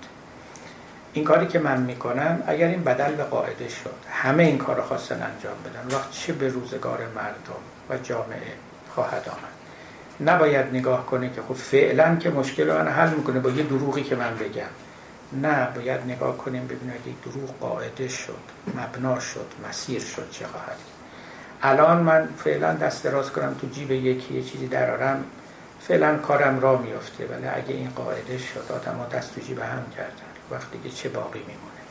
این 1.14 1.26
کاری 1.26 1.48
که 1.48 1.60
من 1.60 1.82
می‌کنم 1.82 2.44
اگر 2.48 2.68
این 2.68 2.84
بدل 2.84 3.16
به 3.16 3.24
قاعده 3.24 3.70
شد 3.70 3.96
همه 4.12 4.44
این 4.44 4.58
کار 4.58 4.82
خواستن 4.82 5.16
انجام 5.16 5.56
بدن 5.66 5.96
وقت 5.96 6.12
چه 6.12 6.34
به 6.34 6.48
روزگار 6.48 7.00
مردم 7.16 7.62
و 7.90 7.98
جامعه 7.98 8.54
خواهد 8.96 9.30
آمد؟ 9.30 9.55
نباید 10.20 10.66
نگاه 10.66 11.06
کنه 11.06 11.30
که 11.30 11.42
خب 11.42 11.54
فعلا 11.54 12.16
که 12.16 12.30
مشکل 12.30 12.70
رو 12.70 12.90
حل 12.90 13.10
می‌کنه 13.10 13.40
با 13.40 13.50
یه 13.50 13.64
دروغی 13.64 14.04
که 14.04 14.16
من 14.16 14.36
بگم. 14.36 14.64
نه 15.34 15.68
باید 15.76 16.02
نگاه 16.02 16.38
کنیم 16.38 16.66
ببینیم 16.66 16.94
اگه 17.04 17.32
دروغ 17.32 17.60
قاعده 17.60 18.08
شد 18.08 18.38
مبنا 18.76 19.20
شد 19.20 19.46
مسیر 19.70 20.02
شد 20.02 20.30
چه 20.32 20.48
خواهد. 20.48 20.78
الان 21.62 21.98
من 21.98 22.30
فعلا 22.38 22.74
دست 22.74 23.04
دراز 23.04 23.32
کنم 23.32 23.56
تو 23.62 23.68
جیب 23.68 23.92
یکی 23.92 24.34
یه 24.34 24.44
چیزی 24.44 24.68
درارم 24.68 25.24
فعلا 25.82 26.18
کارم 26.18 26.60
را 26.60 26.78
میفته 26.78 27.26
ولی 27.26 27.48
اگه 27.48 27.74
این 27.76 27.90
قاعده 27.96 28.38
شد 28.38 28.72
آدم 28.72 29.18
دست 29.18 29.36
تو 29.36 29.42
جیب 29.42 29.60
هم 29.60 29.84
کردن. 29.98 30.12
وقتی 30.52 30.80
که 30.84 30.90
چه 30.90 31.10
باقی 31.10 31.40
میمونه. 31.40 31.82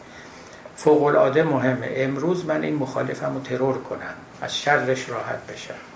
فوق 0.77 1.03
العاده 1.03 1.43
مهمه. 1.43 1.89
امروز 1.95 2.47
من 2.47 2.63
این 2.63 2.75
مخالفم 2.75 3.35
رو 3.35 3.41
ترور 3.41 3.79
کنم. 3.79 4.15
از 4.43 4.59
شرش 4.59 5.09
راحت 5.09 5.47
بشم. 5.47 5.94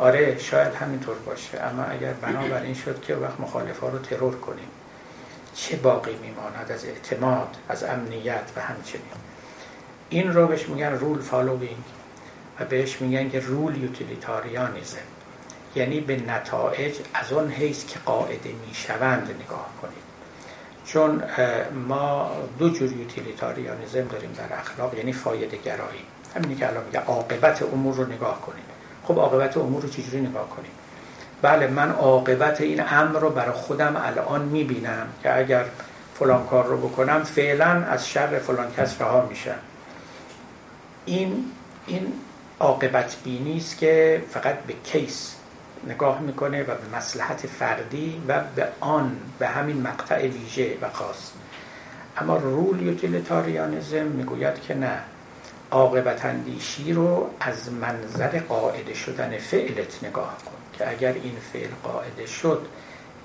آره 0.00 0.38
شاید 0.38 0.74
همینطور 0.74 1.16
باشه. 1.18 1.60
اما 1.60 1.82
اگر 1.82 2.12
بنابراین 2.12 2.74
شد 2.74 3.02
که 3.02 3.14
وقت 3.14 3.40
مخالفا 3.40 3.88
رو 3.88 3.98
ترور 3.98 4.36
کنیم. 4.36 4.68
چه 5.54 5.76
باقی 5.76 6.16
میماند 6.22 6.72
از 6.72 6.84
اعتماد 6.84 7.56
از 7.68 7.84
امنیت 7.84 8.50
و 8.56 8.60
همچنین. 8.60 9.02
این 10.10 10.34
رو 10.34 10.46
بهش 10.46 10.68
میگن 10.68 10.92
rule 10.92 11.20
following 11.20 11.84
و 12.60 12.64
بهش 12.64 13.00
میگن 13.00 13.30
که 13.30 13.40
rule 13.40 13.82
utilitarianism 13.82 14.96
یعنی 15.74 16.00
به 16.00 16.16
نتایج 16.16 16.94
از 17.14 17.32
اون 17.32 17.50
حیث 17.50 17.86
که 17.86 17.98
قاعده 17.98 18.50
می‌شوند 18.68 19.36
نگاه 19.44 19.70
کنید. 19.82 20.10
چون 20.84 21.22
ما 21.88 22.30
دو 22.58 22.70
جور 22.70 22.92
utilitarianism 22.92 24.08
داریم 24.08 24.32
در 24.32 24.58
اخلاق 24.58 24.94
یعنی 24.94 25.12
فایده 25.12 25.56
گرایی 25.56 26.04
همینی 26.36 26.54
که 26.54 26.68
الان 26.68 26.84
میگه 26.84 27.00
عاقبت 27.00 27.62
امور 27.62 27.94
رو 27.96 28.06
نگاه 28.06 28.40
کنیم 28.40 28.64
خب 29.10 29.18
عاقبت 29.18 29.56
امور 29.56 29.82
رو 29.82 29.88
چجوری 29.88 30.20
نگاه 30.20 30.48
کنیم؟ 30.48 30.70
بله 31.42 31.66
من 31.66 31.90
عاقبت 31.90 32.60
این 32.60 32.82
امر 32.88 33.18
رو 33.18 33.30
برای 33.30 33.52
خودم 33.52 33.96
الان 33.96 34.42
می‌بینم 34.42 35.06
که 35.22 35.38
اگر 35.38 35.64
فلان 36.14 36.46
کار 36.46 36.66
رو 36.66 36.88
بکنم 36.88 37.22
فعلا 37.22 37.66
از 37.66 38.08
شر 38.08 38.38
فلان 38.38 38.72
کس 38.76 39.00
رها 39.00 39.26
میشم 39.26 39.58
این 41.04 41.44
این 41.86 42.12
عاقبت 42.60 43.16
بینی 43.24 43.56
است 43.56 43.78
که 43.78 44.22
فقط 44.30 44.58
به 44.58 44.74
case 44.84 45.34
نگاه 45.86 46.20
می‌کنه 46.20 46.62
و 46.62 46.66
به 46.66 46.96
مصلحت 46.96 47.46
فردی 47.46 48.22
و 48.28 48.40
به 48.56 48.68
آن 48.80 49.16
به 49.38 49.46
همین 49.46 49.82
مقطع 49.82 50.26
ویژه 50.26 50.76
و 50.82 50.88
خاص. 50.92 51.30
اما 52.16 52.36
rule 52.36 52.82
utilitarianism 52.82 54.06
می‌گوید 54.06 54.60
که 54.60 54.74
نه. 54.74 54.98
عاقبت 55.70 56.24
اندیشی 56.24 56.92
رو 56.92 57.30
از 57.40 57.72
منظر 57.72 58.40
قاعده 58.40 58.94
شدن 58.94 59.38
فعلت 59.38 60.04
نگاه 60.04 60.36
کن 60.44 60.78
که 60.78 60.90
اگر 60.90 61.12
این 61.12 61.36
فعل 61.52 61.68
قاعده 61.82 62.26
شد 62.26 62.66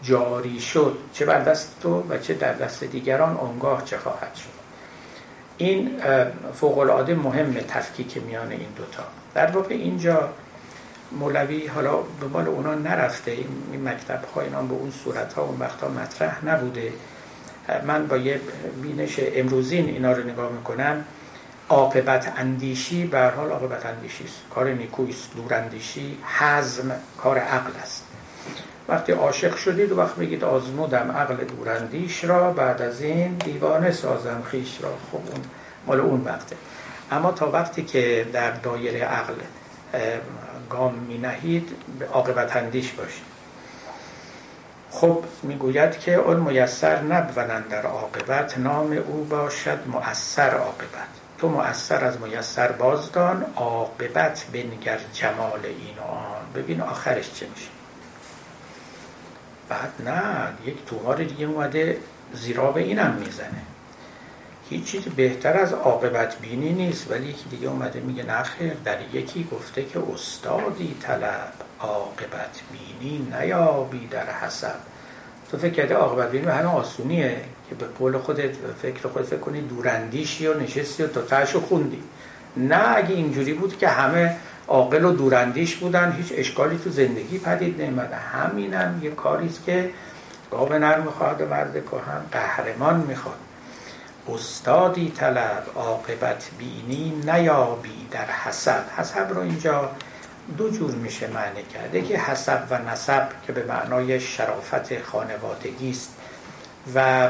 جاری 0.02 0.60
شد 0.60 0.98
چه 1.14 1.26
بر 1.26 1.40
دست 1.40 1.76
تو 1.82 2.04
و 2.10 2.18
چه 2.18 2.34
در 2.34 2.54
دست 2.54 2.84
دیگران 2.84 3.38
اونگاه 3.38 3.86
چه 3.86 3.98
خواهد 3.98 4.36
شد. 4.36 4.56
این 5.58 5.92
فوق 6.54 6.78
العاده 6.78 7.16
مهم 7.16 7.54
تفکیک 7.54 8.18
میان 8.18 8.52
این 8.52 8.68
دوتا 8.76 9.04
در 9.34 9.52
واقع 9.52 9.76
اینجا 9.76 10.30
مولوی 11.12 11.68
حالا 11.68 11.98
به 11.98 12.28
مال 12.34 12.48
اونا 12.48 12.74
نرفته. 12.74 13.32
این 13.32 13.90
مکتب 13.90 14.24
ها 14.36 14.42
اینا 14.42 14.62
به 14.62 14.74
اون 14.74 14.92
صورت 14.92 15.34
ها 15.34 15.44
اون 15.44 15.60
وقت 15.60 15.82
ها 15.82 15.88
مطرح 15.90 16.46
نبوده. 16.46 16.94
من 17.88 18.08
با 18.08 18.18
یه 18.18 18.42
بینش 18.82 19.20
امروزین 19.20 19.86
اینا 19.86 20.12
رو 20.12 20.24
نگاه 20.24 20.52
می‌کنم. 20.52 21.06
عاقبت 21.70 22.34
اندیشی 22.38 23.06
به 23.06 23.32
حال 23.38 23.52
عاقبت 23.52 23.86
اندیشی 23.86 24.24
است. 24.24 24.42
کار 24.56 24.74
دور 25.36 25.54
اندیشی 25.54 26.18
حزم 26.40 26.92
کار 27.18 27.38
عقل 27.38 27.72
است. 27.82 28.04
وقتی 28.88 29.12
عاشق 29.12 29.56
شدید 29.56 29.92
و 29.92 29.98
وقت 29.98 30.16
بگید 30.16 30.44
آزمودم 30.44 31.12
عقل 31.12 31.36
دوراندیش 31.36 32.24
را 32.24 32.52
بعد 32.52 32.82
از 32.82 33.02
این 33.02 33.34
دیوانه 33.34 33.92
سازم 33.92 34.44
خیش 34.52 34.82
را. 34.82 34.94
خب 35.12 35.16
اون 35.16 35.42
مال 35.88 36.00
اون 36.00 36.22
وقته. 36.22 36.56
اما 37.12 37.32
تا 37.32 37.52
وقتی 37.52 37.84
که 37.84 38.28
در 38.34 38.52
دایره 38.52 39.00
عقل 39.00 39.34
گام 40.70 40.94
می 40.94 41.18
نهید 41.18 41.70
عاقبت 42.14 42.56
اندیش 42.56 42.92
باشید. 42.92 43.36
خب 44.92 45.24
می‌گوید 45.44 46.00
که 46.00 46.14
اون 46.14 46.40
میسر 46.40 47.02
نبونند 47.02 47.68
در 47.70 47.86
عاقبت 47.86 48.58
نام 48.58 48.92
او 49.08 49.24
باشد 49.24 49.80
مؤثر 49.88 50.50
عاقبت. 50.50 51.25
تو 51.46 51.52
مؤثر 51.52 52.06
از 52.06 52.22
میسر 52.22 52.72
بازدان 52.72 53.46
عاقبت 53.56 54.46
بنگر 54.54 55.00
جمال 55.14 55.60
این 55.64 56.00
آن. 56.00 56.62
ببین 56.62 56.82
آخرش 56.82 57.34
چه 57.34 57.48
میشه. 57.56 57.70
بعد 59.70 59.92
نه 60.06 60.48
یک 60.66 60.86
تومار 60.86 61.24
دیگه 61.24 61.46
اومده 61.46 61.98
زیرا 62.34 62.72
به 62.72 62.82
اینم 62.82 63.14
می‌زنه. 63.14 63.62
هیچ 64.70 64.84
چیز 64.84 65.04
بهتر 65.04 65.58
از 65.58 65.74
عاقبت 65.74 66.40
بینی 66.40 66.74
نیست 66.74 67.12
ولی 67.12 67.28
یکی 67.28 67.50
دیگه 67.50 67.68
اومده 67.68 68.00
میگه 68.00 68.24
نخیر 68.24 68.74
در 68.74 68.98
یکی 69.14 69.48
گفته 69.52 69.86
که 69.86 70.00
استادی 70.14 70.98
طلب 71.02 71.54
عاقبت 71.80 72.62
بینی 72.72 73.28
نیابی 73.40 74.08
در 74.08 74.32
حسب. 74.32 74.76
تو 75.52 75.58
فکر 75.58 75.74
کرده 75.74 75.96
عاقبت 75.96 76.32
بینی 76.32 76.46
به 76.46 76.54
همه 76.54 76.70
آسونیه؟ 76.70 77.42
که 77.70 77.76
به 77.76 77.86
قول 77.86 78.18
خودت 78.18 78.56
فکر 78.82 79.08
خودت 79.08 79.26
فکر 79.26 79.40
کنی 79.40 79.62
دوراندیشی 79.62 80.48
و 80.48 80.60
نشستی 80.60 81.04
و 81.04 81.08
تا 81.08 81.46
خوندی. 81.46 82.04
نه 82.58 82.98
اگه 82.98 83.16
اینجوری 83.16 83.54
بود 83.54 83.78
که 83.78 83.88
همه 83.88 84.36
عاقل 84.68 85.06
و 85.06 85.12
دوراندیش 85.12 85.76
بودن 85.76 86.12
هیچ 86.12 86.34
اشکالی 86.36 86.80
تو 86.84 86.90
زندگی 86.90 87.40
پدید 87.40 87.82
نمیده 87.82 88.16
همینم 88.16 89.00
یه 89.04 89.12
کاریست 89.12 89.66
که 89.66 89.90
گاو 90.52 90.74
نر 90.74 91.00
می‌خواد 91.00 91.42
و 91.42 91.46
مرد 91.46 91.76
هم 91.76 92.26
قهرمان 92.32 92.96
می‌خواد. 92.96 93.36
استادی 94.34 95.14
طلب 95.18 95.64
عاقبت 95.76 96.50
بینی 96.58 97.24
نیابی 97.26 98.08
در 98.12 98.26
حسب 98.26 98.84
حسب 98.98 99.30
رو 99.30 99.42
اینجا 99.42 99.90
دو 100.58 100.70
جور 100.70 100.92
میشه 100.92 101.28
معنی 101.28 101.64
کرده 101.74 102.02
که 102.02 102.18
حسب 102.18 102.64
و 102.70 102.78
نسب 102.92 103.28
که 103.48 103.54
به 103.54 103.64
معنای 103.64 104.20
شرافت 104.20 105.02
خانوادگی 105.02 105.90
است. 105.90 106.15
و 106.94 107.30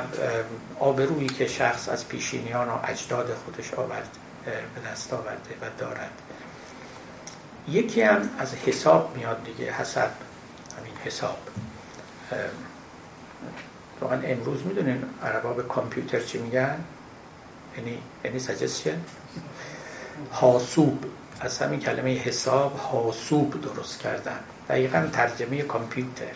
آبرویی 0.80 1.30
که 1.30 1.48
شخص 1.48 1.90
از 1.90 2.08
پیشینیان 2.08 2.70
و 2.70 2.78
اجداد 2.84 3.34
خودش 3.46 3.74
آورد 3.74 4.18
به 4.46 4.90
دست 4.92 5.14
آورده 5.14 5.56
و 5.62 5.66
دارد. 5.78 6.12
یکی 7.70 8.02
هم 8.02 8.30
از 8.40 8.54
حساب 8.56 9.18
میاد 9.18 9.44
دیگه 9.44 9.72
حسب 9.72 10.10
همین 10.80 10.94
حساب. 11.06 11.38
واقعا 14.02 14.22
امروز 14.22 14.66
می‌دونین 14.66 15.04
عربا 15.24 15.54
به 15.54 15.64
کامپیوتر 15.64 16.20
چی 16.20 16.38
میگن؟ 16.38 16.84
یعنی 17.78 18.00
یعنی 18.24 18.40
سجستشن 18.40 19.02
حاسوب. 20.32 21.06
از 21.40 21.58
همین 21.58 21.80
کلمه 21.80 22.16
حساب 22.16 22.78
حاسوب 22.78 23.62
درست 23.62 24.00
کردن. 24.00 24.40
دقیقا 24.70 25.08
ترجمه 25.14 25.62
کامپیوتر. 25.62 26.34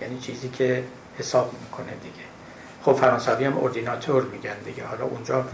یعنی 0.00 0.20
چیزی 0.20 0.48
که 0.48 0.84
حساب 1.18 1.52
می‌کنه 1.60 1.92
دیگه. 2.02 2.29
خب 2.82 2.92
فرانسوی 2.92 3.44
هم 3.44 3.64
اردیناتور 3.64 4.22
میگن 4.22 4.58
دیگه. 4.64 4.84
حالا 4.84 5.04
اونجا 5.04 5.44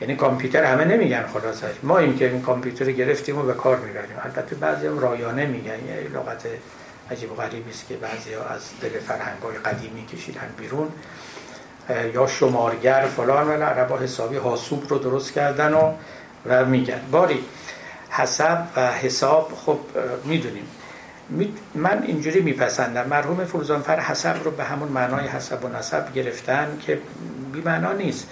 یعنی 0.00 0.16
کامپیوتر 0.16 0.64
همه 0.64 0.84
نمیگن 0.84 1.24
خلاصش 1.32 1.74
ما 1.82 1.98
این 1.98 2.18
که 2.18 2.30
این 2.30 2.42
کامپیوتر 2.42 2.92
گرفتیم 2.92 3.38
و 3.38 3.42
به 3.42 3.54
کار 3.54 3.76
می‌بریم. 3.76 4.16
البته 4.22 4.56
بعضی 4.56 4.86
هم 4.86 4.98
رایانه 4.98 5.46
میگن. 5.46 5.86
یه 5.86 6.08
لغت 6.14 6.46
عجیب 7.10 7.32
و 7.32 7.34
غریبی 7.34 7.70
است 7.70 7.88
که 7.88 7.96
بعضی 7.96 8.34
ها 8.34 8.44
از 8.44 8.60
دل 8.82 8.88
فرهنگ 8.88 9.42
های 9.42 9.56
قدیمی 9.56 10.06
کشیدن 10.06 10.48
بیرون. 10.58 10.88
یا 12.14 12.26
شمارگر 12.26 13.08
فلان 13.16 13.48
ولی 13.48 13.62
عربا 13.62 13.98
حسابی 13.98 14.36
حاسوب 14.36 14.88
رو 14.88 14.98
درست 14.98 15.32
کردن 15.32 15.74
و, 15.74 15.92
و 16.46 16.64
میگن. 16.64 17.00
باری 17.10 17.44
حسب 18.10 18.66
و 18.76 18.92
حساب 18.92 19.52
خب 19.66 19.78
می‌دونیم. 20.24 20.66
من 21.74 22.02
اینجوری 22.02 22.40
میپسندم. 22.40 23.08
مرحوم 23.08 23.44
فروزانفر 23.44 24.00
حسب 24.00 24.44
رو 24.44 24.50
به 24.50 24.64
همون 24.64 24.88
معنای 24.88 25.26
حسب 25.26 25.64
و 25.64 25.68
نسب 25.68 26.12
گرفتن 26.12 26.78
که 26.86 26.98
بی 27.52 27.60
معنا 27.60 27.92
نیست. 27.92 28.28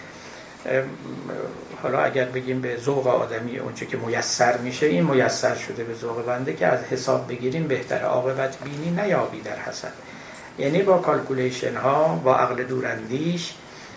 حالا 1.82 2.01
اگر 2.01 2.24
بگیم 2.24 2.61
به 2.61 2.76
ذوق 2.76 3.07
آدمی 3.07 3.59
اونچه 3.59 3.86
که 3.86 3.97
میسر 3.97 4.57
میشه 4.57 4.86
این 4.86 5.05
میسر 5.05 5.55
شده 5.55 5.84
به 5.84 5.95
ذوق 5.95 6.26
بنده 6.26 6.53
که 6.53 6.66
از 6.66 6.80
حساب 6.80 7.28
بگیریم 7.28 7.68
بهتر 7.68 8.03
عاقبت 8.03 8.57
بینی 8.64 8.90
نیابی 8.90 9.40
در 9.40 9.57
حسد. 9.57 9.93
یعنی 10.59 10.82
با 10.82 10.99
calculation 10.99 11.76
ها 11.76 12.20
با 12.24 12.36
عقل 12.36 12.64
دوراندیش 12.64 13.55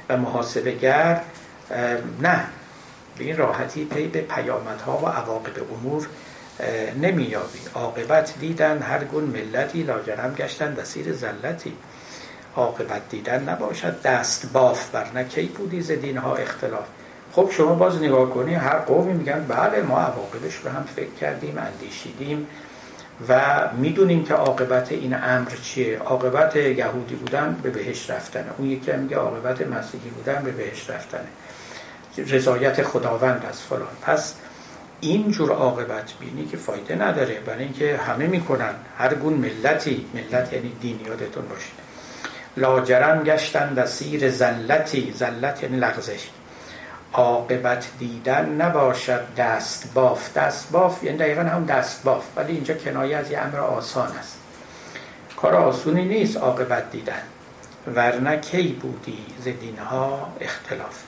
و 0.10 0.18
محاسبه 0.18 1.22
نه. 2.22 2.46
به 3.18 3.24
این 3.24 3.38
راحتی 3.38 3.86
پی 3.86 4.08
به 4.08 4.22
پیامدها 4.22 4.98
و 4.98 5.06
عواقب 5.06 5.74
امور 5.74 6.08
نمیابی 7.02 7.60
عاقبت 7.74 8.34
دیدند 8.40 8.82
هر 8.82 9.04
گون 9.04 9.24
ملتی 9.24 9.84
لاجرم 9.84 10.36
گشتند 10.38 10.74
اسیر 10.74 11.14
زلتی. 11.14 11.74
عاقبت 12.56 13.10
دیدن 13.10 13.50
نباشد 13.50 14.02
دست 14.02 14.54
باف 14.54 14.90
بر 14.90 15.24
کی 15.24 15.46
بودی 15.46 15.82
ز 15.82 15.92
ها 16.18 16.36
اختلاف؟ 16.36 16.86
خب 17.32 17.50
شما 17.52 17.76
باز 17.76 18.04
نگاه 18.04 18.30
کنی 18.30 18.54
هر 18.54 18.78
قومی 18.78 19.14
میگن 19.14 19.46
بله 19.48 19.82
ما 19.82 20.00
عواقبش 20.00 20.56
رو 20.56 20.70
هم 20.72 20.84
فکر 20.96 21.14
کردیم 21.22 21.58
اندیشیدیم 21.58 22.48
و 23.30 23.42
می‌دونیم 23.78 24.24
که 24.24 24.34
عاقبت 24.34 24.92
این 24.92 25.14
امر 25.14 25.52
چیه. 25.64 26.00
عاقبت 26.00 26.56
یهودی 26.56 27.16
بودن 27.16 27.60
به 27.64 27.70
بهش 27.70 28.10
رفتنه. 28.10 28.46
اون 28.58 28.70
یکی 28.70 28.92
هم 28.92 29.00
میگه 29.00 29.18
عاقبت 29.18 29.62
مسیحی 29.62 30.10
بودن 30.10 30.44
به 30.44 30.52
بهش 30.52 30.90
رفتنه. 30.90 31.28
رضایت 32.18 32.84
خداوند 32.84 33.46
از 33.50 33.62
فلان. 33.62 33.88
پس 34.02 34.34
این 35.02 35.32
جور 35.32 35.52
عاقبت 35.52 36.14
بینی 36.20 36.46
که 36.46 36.58
فایده 36.58 36.96
نداره. 36.96 37.40
برای 37.40 37.64
اینکه 37.64 37.98
همه 37.98 38.28
می‌کنن. 38.28 38.74
هر 38.98 39.14
گون 39.14 39.34
ملتی. 39.34 40.06
ملت 40.14 40.54
یعنی 40.54 40.72
دین 40.82 41.00
یادتون 41.06 41.48
باشید 41.48 41.86
لاجرم 42.58 43.24
گشتن 43.24 43.74
دسیر 43.74 44.30
زلتی. 44.30 45.14
زلت 45.16 45.64
یعنی 45.64 45.78
لغزش. 45.78 46.30
عاقبت 47.14 47.88
دیدن 48.00 48.50
نباشد 48.50 49.22
دست 49.38 49.94
باف. 49.94 50.38
دست 50.38 50.72
باف 50.72 51.04
یعنی 51.04 51.18
دقیقا 51.18 51.42
هم 51.42 51.66
دست 51.66 52.04
باف. 52.04 52.24
ولی 52.36 52.54
اینجا 52.54 52.74
کنایه 52.74 53.18
از 53.18 53.32
یه 53.32 53.40
امر 53.40 53.60
آسان 53.60 54.08
است. 54.08 54.40
کار 55.38 55.56
آسونی 55.56 56.06
نیست 56.06 56.38
عاقبت 56.38 56.92
دیدن. 56.92 57.22
ورنه 57.96 58.38
کی 58.38 58.68
بودی 58.82 59.26
ز 59.44 59.48
ها 59.80 60.34
اختلاف. 60.40 61.04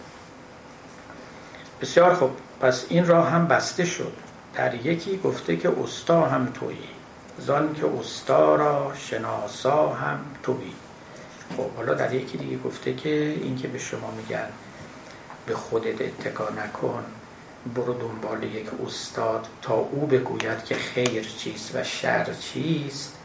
بسیار 1.81 2.13
خوب. 2.13 2.46
پس 2.61 2.85
این 2.89 3.07
راه 3.07 3.29
هم 3.29 3.47
بسته 3.47 3.85
شد. 3.85 4.13
در 4.55 4.85
یکی 4.85 5.17
گفته 5.17 5.57
که 5.57 5.71
استا 5.83 6.25
هم 6.25 6.45
تویی. 6.53 6.77
زان 7.39 7.73
که 7.73 7.85
استا 7.99 8.55
را 8.55 8.93
شناسا 8.95 9.93
هم 9.93 10.19
تویی. 10.43 10.73
خب 11.57 11.71
حالا 11.75 11.93
در 11.93 12.13
یکی 12.13 12.37
دیگه 12.37 12.57
گفته 12.57 12.93
که 12.93 13.09
این 13.41 13.57
که 13.57 13.67
به 13.67 13.79
شما 13.79 14.11
میگن 14.11 14.47
به 15.45 15.55
خودت 15.55 16.01
اتکا 16.01 16.49
نکن 16.49 17.03
برو 17.75 17.93
دنبال 17.93 18.43
یک 18.43 18.67
استاد 18.87 19.47
تا 19.61 19.73
او 19.73 20.07
بگوید 20.07 20.65
که 20.65 20.75
خیر 20.75 21.23
چیست 21.23 21.75
و 21.75 21.83
شر 21.83 22.33
چیست. 22.33 23.17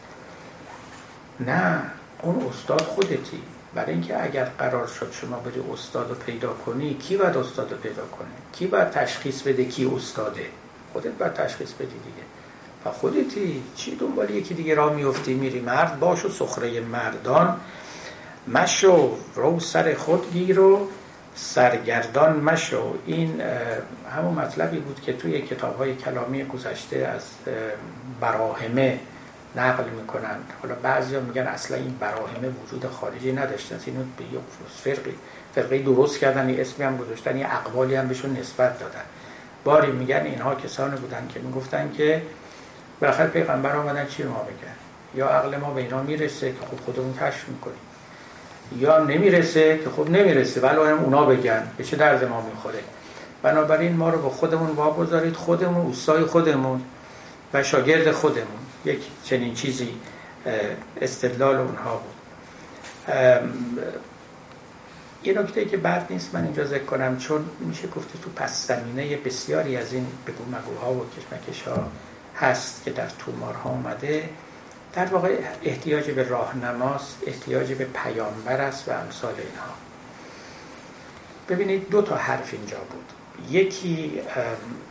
نه 1.39 1.81
اون 2.21 2.47
استاد 2.49 2.81
خودتی. 2.81 3.41
برای 3.75 3.91
اینکه 3.91 4.23
اگر 4.23 4.43
قرار 4.43 4.87
شد 4.87 5.11
شما 5.21 5.37
بری 5.37 5.61
استاد 5.73 6.09
رو 6.09 6.15
پیدا 6.15 6.53
کنی 6.53 6.93
کی 6.93 7.17
باید 7.17 7.37
استاد 7.37 7.71
رو 7.71 7.77
پیدا 7.77 8.05
کنه؟ 8.05 8.27
کی 8.53 8.67
باید 8.67 8.89
تشخیص 8.89 9.41
بده 9.41 9.65
کی 9.65 9.91
استاده؟ 9.95 10.45
خودت 10.93 11.11
باید 11.11 11.33
تشخیص 11.33 11.71
بدی 11.71 11.85
دیگه. 11.85 12.23
و 12.85 12.91
خودتی 12.91 13.63
چی 13.75 13.95
دنبال 13.95 14.29
یکی 14.29 14.53
دیگه 14.53 14.75
راه 14.75 14.93
میفتی 14.95 15.33
میری 15.33 15.59
مرد 15.59 15.99
باش 15.99 16.25
و 16.25 16.29
سخره 16.29 16.79
مردان. 16.79 17.59
مشو 18.47 19.17
رو 19.35 19.59
سر 19.59 19.93
خود 19.93 20.33
گیر 20.33 20.59
و 20.59 20.87
سرگردان 21.35 22.39
مشو. 22.39 22.93
این 23.05 23.41
همون 24.15 24.33
مطلبی 24.33 24.77
بود 24.77 25.01
که 25.01 25.13
توی 25.13 25.41
کتاب 25.41 25.77
های 25.77 25.95
کلامی 25.95 26.43
گذشته 26.43 26.97
از 26.97 27.23
براهمه 28.21 28.99
نقل 29.55 29.83
می‌کنن. 29.89 30.35
حالا 30.61 30.75
بعضی 30.75 31.17
میگن 31.19 31.41
اصلا 31.41 31.77
این 31.77 31.97
براهمه 31.99 32.49
وجود 32.63 32.91
خارجی 32.91 33.31
نداشتن 33.31 33.79
اینو 33.85 34.03
به 34.17 34.23
یک 34.23 34.39
فرقی 34.83 35.15
فرقی 35.55 35.83
درست 35.83 36.19
کردن 36.19 36.49
یه 36.49 36.61
اسمی 36.61 36.85
هم 36.85 36.97
گذاشتن 36.97 37.37
یه 37.37 37.55
اقوالی 37.55 37.95
هم 37.95 38.07
بهشون 38.07 38.37
نسبت 38.37 38.79
دادن. 38.79 39.05
باری 39.63 39.91
میگن 39.91 40.21
اینها 40.25 40.55
کسانی 40.55 40.95
بودن 40.95 41.27
که 41.33 41.39
می‌گفتن 41.39 41.91
که 41.97 42.21
بالاخره 43.01 43.27
پیغمبر 43.27 43.75
آمدن 43.75 44.05
چی 44.05 44.23
ما 44.23 44.43
بگن؟ 44.43 44.75
یا 45.15 45.29
عقل 45.29 45.57
ما 45.57 45.73
به 45.73 45.81
اینا 45.81 46.01
می‌رسه 46.01 46.51
که 46.51 46.57
خب 46.71 46.85
خودمون 46.85 47.13
کشف 47.13 47.49
می‌کنیم. 47.49 47.77
یا 48.77 49.03
نمی‌رسه 49.03 49.79
که 49.83 49.89
خب 49.89 50.09
نمی‌رسه 50.09 50.61
ولی 50.61 50.77
اونا 50.77 51.25
بگن 51.25 51.63
به 51.77 51.83
چه 51.83 51.97
درد 51.97 52.23
ما 52.23 52.41
می‌خوره. 52.41 52.79
بنابراین 53.43 53.95
ما 53.95 54.09
رو 54.09 54.21
به 54.21 54.29
خودمون 54.29 54.69
واگذارید 54.69 55.35
خودمون 55.35 55.85
اوستای 55.85 56.25
خودمون 56.25 56.81
و 57.53 57.63
شاگرد 57.63 58.11
خودمون. 58.11 58.62
یک 58.85 58.99
چنین 59.23 59.53
چیزی 59.53 59.95
استدلال 61.01 61.55
اونها 61.55 61.97
بود. 61.97 62.13
یه 65.23 65.39
نکته 65.39 65.65
که 65.65 65.77
بعد 65.77 66.07
نیست 66.09 66.35
من 66.35 66.43
اینجا 66.43 66.65
ذکر 66.65 66.83
کنم 66.83 67.17
چون 67.17 67.45
میشه 67.59 67.87
گفته 67.87 68.19
تو 68.19 68.29
پس 68.29 68.67
زمینه 68.67 69.17
بسیاری 69.17 69.77
از 69.77 69.93
این 69.93 70.07
بگو 70.27 70.43
مگوها 70.45 70.93
و 70.93 71.05
کشمکش 71.09 71.61
ها 71.61 71.89
هست 72.35 72.83
که 72.83 72.91
در 72.91 73.09
تومار 73.19 73.53
ها 73.53 73.69
اومده. 73.69 74.29
در 74.93 75.05
واقع 75.05 75.37
احتیاج 75.63 76.11
به 76.11 76.23
راهنماست 76.23 77.17
احتیاج 77.27 77.73
به 77.73 77.85
پیامبر 77.85 78.61
است 78.61 78.89
و 78.89 78.91
امثال 78.91 79.33
اینها. 79.33 79.73
ببینید 81.49 81.89
دو 81.89 82.01
تا 82.01 82.15
حرف 82.15 82.53
اینجا 82.53 82.77
بود. 82.77 83.05
یکی 83.51 84.21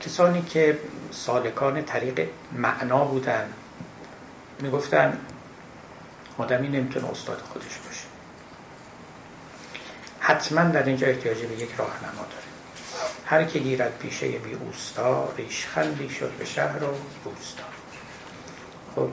کسانی 0.00 0.42
که 0.42 0.78
سالکان 1.10 1.84
طریق 1.84 2.28
معنا 2.52 3.04
بودن. 3.04 3.52
می‌گفتن 4.60 5.18
آدمی 6.38 6.68
نمی‌تونه 6.68 7.10
استاد 7.10 7.38
خودش 7.38 7.78
باشه. 7.86 8.04
حتما 10.20 10.62
در 10.62 10.82
اینجا 10.82 11.06
احتیاج 11.06 11.38
به 11.38 11.54
یک 11.54 11.70
راهنما 11.78 12.22
داره. 12.22 12.52
هر 13.26 13.44
که 13.44 13.58
گیرد 13.58 13.98
پیشه 13.98 14.28
بی 14.28 14.54
اوستا 14.54 15.32
ریشخندی 15.36 16.08
شد 16.08 16.30
به 16.38 16.44
شهر 16.44 16.84
و 16.84 16.86
روستا 17.24 17.62
خب 18.96 19.08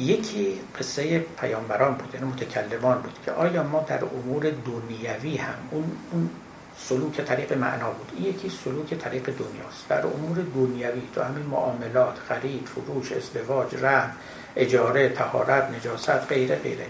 یکی 0.00 0.60
قصه 0.78 1.18
پیامبران 1.18 1.94
بود 1.94 2.14
یعنی 2.14 2.26
متکلمان 2.26 3.02
بود 3.02 3.18
که 3.24 3.32
آیا 3.32 3.62
ما 3.62 3.80
در 3.80 4.04
امور 4.04 4.50
دنیوی 4.50 5.36
هم 5.36 5.54
اون, 5.70 5.92
اون 6.12 6.30
سلوک 6.78 7.20
طریق 7.20 7.52
معنا 7.52 7.90
بود 7.90 8.12
این 8.16 8.26
یکی 8.26 8.50
سلوک 8.64 8.94
طریق 8.94 9.24
دنیاست. 9.24 9.88
در 9.88 10.06
امور 10.06 10.36
دنیوی 10.54 11.02
تو 11.14 11.22
همین 11.22 11.46
معاملات 11.46 12.18
خرید 12.28 12.66
فروش 12.66 13.12
ازدواج 13.12 13.74
رحم 13.80 14.16
اجاره 14.56 15.08
تهارت 15.08 15.70
نجاست 15.70 16.10
غیره 16.10 16.56
غیره. 16.56 16.86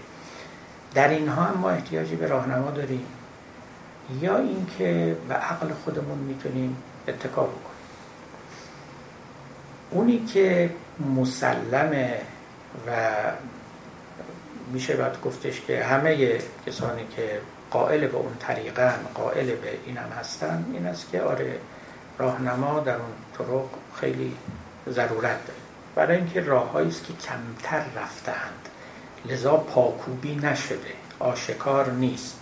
در 0.93 1.09
اینها 1.09 1.41
هم 1.43 1.57
ما 1.57 1.69
احتیاجی 1.69 2.15
به 2.15 2.27
راهنما 2.27 2.71
داریم. 2.71 3.05
یا 4.21 4.37
اینکه 4.37 5.17
به 5.27 5.33
عقل 5.33 5.67
خودمون 5.83 6.17
می‌تونیم 6.17 6.77
اتکا 7.07 7.41
بکنیم. 7.41 7.77
اونی 9.91 10.25
که 10.25 10.69
مسلمه 11.15 12.21
و 12.87 12.91
میشه 14.73 14.95
باید 14.95 15.21
گفتش 15.21 15.61
که 15.61 15.83
همه 15.83 16.39
کسانی 16.65 17.07
که 17.15 17.39
قائل 17.71 18.07
به 18.07 18.17
اون 18.17 18.35
طریقن 18.39 18.99
قائل 19.15 19.45
به 19.45 19.77
اینم 19.85 20.09
هستن 20.19 20.65
این 20.73 20.85
است 20.85 21.11
که 21.11 21.21
آره 21.21 21.59
راهنما 22.17 22.79
در 22.79 22.95
اون 22.95 23.13
طرق 23.37 23.69
خیلی 23.99 24.33
ضرورت 24.89 25.45
داره. 25.47 25.59
برای 25.95 26.17
اینکه 26.17 26.41
راههایی 26.41 26.87
است 26.87 27.03
که 27.03 27.13
کمتر 27.13 27.83
رفتهاند. 27.95 28.69
لذا 29.25 29.57
پاکوبی 29.57 30.35
نشده 30.35 30.93
آشکار 31.19 31.91
نیست. 31.91 32.35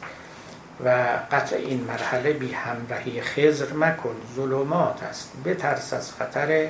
و 0.85 0.89
قطع 1.31 1.55
این 1.55 1.83
مرحله 1.83 2.33
بی 2.33 2.51
همراهی 2.51 3.21
خزر 3.21 3.73
مکن 3.73 4.15
ظلمات 4.35 5.03
است. 5.03 5.31
بترس 5.45 5.93
از 5.93 6.13
خطر 6.13 6.67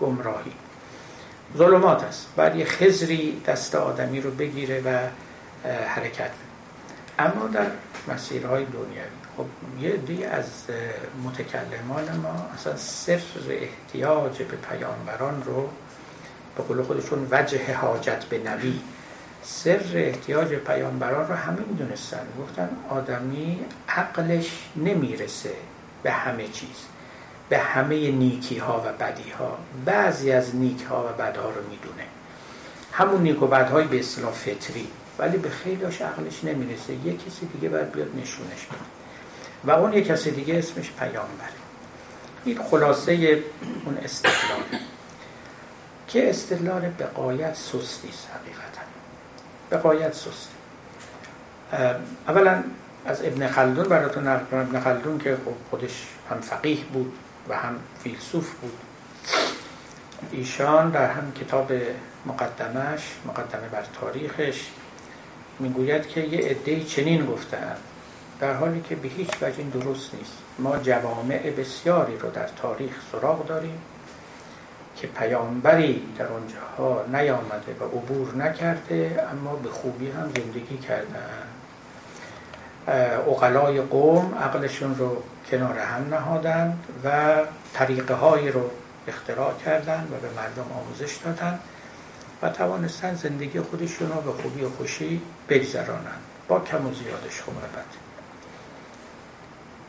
گمراهی. 0.00 0.52
ظلمات 1.56 2.04
است. 2.04 2.26
بعد 2.36 2.56
یه 2.56 2.64
خزری 2.64 3.42
دست 3.46 3.74
آدمی 3.74 4.20
رو 4.20 4.30
بگیره 4.30 4.80
و 4.80 4.98
حرکت 5.68 6.30
اما 7.18 7.46
در 7.46 7.66
مسیرهای 8.08 8.64
دنیوی 8.64 9.02
خب 9.36 9.46
یه 9.80 9.96
دی 9.96 10.24
از 10.24 10.44
متکلمان 11.24 12.16
ما 12.22 12.48
اصلا 12.54 12.76
سر 12.76 13.20
احتیاج 13.50 14.42
به 14.42 14.56
پیامبران 14.56 15.42
رو 15.42 15.68
به 16.56 16.62
قول 16.62 16.82
خودشون 16.82 17.28
وجه 17.30 17.74
حاجت 17.74 18.24
به 18.24 18.38
نبی 18.38 18.80
سر 19.42 19.80
احتیاج 19.94 20.54
پیامبران 20.54 21.28
رو 21.28 21.34
همه 21.34 21.58
می‌دونستن. 21.70 22.26
گفتن 22.40 22.68
آدمی 22.90 23.60
عقلش 23.88 24.50
نمی‌رسه 24.76 25.54
به 26.02 26.10
همه 26.10 26.48
چیز 26.48 26.76
به 27.48 27.58
همه 27.58 28.10
نیکی 28.10 28.58
ها 28.58 28.82
و 28.86 28.92
بدی 29.04 29.30
ها 29.30 29.58
بعضی 29.84 30.32
از 30.32 30.56
نیک 30.56 30.82
ها 30.82 31.04
و 31.04 31.22
بدها 31.22 31.50
رو 31.50 31.62
می‌دونه. 31.70 32.04
همون 32.92 33.22
نیک 33.22 33.42
و 33.42 33.46
بدهای 33.46 33.84
به 33.84 33.98
اصطلاح 33.98 34.32
فطری. 34.32 34.86
ولی 35.18 35.36
به 35.36 35.50
خیلیش 35.50 36.02
عقلش 36.02 36.44
نمی‌رسه. 36.44 36.92
یه 36.92 37.16
کسی 37.16 37.46
دیگه 37.46 37.68
باید 37.68 37.92
بیاد 37.92 38.08
نشونش 38.16 38.66
بده. 38.66 38.78
و 39.64 39.70
اون 39.70 39.92
یه 39.92 40.02
کسی 40.02 40.30
دیگه 40.30 40.58
اسمش 40.58 40.90
پیامبره. 40.92 41.62
این 42.44 42.62
خلاصه 42.70 43.42
اون 43.84 43.98
استدلال. 44.04 44.62
که 46.08 46.30
استدلال 46.30 46.80
به 46.80 47.04
قایت 47.04 47.54
سستی 47.54 48.08
است 48.08 48.28
حقیقتا. 48.34 48.82
به 49.70 49.76
قایت 49.76 50.14
سستی 50.14 50.48
اولا 52.28 52.64
از 53.06 53.22
ابن 53.24 53.48
خلدون 53.48 53.84
براتون 53.84 54.28
نقل 54.28 54.44
کنم. 54.44 54.60
ابن 54.60 54.80
خلدون 54.80 55.18
که 55.18 55.36
خب 55.44 55.70
خودش 55.70 56.06
هم 56.30 56.40
فقیه 56.40 56.84
بود 56.84 57.12
و 57.48 57.56
هم 57.56 57.76
فیلسوف 58.02 58.50
بود. 58.50 58.78
ایشان 60.32 60.90
در 60.90 61.10
هم 61.10 61.32
کتاب 61.32 61.72
مقدمش 62.26 63.00
مقدمه 63.26 63.68
بر 63.72 63.84
تاریخش 64.00 64.66
می‌گوید 65.58 66.08
که 66.08 66.20
یه 66.20 66.48
عده 66.48 66.84
چنین 66.84 67.26
گفتن 67.26 67.76
در 68.40 68.54
حالی 68.54 68.80
که 68.80 68.96
به 68.96 69.08
هیچ 69.08 69.30
وجه 69.42 69.58
این 69.58 69.68
درست 69.68 70.14
نیست. 70.14 70.32
ما 70.58 70.76
جوامع 70.76 71.50
بسیاری 71.50 72.16
رو 72.16 72.30
در 72.30 72.48
تاریخ 72.62 72.92
سراغ 73.12 73.46
داریم 73.46 73.80
که 74.96 75.06
پیامبری 75.06 76.02
در 76.18 76.26
اونجاها 76.26 77.04
نیامده 77.12 77.76
و 77.80 77.84
عبور 77.84 78.34
نکرده 78.34 79.26
اما 79.32 79.54
به 79.54 79.68
خوبی 79.68 80.10
هم 80.10 80.30
زندگی 80.36 80.78
کردن 80.78 81.42
اقلای 83.26 83.80
قوم 83.80 84.34
عقلشون 84.34 84.94
رو 84.94 85.22
کنار 85.50 85.78
هم 85.78 86.14
نهادن 86.14 86.78
و 87.04 87.36
طریقه 87.74 88.14
هایی 88.14 88.50
رو 88.50 88.70
اختراع 89.08 89.54
کردن 89.64 90.08
و 90.12 90.20
به 90.20 90.28
مردم 90.36 90.72
آموزش 90.72 91.16
دادن 91.16 91.58
و 92.42 92.48
توانستن 92.48 93.14
زندگی 93.14 93.60
خودشون 93.60 94.08
رو 94.08 94.20
به 94.20 94.42
خوبی 94.42 94.64
و 94.64 94.70
خوشی 94.70 95.22
بگذرانن 95.48 96.18
با 96.48 96.60
کم 96.60 96.86
و 96.86 96.94
زیادش 96.94 97.40
خوب 97.40 97.54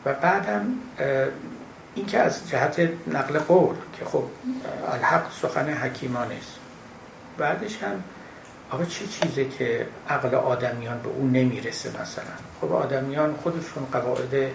و 0.04 0.14
بعدم 0.14 0.66
این 1.94 2.06
که 2.06 2.18
از 2.18 2.50
جهت 2.50 2.90
نقل 3.06 3.38
قول 3.38 3.76
که 3.98 4.04
خب 4.04 4.24
الحق 4.92 5.32
سخن 5.42 5.68
حکیمان 5.68 6.32
است 6.32 6.58
بعدش 7.38 7.82
هم 7.82 8.04
آقا 8.70 8.84
چه 8.84 9.06
چیزه 9.06 9.48
که 9.48 9.86
عقل 10.08 10.34
آدمیان 10.34 10.98
به 10.98 11.08
اون 11.08 11.32
نمی‌رسه 11.32 11.88
مثلا؟ 11.88 12.24
خب 12.60 12.72
آدمیان 12.72 13.34
خودشون 13.36 13.86
قواعد 13.92 14.50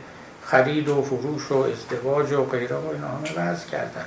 خرید 0.45 0.89
و 0.89 1.01
فروش 1.01 1.51
و 1.51 1.55
ازدواج 1.55 2.31
و 2.31 2.45
غیره 2.45 2.75
و 2.75 2.87
اینا 2.87 3.07
همه 3.07 3.39
وضع 3.39 3.67
کردن. 3.67 4.05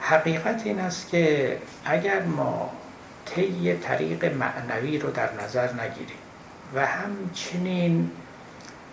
حقیقت 0.00 0.62
این 0.64 0.80
است 0.80 1.08
که 1.08 1.56
اگر 1.84 2.22
ما 2.22 2.70
طی 3.26 3.74
طریق 3.74 4.24
معنوی 4.24 4.98
رو 4.98 5.10
در 5.10 5.28
نظر 5.44 5.72
نگیریم 5.72 6.18
و 6.74 6.86
همچنین 6.86 8.10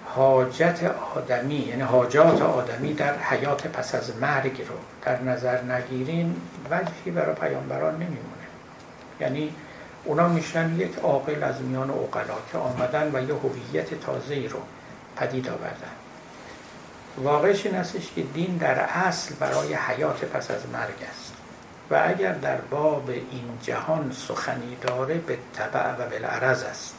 حاجت 0.05 0.95
آدمی 1.15 1.55
یعنی 1.55 1.81
حاجات 1.81 2.41
آدمی 2.41 2.93
در 2.93 3.17
حیات 3.17 3.67
پس 3.67 3.95
از 3.95 4.17
مرگ 4.17 4.61
رو 4.61 4.75
در 5.01 5.21
نظر 5.21 5.61
نگیریم 5.61 6.41
وجهی 6.71 7.11
برای 7.11 7.35
پیامبران 7.35 7.93
نمیمونه. 7.93 8.45
یعنی 9.19 9.53
اونا 10.05 10.27
میشن 10.27 10.75
یک 10.79 10.97
عاقل 11.03 11.43
از 11.43 11.61
میان 11.61 11.89
اوقلا 11.89 12.35
که 12.51 12.57
آمدن 12.57 13.11
و 13.13 13.27
یه 13.29 13.35
هویت 13.35 13.99
تازه 13.99 14.47
رو 14.47 14.59
پدید 15.15 15.49
آوردن. 15.49 16.04
واقعش 17.17 17.65
این 17.65 17.75
استش 17.75 18.11
که 18.15 18.21
دین 18.21 18.57
در 18.57 18.79
اصل 18.79 19.35
برای 19.39 19.73
حیات 19.73 20.25
پس 20.25 20.51
از 20.51 20.61
مرگ 20.73 21.09
است. 21.11 21.33
و 21.91 22.03
اگر 22.07 22.31
در 22.31 22.57
باب 22.57 23.09
این 23.09 23.57
جهان 23.61 24.11
سخنی 24.11 24.77
داره 24.81 25.15
به 25.15 25.37
طبع 25.55 25.91
و 25.91 26.09
بالعرض 26.09 26.63
است. 26.63 26.95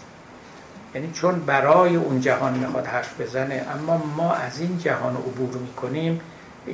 یعنی 0.94 1.12
چون 1.12 1.40
برای 1.40 1.96
اون 1.96 2.20
جهان 2.20 2.58
می‌خواد 2.58 2.86
حرف 2.86 3.20
بزنه 3.20 3.66
اما 3.74 3.96
ما 4.16 4.32
از 4.32 4.60
این 4.60 4.78
جهان 4.78 5.16
عبور 5.16 5.56
می‌کنیم 5.56 6.20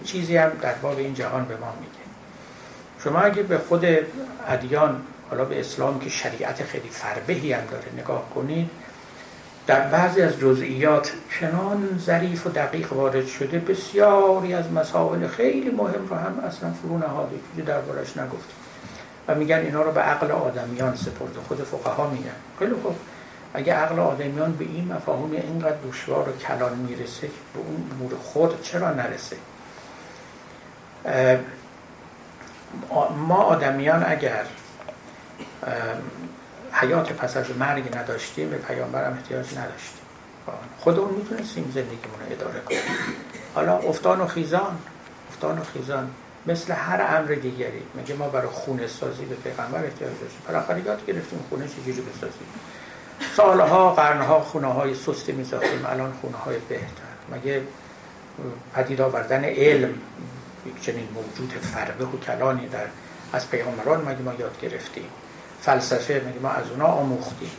چیزی 0.05 0.37
هم 0.37 0.51
در 0.61 0.75
باب 0.75 0.99
این 0.99 1.15
جهان 1.15 1.45
به 1.45 1.57
ما 1.57 1.75
میگه. 1.81 2.03
شما 3.05 3.21
اگه 3.21 3.43
به 3.43 3.59
خود 3.59 3.87
ادیان 4.49 5.03
حالا 5.31 5.45
به 5.45 5.61
اسلام 5.61 6.01
که 6.01 6.11
شریعت 6.11 6.65
خیلی 6.65 6.89
فربهی 6.89 7.53
هم 7.53 7.67
داره 7.71 7.85
نگاه 7.97 8.31
کنید 8.35 8.71
در 9.67 9.81
بعضی 9.81 10.23
از 10.23 10.39
جزئیات 10.39 11.13
چنان 11.41 11.99
ظریف 11.99 12.47
و 12.47 12.51
دقیق 12.51 12.93
وارد 12.93 13.27
شده 13.27 13.59
بسیاری 13.59 14.55
از 14.55 14.73
مسائل 14.73 15.27
خیلی 15.27 15.71
مهم 15.71 16.07
رو 16.09 16.17
هم 16.17 16.41
اصلا 16.47 16.73
فرو 16.73 16.99
نهاده 16.99 17.37
چیزی 17.51 17.63
دربارش 17.63 18.17
نگفتیم. 18.17 18.57
و 19.29 19.35
میگن 19.35 19.57
اینا 19.57 19.83
رو 19.83 19.93
به 19.93 20.01
عقل 20.01 20.31
آدمیان 20.31 20.97
سپرده. 20.97 21.41
خود 21.49 21.59
فقها 21.59 22.11
میگن. 22.11 22.31
خیلی 22.59 22.75
خوب. 22.83 22.97
اگه 23.55 23.75
عقل 23.75 23.99
آدمیان 23.99 24.53
به 24.53 24.65
این 24.65 24.93
مفاهیم 24.93 25.33
اینقدر 25.33 25.77
دشوار 25.89 26.29
و 26.29 26.33
کلان 26.33 26.75
می‌رسه 26.79 27.27
به 27.27 27.61
اون 27.61 27.91
امور 27.93 28.13
خود 28.23 28.63
چرا 28.63 28.91
نرسه؟ 28.91 29.37
ما 33.27 33.37
آدمیان 33.37 34.05
اگر 34.07 34.45
حیات 36.73 37.13
پس 37.13 37.37
از 37.37 37.47
مرگ 37.59 37.97
نداشتیم 37.97 38.51
به 38.51 38.57
پیامبر 38.57 39.05
هم 39.05 39.13
احتیاج 39.13 39.47
نداشتیم. 39.59 40.03
خودمون 40.79 41.15
می‌تونستیم 41.15 41.73
زندگیمون 41.75 42.21
رو 42.21 42.33
اداره 42.33 42.61
کنیم. 42.61 42.81
حالا 43.55 43.79
افتان 43.79 44.21
و 44.21 44.27
خیزان 44.27 44.79
افتان 45.31 45.59
و 45.59 45.63
خیزان 45.65 46.11
مثل 46.47 46.73
هر 46.73 47.17
امر 47.19 47.35
دیگری. 47.35 47.83
میگه 47.95 48.15
ما 48.15 48.29
برای 48.29 48.49
خونه 48.49 48.87
سازی 48.87 49.25
به 49.25 49.35
پیغمبر 49.35 49.85
احتیاج 49.85 50.11
داشتیم؟ 50.11 50.43
بالاخره 50.49 50.87
یاد 50.87 51.07
گرفتیم 51.07 51.45
خونه 51.49 51.69
چجوری 51.69 52.01
بسازیم. 52.01 52.47
سالها 53.37 53.95
قرنها 53.95 54.41
خونه 54.41 54.67
های 54.67 54.95
سستی 54.95 55.33
میساختیم. 55.33 55.87
الان 55.87 56.13
خونه 56.21 56.37
های 56.37 56.57
بهتر. 56.69 57.13
مگه 57.33 57.63
پدید 58.75 59.01
آوردن 59.01 59.45
علم 59.45 59.95
یک 60.67 60.83
چنین 60.83 61.09
موجود 61.15 61.53
فربه 61.61 62.05
و 62.05 62.19
کلانی 62.19 62.69
در 62.69 62.87
از 63.33 63.51
پیغمبران 63.51 64.01
مگه 64.01 64.23
ما 64.23 64.35
یاد 64.35 64.61
گرفتیم؟ 64.63 65.09
فلسفه 65.63 66.23
میگه 66.27 66.39
ما 66.39 66.49
از 66.49 66.71
اونا 66.71 66.87
آموختیم. 66.87 67.51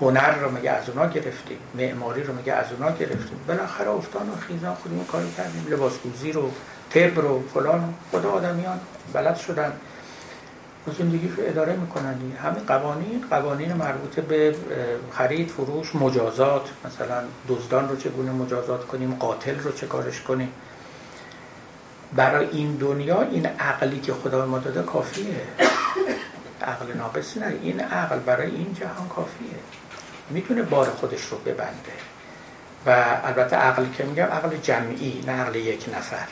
هنر 0.00 0.34
رو 0.38 0.50
میگه 0.50 0.70
از 0.70 0.88
اونا 0.88 1.06
گرفتیم. 1.06 1.58
معماری 1.74 2.22
رو 2.22 2.34
میگه 2.34 2.52
از 2.52 2.66
اونا 2.72 2.90
گرفتیم. 2.90 3.40
بالاخره 3.48 3.90
افتان 3.90 4.30
و 4.30 4.36
خیزان 4.36 4.74
خودمون 4.74 5.04
کاری 5.04 5.32
کردیم. 5.36 5.66
لباس 5.70 5.92
دوزی 6.04 6.32
رو 6.32 6.50
طب 6.90 7.20
رو 7.20 7.42
فلان 7.54 7.94
خدا 8.12 8.30
آدمیان 8.30 8.80
بلد 9.12 9.36
شدن. 9.36 9.72
زندگی 10.98 11.28
رو 11.28 11.42
اداره 11.46 11.76
می‌کنن. 11.76 12.14
همین 12.42 12.64
قوانین 12.66 13.24
قوانین 13.30 13.72
مربوط 13.72 14.20
به 14.20 14.54
خرید 15.12 15.48
فروش 15.48 15.96
مجازات. 15.96 16.68
مثلا 16.84 17.22
دزدان 17.48 17.88
رو 17.88 17.96
چگونه 17.96 18.32
مجازات 18.32 18.86
کنیم؟ 18.86 19.16
قاتل 19.20 19.58
رو 19.58 19.72
چه 19.72 19.86
کارش 19.86 20.20
کنیم؟ 20.20 20.52
برای 22.16 22.48
این 22.52 22.76
دنیا 22.76 23.22
این 23.22 23.46
عقلی 23.46 24.00
که 24.00 24.12
خدا 24.12 24.46
ما 24.46 24.58
داده 24.58 24.82
کافیه. 24.82 25.40
عقل 26.68 26.92
ناقصی 26.96 27.40
نه. 27.40 27.46
این 27.62 27.80
عقل 27.80 28.18
برای 28.18 28.50
این 28.50 28.74
جهان 28.74 29.08
کافیه. 29.08 29.58
می‌تونه 30.30 30.62
بار 30.62 30.90
خودش 30.90 31.24
رو 31.24 31.38
ببنده. 31.38 31.92
و 32.86 33.04
البته 33.24 33.56
عقل 33.56 33.86
که 33.92 34.04
میگم 34.04 34.24
عقل 34.24 34.56
جمعی 34.56 35.24
نه 35.26 35.32
عقل 35.32 35.56
یک 35.56 35.86
نفر. 35.96 36.26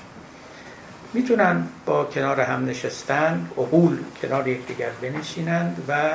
می‌تونن 1.12 1.68
با 1.86 2.04
کنار 2.04 2.40
هم 2.40 2.66
نشستن 2.66 3.50
عقول 3.58 3.98
کنار 4.22 4.48
یکدیگر 4.48 4.90
بنشینند 5.02 5.84
و 5.88 6.10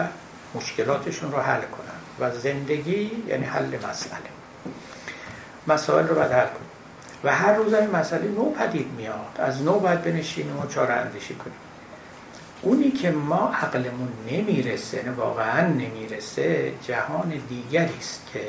مشکلاتشون 0.55 1.31
رو 1.31 1.39
حل 1.39 1.61
کنن. 1.61 2.01
و 2.19 2.31
زندگی 2.35 3.11
یعنی 3.27 3.45
حل 3.45 3.75
مسئله. 3.89 4.31
مسائل 5.67 6.07
رو 6.07 6.15
باید 6.15 6.31
حل 6.31 6.47
و 7.23 7.35
هر 7.35 7.53
روز 7.53 7.73
این 7.73 7.89
مسئله 7.89 8.27
نو 8.27 8.51
پدید 8.51 8.91
میاد. 8.97 9.35
از 9.39 9.61
نو 9.61 9.79
باید 9.79 10.01
بنشینیم 10.01 10.59
و 10.59 10.67
چاره 10.67 10.93
اندیشی 10.93 11.35
کنیم. 11.35 11.53
اونی 12.61 12.91
که 12.91 13.11
ما 13.11 13.51
عقلمون 13.53 14.09
نمی‌رسه 14.31 14.97
یعنی 14.97 15.09
واقعا 15.09 15.67
نمی‌رسه 15.67 16.73
جهان 16.87 17.33
دیگری 17.49 17.97
است 17.99 18.21
که 18.33 18.39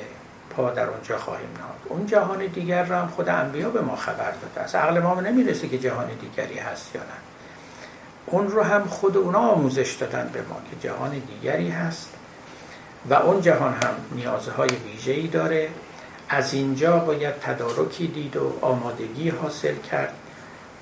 پا 0.50 0.70
در 0.70 0.88
اونجا 0.88 1.18
خواهیم 1.18 1.48
نهاد. 1.58 1.78
اون 1.88 2.06
جهان 2.06 2.46
دیگر 2.46 2.84
را 2.84 2.98
هم 3.00 3.08
خود 3.08 3.28
انبیا 3.28 3.70
به 3.70 3.80
ما 3.80 3.96
خبر 3.96 4.30
داده 4.30 4.60
است. 4.60 4.74
عقل 4.74 5.00
ما 5.00 5.20
نمی‌رسه 5.20 5.68
که 5.68 5.78
جهان 5.78 6.06
دیگری 6.20 6.58
هست 6.58 6.94
یا 6.94 7.00
نه. 7.00 7.06
اون 8.26 8.48
رو 8.48 8.62
هم 8.62 8.84
خود 8.84 9.16
اونا 9.16 9.38
آموزش 9.38 9.92
دادن 9.92 10.30
به 10.32 10.42
ما 10.42 10.56
که 10.70 10.88
جهان 10.88 11.10
دیگری 11.10 11.68
هست 11.68 12.10
و 13.10 13.14
اون 13.14 13.40
جهان 13.40 13.72
هم 13.72 13.94
نیازهای 14.10 14.68
ویژه‌ای 14.68 15.26
داره. 15.26 15.68
از 16.28 16.54
اینجا 16.54 16.98
باید 16.98 17.34
تدارکی 17.34 18.06
دید 18.06 18.36
و 18.36 18.52
آمادگی 18.60 19.28
حاصل 19.28 19.74
کرد 19.90 20.14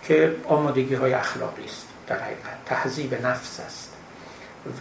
که 0.03 0.37
آمادگی 0.49 0.95
های 0.95 1.13
اخلاقی 1.13 1.65
است. 1.65 1.87
در 2.11 2.19
حقیقت 2.19 2.65
تهذیب 2.67 3.27
نفس 3.27 3.61
است. 3.61 3.93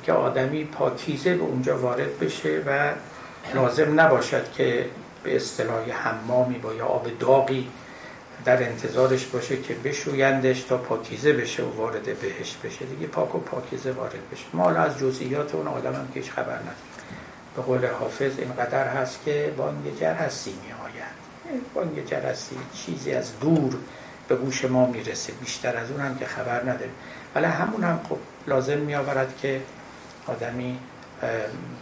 که 0.04 0.14
آدمی 0.14 0.66
پاکیزه 0.66 1.36
به 1.36 1.44
اونجا 1.44 1.78
وارد 1.78 2.20
بشه 2.20 2.64
و 2.68 2.92
لازم 3.56 4.00
نباشد 4.00 4.52
که 4.52 4.86
به 5.24 5.36
اصطلاح 5.36 5.92
حمامی 5.92 6.58
با 6.58 6.74
یا 6.74 6.86
آب 6.86 7.20
داغی 7.20 7.70
در 8.46 8.64
انتظارش 8.64 9.26
باشه 9.26 9.62
که 9.62 9.74
بشویندش 9.74 10.62
تا 10.62 10.78
پاکیزه 10.78 11.34
بشه 11.34 11.64
و 11.64 11.78
وارد 11.78 12.20
بهش 12.20 12.58
بشه. 12.64 12.86
دیگه 12.86 13.08
پاک 13.08 13.36
و 13.36 13.40
پاکیزه 13.40 13.92
وارد 13.92 14.30
بشه. 14.32 14.46
ما 14.54 14.70
از 14.70 14.98
جزئیات 14.98 15.56
اون 15.56 15.68
آدم 15.68 15.94
هم 15.94 16.08
که 16.14 16.22
خبر 16.22 16.56
نداریم. 16.56 16.74
به 17.56 17.62
قول 17.62 17.88
حافظ 17.88 18.40
اینقدر 18.40 18.88
هست 18.88 19.20
که 19.26 19.54
بانگ 19.58 20.00
جرسی 20.00 20.52
می 20.52 20.72
آید 20.72 21.20
بانگ 21.74 22.06
جرسی 22.06 22.56
چیزی 22.74 23.12
از 23.12 23.40
دور 23.40 23.76
به 24.28 24.36
گوش 24.36 24.66
ما 24.66 24.86
می‌رسه. 24.86 25.34
بیشتر 25.34 25.78
از 25.78 25.92
اون 25.92 26.02
هم 26.02 26.18
که 26.18 26.26
خبر 26.26 26.62
نداریم. 26.62 26.94
ولی 27.36 27.46
همون 27.46 27.84
هم 27.84 28.00
خب 28.10 28.18
لازم 28.48 28.78
میآورد 28.78 29.38
که 29.42 29.62
آدمی 30.28 30.80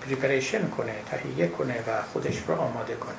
پریپریشن 0.02 0.70
کنه 0.70 0.94
تهیه 1.12 1.48
کنه 1.48 1.74
و 1.74 2.02
خودش 2.14 2.44
رو 2.48 2.56
آماده 2.56 2.96
کنه. 2.96 3.16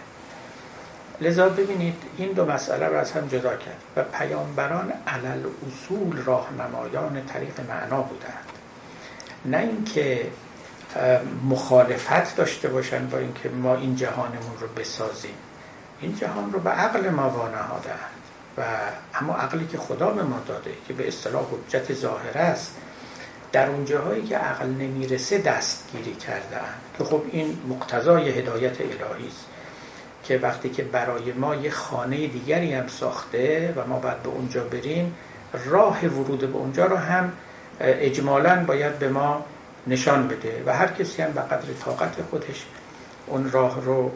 لذا 1.20 1.48
ببینید 1.48 2.02
این 2.16 2.32
دو 2.32 2.44
مسئله 2.44 2.86
رو 2.86 2.96
از 2.96 3.12
هم 3.12 3.28
جدا 3.28 3.56
کرد 3.56 3.76
و 3.96 4.02
پیامبران 4.02 4.92
علل 5.06 5.46
اصول 5.68 6.16
راهنمایان 6.16 7.26
طریق 7.26 7.60
معنا 7.68 8.02
بودند. 8.02 8.44
نه 9.44 9.58
اینکه 9.58 10.30
مخالفت 11.48 12.36
داشته 12.36 12.68
باشن 12.68 13.06
با 13.06 13.18
اینکه 13.18 13.48
ما 13.48 13.74
این 13.74 13.96
جهانمون 13.96 14.58
رو 14.60 14.68
بسازیم. 14.68 15.34
این 16.00 16.16
جهان 16.16 16.52
رو 16.52 16.60
به 16.60 16.70
عقل 16.70 17.10
ما 17.10 17.30
وانهادند 17.30 18.17
و 18.58 18.62
اما 19.14 19.36
عقلی 19.36 19.66
که 19.66 19.78
خدا 19.78 20.10
به 20.10 20.22
ما 20.22 20.40
داده 20.46 20.70
که 20.88 20.94
به 20.94 21.08
اصطلاح 21.08 21.42
حجت 21.42 21.92
ظاهر 21.92 22.38
است 22.38 22.76
در 23.52 23.70
اون 23.70 23.84
جاهایی 23.84 24.22
که 24.22 24.36
عقل 24.36 24.66
نمی‌رسه 24.66 25.38
دستگیری 25.38 26.14
کردن 26.14 26.74
که 26.98 27.04
خب 27.04 27.22
این 27.32 27.58
مقتضای 27.68 28.28
هدایت 28.28 28.80
الهی 28.80 29.28
است 29.28 29.46
که 30.24 30.38
وقتی 30.38 30.68
که 30.70 30.82
برای 30.82 31.32
ما 31.32 31.54
یه 31.54 31.70
خانه 31.70 32.26
دیگری 32.26 32.74
هم 32.74 32.88
ساخته 32.88 33.74
و 33.76 33.86
ما 33.86 33.98
باید 33.98 34.22
به 34.22 34.28
اونجا 34.28 34.64
بریم 34.64 35.14
راه 35.64 36.06
ورود 36.06 36.52
به 36.52 36.58
اونجا 36.58 36.86
رو 36.86 36.96
هم 36.96 37.32
اجمالا 37.80 38.64
باید 38.64 38.98
به 38.98 39.08
ما 39.08 39.44
نشان 39.86 40.28
بده 40.28 40.62
و 40.66 40.76
هر 40.76 40.86
کسی 40.86 41.22
هم 41.22 41.32
به 41.32 41.40
قدر 41.40 41.72
طاقت 41.84 42.22
خودش 42.30 42.66
اون 43.26 43.50
راه 43.50 43.84
رو 43.84 44.10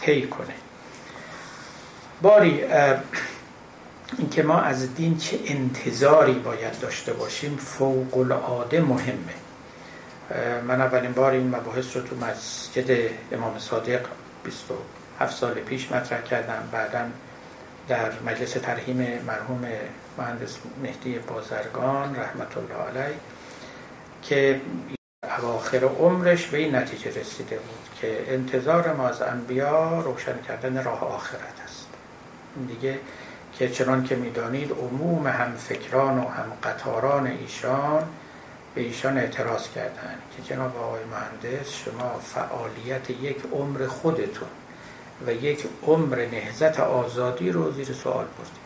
طی 0.00 0.26
کنه. 0.26 0.54
باری 2.22 2.60
اینکه 4.18 4.42
ما 4.42 4.60
از 4.60 4.94
دین 4.94 5.18
چه 5.18 5.38
انتظاری 5.46 6.32
باید 6.32 6.80
داشته 6.80 7.12
باشیم 7.12 7.56
فوق 7.56 8.16
العاده 8.18 8.80
مهمه 8.80 9.42
من 10.68 10.80
اولین 10.80 11.12
بار 11.12 11.32
این 11.32 11.48
مباحث 11.48 11.96
رو 11.96 12.02
تو 12.02 12.16
مسجد 12.16 13.10
امام 13.32 13.58
صادق 13.58 14.00
27 14.44 15.36
سال 15.36 15.54
پیش 15.54 15.92
مطرح 15.92 16.22
کردم. 16.22 16.68
بعدا 16.72 17.04
در 17.88 18.10
مجلس 18.26 18.50
ترحیم 18.52 18.96
مرحوم 19.26 19.66
مهندس 20.18 20.56
مهدی 20.82 21.18
بازرگان 21.18 22.16
رحمت 22.16 22.56
الله 22.56 23.00
علیه 23.00 23.16
که 24.22 24.60
اواخر 25.38 25.84
عمرش 25.84 26.46
به 26.46 26.58
این 26.58 26.74
نتیجه 26.74 27.20
رسیده 27.20 27.56
بود 27.56 27.98
که 28.00 28.24
انتظار 28.28 28.92
ما 28.92 29.08
از 29.08 29.22
انبیا 29.22 30.00
روشن 30.00 30.42
کردن 30.48 30.84
راه 30.84 31.14
آخرت 31.14 31.60
است. 31.64 31.86
دیگه 32.68 32.98
که 33.62 33.68
چنان 33.68 34.04
که 34.04 34.16
می‌دانید 34.16 34.72
عموم 34.72 35.26
هم 35.26 35.56
فکران 35.56 36.18
و 36.18 36.28
هم 36.28 36.52
قطاران 36.62 37.26
ایشان 37.26 38.02
به 38.74 38.80
ایشان 38.80 39.18
اعتراض 39.18 39.68
کردند 39.68 40.18
که 40.36 40.54
جناب 40.54 40.76
آقای 40.76 41.00
مهندس 41.04 41.70
شما 41.70 42.18
فعالیت 42.18 43.10
یک 43.10 43.36
عمر 43.52 43.86
خودتون 43.86 44.48
و 45.26 45.32
یک 45.32 45.66
عمر 45.86 46.26
نهزت 46.26 46.80
آزادی 46.80 47.50
رو 47.50 47.72
زیر 47.72 47.92
سوال 47.92 48.24
بردید 48.24 48.62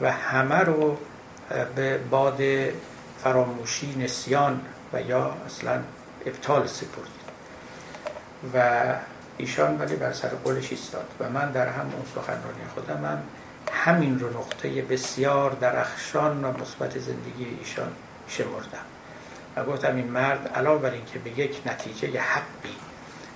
و 0.00 0.12
همه 0.12 0.58
رو 0.58 0.96
به 1.74 1.98
باد 1.98 2.40
فراموشی 3.24 3.94
نسیان 3.98 4.60
و 4.92 5.00
یا 5.00 5.36
اصلا 5.46 5.80
ابطال 6.26 6.66
سپردید. 6.66 7.22
و 8.54 8.84
ایشان 9.38 9.78
ولی 9.78 9.96
بر 9.96 10.12
سر 10.12 10.28
قولش 10.28 10.70
ایستاد 10.70 11.06
و 11.20 11.30
من 11.30 11.50
در 11.50 11.68
همون 11.68 12.02
سخنرانی 12.14 12.64
خودم 12.74 13.04
هم 13.04 13.22
همین 13.72 14.20
رو 14.20 14.30
نقطه 14.30 14.82
بسیار 14.82 15.50
درخشان 15.50 16.44
و 16.44 16.48
مثبت 16.48 16.98
زندگی 16.98 17.46
ایشان 17.60 17.92
شمردم. 18.28 18.84
و 19.56 19.64
گفتم 19.64 19.96
این 19.96 20.08
مرد 20.08 20.48
علاوه 20.48 20.82
بر 20.82 20.90
اینکه 20.90 21.18
به 21.18 21.30
یک 21.30 21.62
نتیجه 21.66 22.20
حقی 22.20 22.76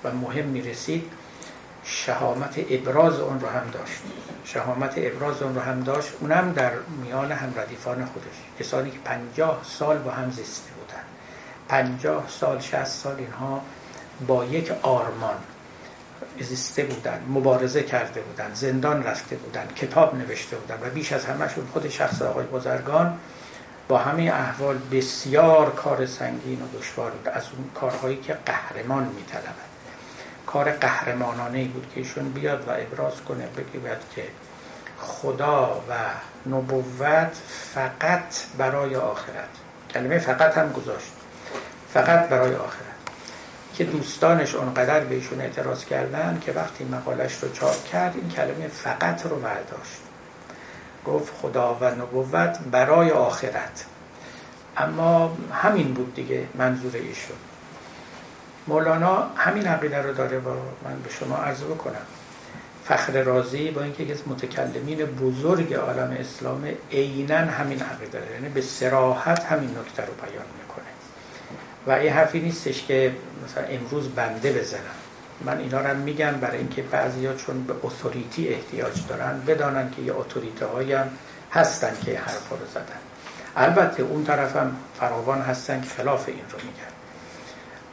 و 0.05 0.11
مهم 0.11 0.45
می‌رسید 0.45 1.13
شهامت 1.85 2.55
ابراز 2.71 3.21
اون 3.21 3.41
رو 3.41 3.49
هم 3.49 3.71
داشت. 3.73 4.03
شهامت 4.45 4.95
ابراز 4.97 5.43
اون 5.43 5.55
رو 5.55 5.61
هم 5.61 5.81
داشت 5.81 6.13
اونم 6.21 6.53
در 6.53 6.73
میان 7.03 7.33
هم 7.33 7.55
ردیفان 7.57 8.05
خودش. 8.05 8.37
کسانی 8.61 8.91
که 8.91 8.99
پنجاه 9.05 9.61
سال 9.65 9.99
با 9.99 10.11
هم 10.11 10.31
زیسته 10.31 10.71
بودن 10.73 11.03
پنجاه 11.69 12.25
سال 12.29 12.61
شست 12.61 13.03
سال 13.03 13.17
اینها 13.19 13.63
با 14.27 14.45
یک 14.45 14.73
آرمان 14.83 15.37
زیسته 16.41 16.85
بودن 16.85 17.21
مبارزه 17.29 17.83
کرده 17.83 18.21
بودن 18.21 18.55
زندان 18.55 19.03
رفته 19.03 19.37
بودن 19.37 19.67
کتاب 19.77 20.15
نوشته 20.15 20.57
بودن 20.57 20.87
و 20.87 20.91
بیش 20.91 21.13
از 21.13 21.25
همهشون 21.25 21.67
خود 21.73 21.89
شخص 21.89 22.23
آقای 22.23 22.47
بزرگان 22.47 23.19
با 23.89 23.99
همه 23.99 24.23
احوال 24.23 24.79
بسیار 24.93 25.71
کار 25.71 26.07
سنگین 26.07 26.63
و 26.63 26.79
دشوار 26.79 27.11
بود. 27.11 27.29
از 27.29 27.43
اون 27.57 27.71
کارهایی 27.75 28.17
که 28.17 28.37
قهرمان 28.47 29.05
میطلبد 29.05 29.67
کار 30.47 30.71
قهرمانانه 30.71 31.65
بود 31.65 31.87
که 31.95 32.01
ایشون 32.01 32.29
بیاد 32.29 32.69
و 32.69 32.71
ابراز 32.71 33.15
کنه 33.29 33.47
بگوید 33.47 33.99
که 34.15 34.25
خدا 34.99 35.83
و 35.89 35.95
نبوت 36.49 37.37
فقط 37.75 38.35
برای 38.59 38.97
آخرت. 38.97 39.49
کلمه 39.91 40.19
فقط 40.19 40.59
هم 40.59 40.73
گذاشت. 40.73 41.13
فقط 41.95 42.29
برای 42.29 42.55
آخرت. 42.55 42.96
که 43.77 43.85
دوستانش 43.85 44.55
اونقدر 44.55 45.01
بهشون 45.01 45.41
اعتراض 45.41 45.85
کردن 45.85 46.41
که 46.47 46.53
وقتی 46.53 46.85
مقالش 46.85 47.43
رو 47.43 47.53
چاپ 47.53 47.85
کرد 47.85 48.15
این 48.17 48.29
کلمه 48.29 48.69
فقط 48.69 49.27
رو 49.27 49.37
برداشت. 49.37 50.01
گفت 51.07 51.35
خدا 51.35 51.79
و 51.81 51.85
نبوت 51.85 52.59
برای 52.71 53.11
آخرت. 53.11 53.85
اما 54.77 55.37
همین 55.53 55.95
بود 55.95 56.15
دیگه 56.15 56.47
منظور 56.55 56.93
ایشون. 56.95 57.37
مولانا 58.67 59.31
همین 59.37 59.67
عقیده 59.67 60.03
رو 60.03 60.15
داره 60.15 60.39
با 60.39 60.55
من 60.85 61.03
به 61.05 61.11
شما 61.11 61.37
عرض 61.37 61.63
بکنم. 61.63 62.07
فخر 62.85 63.23
رازی 63.23 63.71
با 63.71 63.83
اینکه 63.83 64.13
از 64.13 64.19
متکلمین 64.27 64.99
بزرگ 64.99 65.75
عالم 65.75 66.17
اسلام 66.21 66.69
عینا 66.93 67.37
همین 67.37 67.83
عقیده 67.83 68.19
داره. 68.19 68.33
یعنی 68.33 68.49
به 68.49 68.61
سراحت 68.61 69.45
همین 69.45 69.71
نکته 69.71 70.03
رو 70.03 70.13
بیان 70.13 70.47
می‌کنه. 70.63 70.85
و 71.87 71.91
این 71.91 72.13
حرفی 72.13 72.41
نیستش 72.41 72.85
که 72.87 73.13
مثلا 73.47 73.65
امروز 73.65 74.09
بنده 74.09 74.53
بزنم. 74.53 74.81
من 75.45 75.59
اینا 75.59 75.81
رو 75.81 75.97
میگم 75.97 76.33
برای 76.33 76.59
اینکه 76.59 76.83
بعضیا 76.83 77.35
چون 77.35 77.63
به 77.63 77.75
اتوریتی 77.83 78.49
احتیاج 78.49 79.07
دارن 79.09 79.43
بدانن 79.47 79.91
که 79.91 80.03
یه 80.03 80.15
اتوریته 80.17 80.67
هم 80.67 81.09
هستن 81.53 81.93
که 82.05 82.19
حرف 82.19 82.49
رو 82.51 82.57
زدن. 82.75 83.01
البته 83.57 84.03
اون 84.03 84.25
طرف 84.25 84.57
هم 84.57 84.77
فراوان 85.01 85.41
هستن 85.43 85.81
که 85.81 85.89
خلاف 85.89 86.29
این 86.29 86.41
رو 86.51 86.59
میگن. 86.59 86.97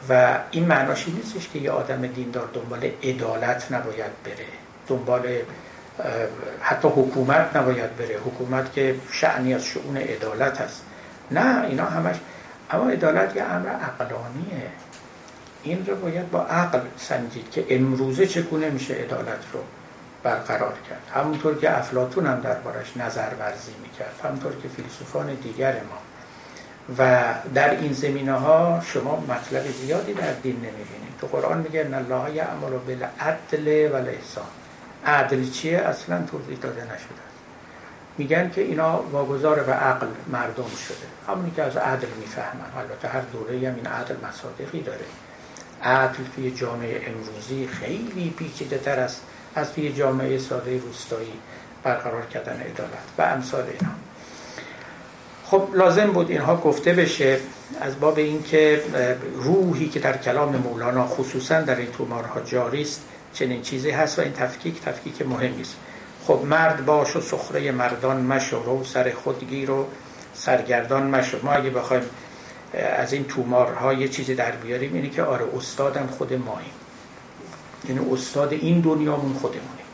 و 0.09 0.39
این 0.51 0.65
معناش 0.65 1.07
این 1.07 1.15
نیستش 1.15 1.49
که 1.49 1.59
یه 1.59 1.71
آدم 1.71 2.07
دیندار 2.07 2.49
دنبال 2.53 2.91
عدالت 3.03 3.71
نباید 3.71 4.11
بره 4.23 4.45
دنبال 4.88 5.21
حتی 6.61 6.88
حکومت 6.88 7.55
نباید 7.55 7.97
بره. 7.97 8.15
حکومت 8.15 8.73
که 8.73 8.95
شعنی 9.11 9.53
از 9.53 9.65
شعون 9.65 9.97
عدالت 9.97 10.61
هست 10.61 10.84
نه 11.31 11.65
اینا 11.65 11.85
همش 11.85 12.15
اما 12.71 12.89
عدالت 12.89 13.35
یه 13.35 13.43
امر 13.43 13.69
عقلانیه. 13.69 14.71
این 15.64 15.85
رو 15.85 15.95
باید 15.95 16.31
با 16.31 16.41
عقل 16.41 16.80
سنجید 16.98 17.52
که 17.52 17.65
امروزه 17.69 18.27
چگونه 18.27 18.69
میشه 18.69 18.94
عدالت 18.94 19.44
رو 19.53 19.60
برقرار 20.23 20.73
کرد. 20.90 21.02
همونطور 21.14 21.57
که 21.57 21.77
افلاتون 21.77 22.27
هم 22.27 22.40
دربارش 22.40 22.98
نظر 22.98 23.30
ورزی 23.40 23.72
می‌کرد 23.81 24.19
همونطور 24.23 24.52
که 24.61 24.68
فیلسوفان 24.68 25.34
دیگر 25.34 25.73
ما. 25.73 25.98
و 26.98 27.34
در 27.53 27.69
این 27.69 27.94
زمینه 27.94 28.34
ها 28.34 28.81
شما 28.85 29.23
مطلب 29.27 29.64
زیادی 29.68 30.14
در 30.14 30.34
دین 30.34 30.56
نمی‌بینید. 30.56 31.14
تو 31.22 31.27
قرآن 31.27 31.57
میگه 31.57 31.85
ان 31.85 31.94
الله 31.94 32.35
یعمل 32.35 32.69
بالعدل 32.88 33.91
و 33.91 33.95
الاحسان 33.95 34.45
عدل 35.06 35.49
چیه؟ 35.49 35.77
اصلا 35.77 36.23
توضیح 36.31 36.57
داده 36.61 36.84
نشده. 36.84 37.23
میگن 38.18 38.49
که 38.49 38.61
اینا 38.61 39.03
واگذار 39.11 39.64
به 39.64 39.73
عقل 39.73 40.07
مردم 40.27 40.69
شده. 40.88 41.34
همونی 41.34 41.52
که 41.52 41.64
از 41.64 41.77
عدل 41.77 42.07
می‌فهمن. 42.19 42.72
البته 42.77 43.07
هر 43.07 43.22
دوره 43.22 43.69
هم 43.69 43.76
این 43.76 43.88
عدل 43.88 44.15
مصادقی 44.30 44.81
داره. 44.81 45.06
عدل 45.84 46.23
توی 46.35 46.51
جامعه 46.51 47.01
امروزی 47.07 47.68
خیلی 47.68 48.34
پیچیده 48.38 48.77
تر 48.77 48.99
است 48.99 49.22
از 49.55 49.73
توی 49.73 49.93
جامعه 49.93 50.38
ساده 50.38 50.77
روستایی 50.77 51.34
برقرار 51.84 52.26
کردن 52.26 52.60
عدالت 52.60 53.03
و 53.18 53.22
امثال 53.22 53.64
اینا. 53.64 53.93
خب 55.45 55.68
لازم 55.73 56.11
بود 56.11 56.30
اینها 56.30 56.55
گفته 56.55 56.93
بشه 56.93 57.39
از 57.81 57.99
باب 57.99 58.18
اینکه 58.18 58.81
روحی 59.35 59.89
که 59.89 59.99
در 59.99 60.18
کلام 60.18 60.55
مولانا 60.55 61.07
خصوصا 61.07 61.61
در 61.61 61.76
این 61.76 61.91
تومارها 61.91 62.41
جاری 62.41 62.81
است 62.81 63.01
چنین 63.34 63.61
چیزی 63.61 63.89
هست 63.89 64.19
و 64.19 64.22
این 64.22 64.34
تفکیک 64.34 64.81
تفکیک 64.81 65.22
مهمی 65.22 65.61
است. 65.61 65.76
خب 66.27 66.39
مرد 66.49 66.85
باش 66.85 67.15
و 67.15 67.22
سخره 67.22 67.72
مردان 67.72 68.22
مشو 68.22 68.64
رو 68.64 68.84
سر 68.84 69.11
خودگیر 69.11 69.72
و 69.72 69.88
سرگردان 70.34 71.03
مشو. 71.03 71.38
ما 71.43 71.51
اگه 71.51 71.69
بخوایم 71.69 72.03
از 72.73 73.13
این 73.13 73.23
تومارها 73.23 73.93
یه 73.93 74.07
چیزی 74.07 74.35
در 74.35 74.51
بیاریم 74.51 74.93
اینه 74.93 75.09
که 75.09 75.23
آره 75.23 75.45
استادم 75.57 76.07
خود 76.07 76.33
ماییم 76.33 76.73
یعنی 77.89 78.13
استاد 78.13 78.53
این 78.53 78.79
دنیامون 78.79 79.33
خودمونیم 79.33 79.85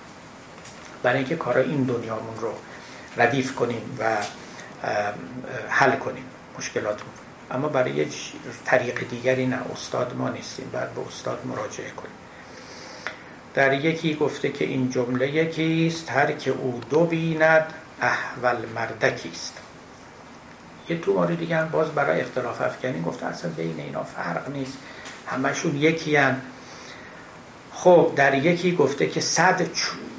برای 1.03 1.17
اینکه 1.17 1.35
کارا 1.35 1.61
این 1.61 1.83
دنیامون 1.83 2.39
رو 2.41 2.51
ردیف 3.17 3.55
کنیم 3.55 3.97
و 3.99 4.17
حل 5.69 5.95
کنیم 5.95 6.23
مشکلات 6.57 7.01
اما 7.51 7.67
برای 7.67 8.05
طریق 8.65 9.09
دیگری 9.09 9.45
نه 9.45 9.59
استاد 9.73 10.15
ما 10.17 10.29
نیستیم 10.29 10.69
بعد 10.73 10.93
به 10.93 11.01
استاد 11.07 11.45
مراجعه 11.45 11.89
کنیم. 11.89 12.11
در 13.53 13.73
یکی 13.73 14.15
گفته 14.15 14.49
که 14.49 14.65
این 14.65 14.89
جمله 14.89 15.29
یکیست 15.29 16.11
هر 16.11 16.31
که 16.31 16.51
او 16.51 16.81
دو 16.89 17.05
بیند 17.05 17.73
احول 18.01 18.65
مردکیست 18.75 19.57
یه 20.89 20.97
تو 20.97 21.13
مورد 21.13 21.39
دیگه 21.39 21.63
باز 21.63 21.87
برای 21.87 22.21
اختلاف 22.21 22.61
افکنی 22.61 23.01
گفته 23.01 23.25
اصلا 23.25 23.51
بین 23.51 23.79
اینا 23.79 24.03
فرق 24.03 24.49
نیست. 24.49 24.77
همشون 25.27 25.75
یکی 25.75 26.15
هم 26.15 26.41
خب 27.73 28.11
در 28.15 28.45
یکی 28.45 28.75
گفته 28.75 29.07
که 29.07 29.21
صد 29.21 29.61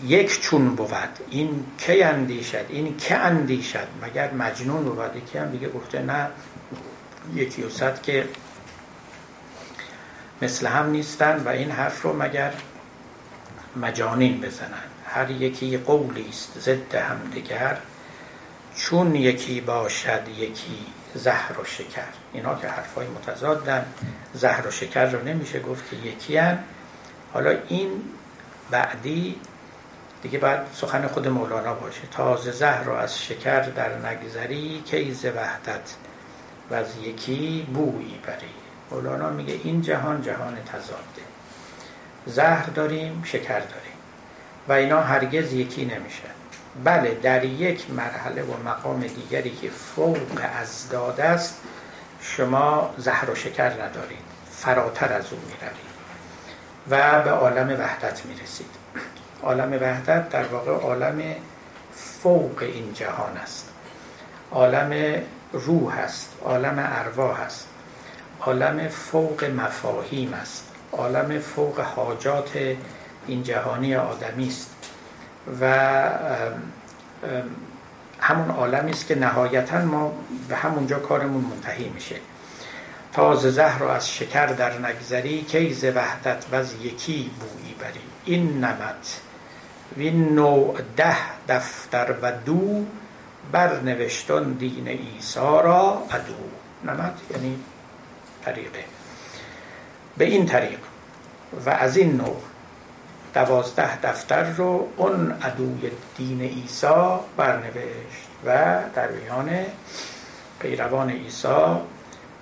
یک 0.07 0.41
چون 0.41 0.75
بود. 0.75 1.19
این 1.31 1.65
که 1.79 2.07
اندیشد؟ 2.07 2.67
این 2.69 2.97
که 2.97 3.17
اندیشد؟ 3.17 3.87
مگر 4.03 4.33
مجنون 4.33 4.85
بود؟ 4.85 5.17
یکی 5.17 5.39
هم 5.39 5.51
دیگه 5.51 5.69
گفته 5.69 6.03
نه. 6.03 6.27
یکی 7.35 7.63
و 7.63 7.71
صد 7.71 8.03
که 8.03 8.29
مثل 10.43 10.67
هم 10.67 10.91
نیستن 10.91 11.43
و 11.45 11.49
این 11.49 11.71
حرف 11.71 12.03
رو 12.03 12.23
مگر 12.23 12.53
مجانین 13.77 14.41
بزنن. 14.41 14.91
هر 15.07 15.31
یکی 15.31 15.77
قولی 15.77 16.27
است 16.29 16.59
ضد 16.59 16.95
همدیگر 16.95 17.79
چون 18.77 19.15
یکی 19.15 19.61
باشد 19.61 20.29
یکی 20.39 20.87
زهر 21.15 21.61
و 21.61 21.65
شکر. 21.65 22.03
اینا 22.33 22.55
که 22.55 22.69
حرفای 22.69 23.07
متضادن. 23.07 23.87
زهر 24.35 24.67
و 24.67 24.71
شکر 24.71 25.11
رو 25.11 25.25
نمیشه 25.25 25.61
گفت 25.61 25.91
که 25.91 25.97
یکی 25.97 26.37
هن. 26.37 26.59
حالا 27.33 27.57
این 27.69 27.91
بعدی 28.71 29.37
دیگه 30.23 30.39
بعد 30.39 30.67
سخن 30.75 31.07
خود 31.07 31.29
مولانا 31.29 31.75
باشه. 31.75 32.01
تازه 32.11 32.53
زهر 32.53 32.83
رو 32.83 32.93
از 32.93 33.23
شکر 33.23 33.61
در 33.61 33.99
نگذری 33.99 34.83
کیز 34.87 35.25
وحدت 35.25 35.95
و 36.71 36.75
از 36.75 36.87
یکی 37.03 37.67
بویی 37.75 38.19
بری. 38.27 38.51
مولانا 38.91 39.31
میگه 39.31 39.61
این 39.65 39.83
جهان 39.83 40.23
جهان 40.23 40.59
تضاده. 40.73 41.23
زهر 42.27 42.67
داریم 42.67 43.23
شکر 43.25 43.59
داریم. 43.59 43.93
و 44.69 44.73
اینا 44.73 45.01
هرگز 45.01 45.53
یکی 45.53 45.85
نمیشه 45.85 46.40
بله 46.85 47.15
در 47.15 47.45
یک 47.45 47.91
مرحله 47.91 48.43
و 48.43 48.69
مقام 48.69 49.01
دیگری 49.01 49.51
که 49.51 49.71
فوق 49.71 50.41
از 50.61 50.89
داده 50.89 51.25
است 51.25 51.57
شما 52.21 52.95
زهر 52.99 53.31
و 53.31 53.35
شکر 53.35 53.71
ندارید 53.71 54.31
فراتر 54.51 55.13
از 55.13 55.25
اون 55.33 55.41
می‌روید 55.41 55.91
و 56.91 57.23
به 57.23 57.31
عالم 57.31 57.81
وحدت 57.81 58.27
می‌رسید. 58.27 58.71
عالم 59.43 59.73
وحدت 59.73 60.29
در 60.29 60.45
واقع 60.45 60.73
عالم 60.73 61.23
فوق 61.95 62.63
این 62.63 62.95
جهان 62.95 63.37
است. 63.37 63.69
عالم 64.53 65.23
روح 65.53 65.99
است 65.99 66.33
عالم 66.45 66.91
ارواح 66.93 67.41
است 67.41 67.69
عالم 68.41 68.89
فوق 68.89 69.45
مفاهیم 69.45 70.35
است 70.35 70.65
عالم 70.93 71.39
فوق 71.39 71.81
حاجات 71.81 72.77
این 73.27 73.43
جهانی 73.43 73.95
آدمی 73.95 74.49
است. 74.49 74.70
و 75.61 75.75
همون 78.21 78.51
عالمی 78.51 78.91
است 78.91 79.07
که 79.07 79.15
نهایتا 79.15 79.85
ما 79.85 80.13
به 80.49 80.57
همونجا 80.57 80.99
کارمون 80.99 81.45
منتهی 81.45 81.89
میشه. 81.89 82.17
تاز 83.13 83.39
زهر 83.39 83.79
رو 83.79 83.89
از 83.89 84.13
شکر 84.13 84.47
در 84.47 84.79
نگذری 84.79 85.43
کیز 85.43 85.85
وحدت 85.85 86.45
و 86.53 86.55
از 86.55 86.75
یکی 86.75 87.31
بویی 87.41 87.75
بری. 87.75 88.01
این 88.25 88.65
نمت 88.65 89.21
وین 89.97 90.35
نوع 90.35 90.79
ده 90.97 91.17
دفتر 91.49 92.15
و 92.23 92.33
دو 92.33 92.85
برنوشتن 93.53 94.53
دین 94.53 94.89
ایسا 94.89 95.61
را 95.61 96.03
ادو 96.11 96.35
نمت 96.85 97.15
یعنی 97.31 97.59
طریقه. 98.45 98.85
به 100.19 100.25
این 100.25 100.47
طریق. 100.47 100.79
و 101.67 101.71
از 101.71 101.97
این 101.97 102.17
نوع 102.17 102.43
دوازده 103.35 104.01
دفتر 104.01 104.43
رو 104.43 104.89
اون 104.97 105.33
عدوی 105.43 105.91
دین 106.17 106.41
ایسا 106.41 107.21
برنوشت 107.37 108.29
و 108.47 108.79
در 108.95 109.09
میان 109.09 109.51
پیروان 110.61 111.11
ایسا 111.11 111.83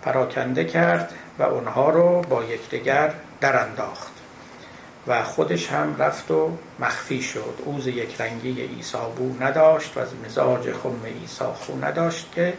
پراکنده 0.03 0.65
کرد 0.65 1.13
و 1.39 1.43
اونها 1.43 1.91
رو 1.91 2.23
با 2.23 2.45
یکدیگر 2.45 3.15
در 3.41 3.63
انداخت 3.63 4.13
و 5.07 5.23
خودش 5.23 5.69
هم 5.69 5.97
رفت 5.99 6.31
و 6.31 6.51
مخفی 6.79 7.23
شد. 7.23 7.55
اوز 7.65 7.87
یک 7.87 8.21
رنگی 8.21 8.61
ایسا 8.63 9.09
بو 9.09 9.45
نداشت 9.45 9.97
و 9.97 10.01
از 10.01 10.09
مزاج 10.27 10.73
خم 10.73 11.01
ایسا 11.21 11.53
خو 11.53 11.85
نداشت 11.85 12.33
که 12.35 12.55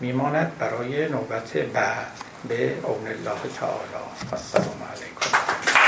میماند 0.00 0.52
برای 0.58 1.08
نوبت 1.08 1.56
بعد 1.56 2.06
به 2.48 2.74
اون 2.82 3.06
الله 3.06 3.40
تعالی. 3.60 4.04
السلام 4.32 4.82
علیکم. 4.94 5.87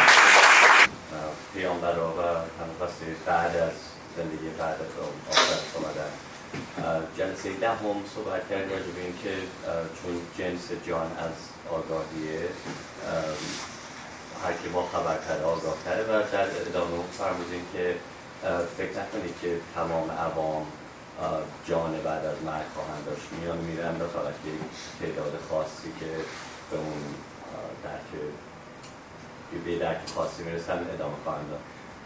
پیامبرا 1.54 2.08
و 2.18 2.22
هم 2.22 2.88
بعد 3.26 3.56
از 3.56 3.72
زندگی 4.16 4.48
بعد 4.58 4.74
از 4.74 4.92
آخرت 5.30 5.76
آمدن 5.76 6.12
جلسه 7.16 7.52
ده 7.52 7.68
هم 7.68 8.04
صحبت 8.14 8.48
کرد 8.50 8.72
راجع 8.72 8.92
به 8.96 9.00
اینکه 9.00 9.34
چون 10.02 10.20
جنس 10.38 10.68
جان 10.86 11.06
از 11.06 11.36
آگاهیه 11.70 12.48
هر 14.44 14.52
که 14.52 14.68
با 14.68 14.86
خبرتر 14.86 15.38
تره 15.84 16.02
و 16.02 16.22
در 16.32 16.46
ادامه 16.68 17.04
فرمودیم 17.12 17.66
که 17.72 17.96
فکر 18.76 18.90
نکنید 19.00 19.34
که 19.42 19.56
تمام 19.74 20.10
عوام 20.10 20.66
جان 21.66 21.92
بعد 22.04 22.24
از 22.26 22.42
مرگ 22.46 22.66
خواهند 22.74 23.04
داشت. 23.06 23.22
میان 23.40 23.58
میرن 23.58 24.02
و 24.02 24.08
فقط 24.08 24.34
یک 24.46 24.60
تعداد 25.00 25.40
خاصی 25.50 25.92
که 26.00 26.06
به 26.70 26.76
اون 26.76 27.02
درک 27.84 28.22
به 29.64 29.78
درک 29.78 29.98
خاصی 30.14 30.42
می‌رسن 30.42 30.78
ادامه 30.94 31.14
خواهند 31.24 31.46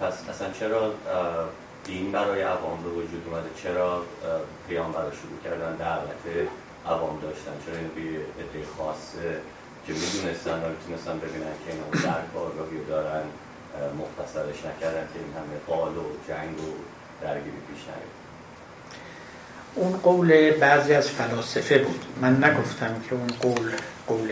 پس 0.00 0.28
اصلا 0.28 0.50
چرا 0.50 0.94
دین 1.84 2.12
برای 2.12 2.42
عوام 2.42 2.82
به 2.82 2.88
وجود 2.88 3.22
اومده؟ 3.26 3.48
چرا 3.62 4.02
پیام 4.68 4.92
برای 4.92 5.10
شروع 5.10 5.38
کردن 5.44 5.76
دعوت 5.76 6.48
عوام 6.86 7.20
داشتن؟ 7.20 7.52
چرا 7.66 7.76
این 7.76 7.88
به 7.88 8.00
عده 8.42 8.66
خاص 8.78 9.12
که 9.86 9.92
می‌دونستن 9.92 10.64
و 10.64 10.68
می‌تونستن 10.68 11.18
ببینن 11.18 11.54
که 11.66 11.72
اینا 11.72 12.18
و 12.34 12.38
آگاهی 12.38 12.84
دارن 12.88 13.22
مختصرش 13.98 14.58
نکردن 14.64 15.08
که 15.12 15.18
این 15.18 15.32
همه 15.32 15.56
قال 15.66 15.96
و 15.96 16.04
جنگ 16.28 16.58
و 16.60 16.72
درگیری 17.22 17.56
پیش 17.68 17.82
نگید 17.82 18.14
اون 19.74 19.92
قول 19.92 20.50
بعضی 20.50 20.94
از 20.94 21.10
فلاسفه 21.10 21.78
بود. 21.78 22.04
من 22.20 22.44
نگفتم 22.44 23.02
که 23.08 23.14
اون 23.14 23.26
قول 23.40 23.72
قول 24.06 24.30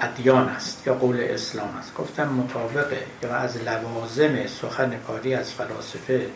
ادیان 0.00 0.48
است 0.48 0.86
یا 0.86 0.94
قول 0.94 1.20
اسلام 1.20 1.76
است. 1.78 1.94
گفتم 1.94 2.28
مطابقه 2.28 3.06
یا 3.22 3.34
از 3.34 3.56
لوازم 3.56 4.46
سخن 4.46 4.98
کاری 5.06 5.34
از 5.34 5.52
فلاسفه 5.52 6.26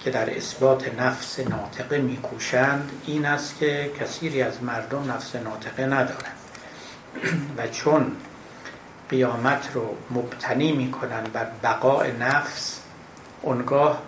که 0.00 0.10
در 0.10 0.36
اثبات 0.36 1.00
نفس 1.00 1.40
ناطقه 1.40 1.98
میکوشند 1.98 2.90
این 3.06 3.26
است 3.26 3.58
که 3.58 3.90
کثیری 4.00 4.42
از 4.42 4.62
مردم 4.62 5.12
نفس 5.12 5.36
ناطقه 5.36 5.86
ندارند. 5.86 6.36
و 7.56 7.66
چون 7.66 8.12
قیامت 9.08 9.68
رو 9.74 9.96
مبتنی 10.10 10.72
می‌کنن 10.72 11.22
بر 11.32 11.46
بقاء 11.62 12.06
نفس 12.20 12.80
اونگاه 13.42 14.02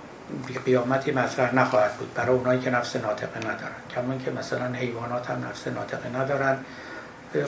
قیامتی 0.65 1.13
مطرح 1.13 1.55
نخواهد 1.55 1.95
بود 1.95 2.15
برای 2.15 2.37
اونایی 2.37 2.61
که 2.61 2.71
نفس 2.71 2.97
ناطقه 2.97 3.39
ندارن. 3.39 3.81
کمان 3.95 4.25
که 4.25 4.31
مثلا 4.31 4.73
حیوانات 4.73 5.31
هم 5.31 5.45
نفس 5.49 5.67
ناطقه 5.67 6.09
ندارن. 6.09 6.59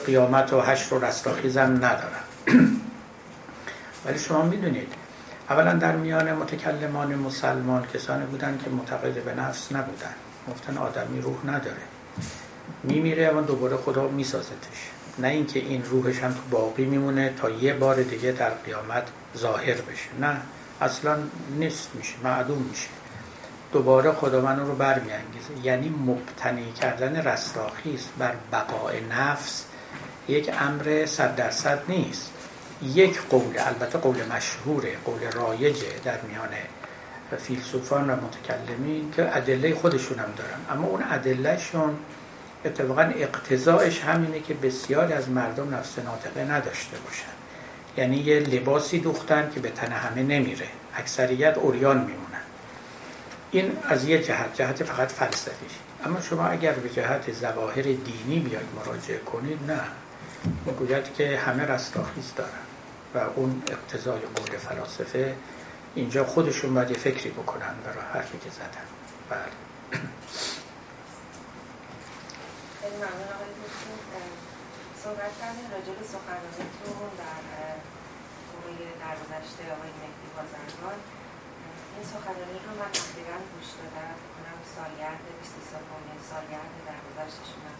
قیامت 0.05 0.53
و 0.53 0.61
حشر 0.61 0.93
و 0.93 1.05
رستاخیز 1.05 1.57
هم 1.57 1.75
ندارن. 1.75 2.23
ولی 4.05 4.19
شما 4.19 4.41
می‌دونید 4.41 4.93
اولا 5.49 5.73
در 5.73 5.95
میان 5.95 6.33
متکلمان 6.33 7.15
مسلمان 7.15 7.87
کسانی 7.93 8.25
بودن 8.25 8.59
که 8.63 8.69
معتقد 8.69 9.23
به 9.23 9.33
نفس 9.33 9.71
نبودن 9.71 10.13
گفتن 10.51 10.77
آدمی 10.77 11.21
روح 11.21 11.37
نداره. 11.45 11.81
میمیره 12.83 13.27
اما 13.27 13.41
دوباره 13.41 13.77
خدا 13.77 14.07
میسازتش. 14.07 14.91
نه 15.19 15.27
اینکه 15.27 15.59
این 15.59 15.83
روحش 15.83 16.19
هم 16.19 16.31
تو 16.33 16.41
باقی 16.51 16.85
میمونه 16.85 17.33
تا 17.41 17.49
یه 17.49 17.73
بار 17.73 18.03
دیگه 18.03 18.31
در 18.31 18.49
قیامت 18.49 19.07
ظاهر 19.37 19.73
بشه. 19.73 20.09
نه 20.21 20.37
اصلا 20.81 21.17
نیست 21.59 21.89
میشه 21.93 22.13
معدوم 22.23 22.57
میشه. 22.57 22.87
دوباره 23.73 24.11
خداوند 24.11 24.59
رو 24.59 24.75
برمیانگیزه. 24.75 25.49
یعنی 25.63 25.89
مبتنی 25.89 26.71
کردن 26.71 27.15
رستاخیز 27.15 28.07
بر 28.17 28.33
بقای 28.51 29.01
نفس 29.01 29.65
یک 30.27 30.51
امر 30.61 31.05
صد 31.05 31.35
درصد 31.35 31.79
نیست. 31.87 32.31
یک 32.81 33.21
قول 33.29 33.53
البته 33.57 33.97
قول 33.97 34.15
مشهوره 34.35 34.91
قول 35.05 35.31
رایجه 35.31 35.87
در 36.03 36.21
میان 36.21 36.49
فیلسوفان 37.37 38.09
و 38.09 38.15
متکلمین 38.15 39.11
که 39.11 39.37
ادله 39.37 39.75
خودشون 39.75 40.19
هم 40.19 40.33
دارن. 40.37 40.59
اما 40.69 40.87
اون 40.87 41.03
ادلهشون 41.11 41.95
اتفاقا 42.65 43.01
اقتضاعش 43.01 44.01
همینه 44.01 44.39
که 44.39 44.53
بسیاری 44.53 45.13
از 45.13 45.29
مردم 45.29 45.75
نفس 45.75 45.99
ناطقه 45.99 46.51
نداشته 46.51 46.97
باشن. 46.97 47.33
یعنی 47.97 48.17
یه 48.17 48.39
لباسی 48.39 48.99
دوختن 48.99 49.51
که 49.53 49.59
به 49.59 49.69
تن 49.69 49.91
همه 49.91 50.23
نمیره. 50.23 50.67
اکثریت 50.95 51.57
اوریان 51.57 51.97
میمونن. 51.97 52.43
این 53.51 53.77
از 53.83 54.03
یه 54.03 54.23
جهت 54.23 54.55
جهت 54.55 54.83
فقط 54.83 55.11
فلسفیش. 55.11 55.71
اما 56.05 56.21
شما 56.21 56.47
اگر 56.47 56.71
به 56.71 56.89
جهت 56.89 57.31
زواهر 57.31 57.81
دینی 57.81 58.39
بیاید 58.39 58.65
مراجعه 58.75 59.17
کنید 59.17 59.59
نه. 59.67 59.79
می‌گوید 60.65 61.13
که 61.13 61.37
همه 61.37 61.63
رستاخیز 61.63 62.33
دارن 62.35 62.63
و 63.15 63.17
اون 63.35 63.63
اقتضای 63.67 64.19
قول 64.19 64.57
فلاسفه 64.57 65.35
اینجا 65.95 66.25
خودشون 66.25 66.73
باید 66.73 66.91
یه 66.91 66.97
فکری 66.97 67.29
بکنن 67.29 67.75
برای 67.85 68.05
حرفی 68.13 68.37
که 68.37 68.49
زدن. 68.49 68.87
بله. 69.29 69.53
صحبت 75.03 75.33
کردیم 75.41 75.67
راجع 75.75 75.93
به 75.99 76.05
سخنرانیتون 76.15 77.09
در 77.21 77.41
دوره 78.51 78.91
در 79.03 79.15
گذشته 79.21 79.63
آقای 79.75 79.91
مهدی 80.01 80.27
بازرگان. 80.35 80.99
این 81.95 82.05
سخنرانی 82.13 82.59
رو 82.65 82.71
من 82.79 82.91
تقریبا 82.99 83.37
گوش 83.51 83.69
دادم. 83.79 84.15
کنم 84.35 84.57
سالگرد 84.75 85.21
23 85.41 85.77
سالگرد 86.31 86.71
در 86.87 86.99
گذشتشون 87.07 87.61
بود 87.63 87.72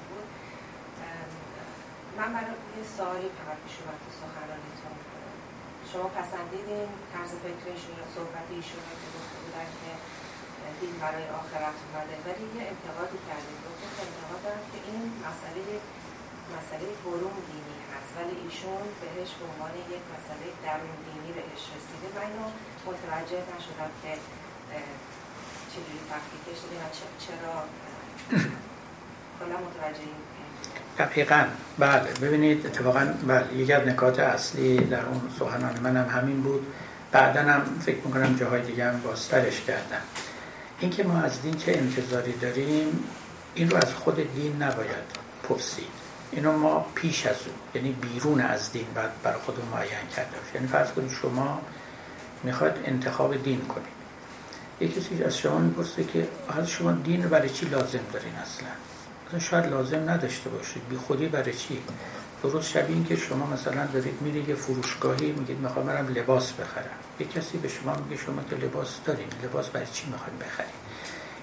من 2.17 2.29
برای 2.35 2.55
یه 2.77 2.85
سوالی 2.97 3.29
فقط 3.39 3.57
پیش 3.65 3.75
اومد 3.79 3.97
تو 4.03 4.09
سخنرانیتون. 4.21 4.95
شما 5.91 6.07
پسندیدین 6.17 6.89
طرز 7.13 7.31
فکر 7.45 7.65
ایشون 7.73 7.97
صحبت 8.15 8.47
ایشون 8.57 8.83
که 9.01 9.07
گفته 9.15 9.37
بودن 9.43 9.69
که 9.79 9.91
دین 10.79 10.95
برای 11.03 11.25
آخرت 11.41 11.77
اومده 11.83 12.15
ولی 12.25 12.45
یه 12.57 12.63
انتقادی 12.73 13.19
کردید. 13.27 13.59
گفتید 13.67 13.93
انتقاد 14.07 14.39
دارم 14.45 14.65
که 14.71 14.79
این 14.89 15.03
مسئله 15.27 15.63
مسئله 16.55 16.87
برون 17.05 17.37
دینی 17.49 17.77
هست 17.93 18.11
ولی 18.17 18.35
ایشون 18.45 18.83
بهش 19.01 19.31
به 19.39 19.45
عنوان 19.51 19.73
یک 19.93 20.03
مسئله 20.15 20.45
درون 20.65 20.97
دینی 21.07 21.31
بهش 21.37 21.63
رسیده 21.75 22.07
من 22.15 22.25
اینو 22.29 22.47
متوجه 22.87 23.41
نشدم 23.51 23.91
که 24.01 24.11
چجوری 25.71 26.01
تفکیکش 26.11 26.59
و 26.63 26.67
چرا؟ 27.23 27.55
کلا 29.37 29.57
متوجه 29.67 30.05
این 30.11 30.22
دقیقا. 30.99 31.45
بله 31.79 32.13
ببینید 32.21 32.65
اتفاقا 32.65 33.13
بله 33.27 33.53
یکی 33.53 33.73
از 33.73 33.87
نکات 33.87 34.19
اصلی 34.19 34.77
در 34.77 35.05
اون 35.05 35.21
سخنان 35.39 35.79
منم 35.83 36.09
همین 36.09 36.41
بود. 36.41 36.67
بعدا 37.11 37.41
هم 37.41 37.61
فکر 37.85 37.97
می‌کنم 38.05 38.35
جاهای 38.35 38.61
دیگه 38.61 38.85
هم 38.85 39.01
باسترش 39.01 39.61
کردم. 39.61 40.01
اینکه 40.79 41.03
ما 41.03 41.21
از 41.21 41.41
دین 41.41 41.57
چه 41.57 41.71
انتظاری 41.71 42.33
داریم 42.33 43.03
این 43.55 43.69
رو 43.69 43.77
از 43.77 43.93
خود 43.93 44.33
دین 44.35 44.63
نباید 44.63 45.23
پرسید. 45.43 46.03
اینو 46.31 46.57
ما 46.57 46.85
پیش 46.95 47.25
از 47.25 47.35
اون 47.45 47.55
یعنی 47.75 47.91
بیرون 48.01 48.41
از 48.41 48.71
دین 48.71 48.85
باید 48.95 49.09
برای 49.23 49.39
خودمون 49.39 49.67
معین 49.67 50.07
کرده 50.15 50.37
یعنی 50.55 50.67
فرض 50.67 50.91
کنید 50.91 51.11
شما 51.11 51.61
می‌خواد 52.43 52.79
انتخاب 52.85 53.43
دین 53.43 53.61
کنید. 53.61 53.93
یکی 54.79 55.23
از 55.23 55.37
شما 55.37 55.57
می‌پرسه 55.57 56.03
که 56.03 56.27
از 56.59 56.69
شما 56.69 56.91
دین 56.91 57.23
رو 57.23 57.29
برای 57.29 57.49
چی 57.49 57.65
لازم 57.65 57.99
دارین 58.13 58.35
اصلا؟ 58.35 58.67
شاید 59.39 59.65
لازم 59.65 60.09
نداشته 60.09 60.49
باشید 60.49 60.89
بی 60.89 60.95
خودی 60.95 61.27
برای 61.27 61.53
چی؟ 61.53 61.79
درست 62.43 62.69
شبیه 62.69 62.95
این 62.95 63.05
که 63.05 63.15
شما 63.15 63.45
مثلا 63.45 63.85
دارید 63.85 64.21
میرید 64.21 64.49
یه 64.49 64.55
فروشگاهی 64.55 65.31
میگید 65.31 65.59
می‌خوام 65.59 65.85
برم 65.85 66.07
لباس 66.07 66.51
بخرم. 66.51 66.97
یه 67.19 67.27
کسی 67.27 67.57
به 67.57 67.67
شما 67.67 67.95
میگه 67.95 68.21
شما 68.21 68.41
که 68.49 68.55
لباس 68.55 68.99
دارین. 69.05 69.27
لباس 69.43 69.69
برای 69.69 69.87
چی 69.93 70.07
می‌خواین 70.11 70.39
بخرید 70.39 70.73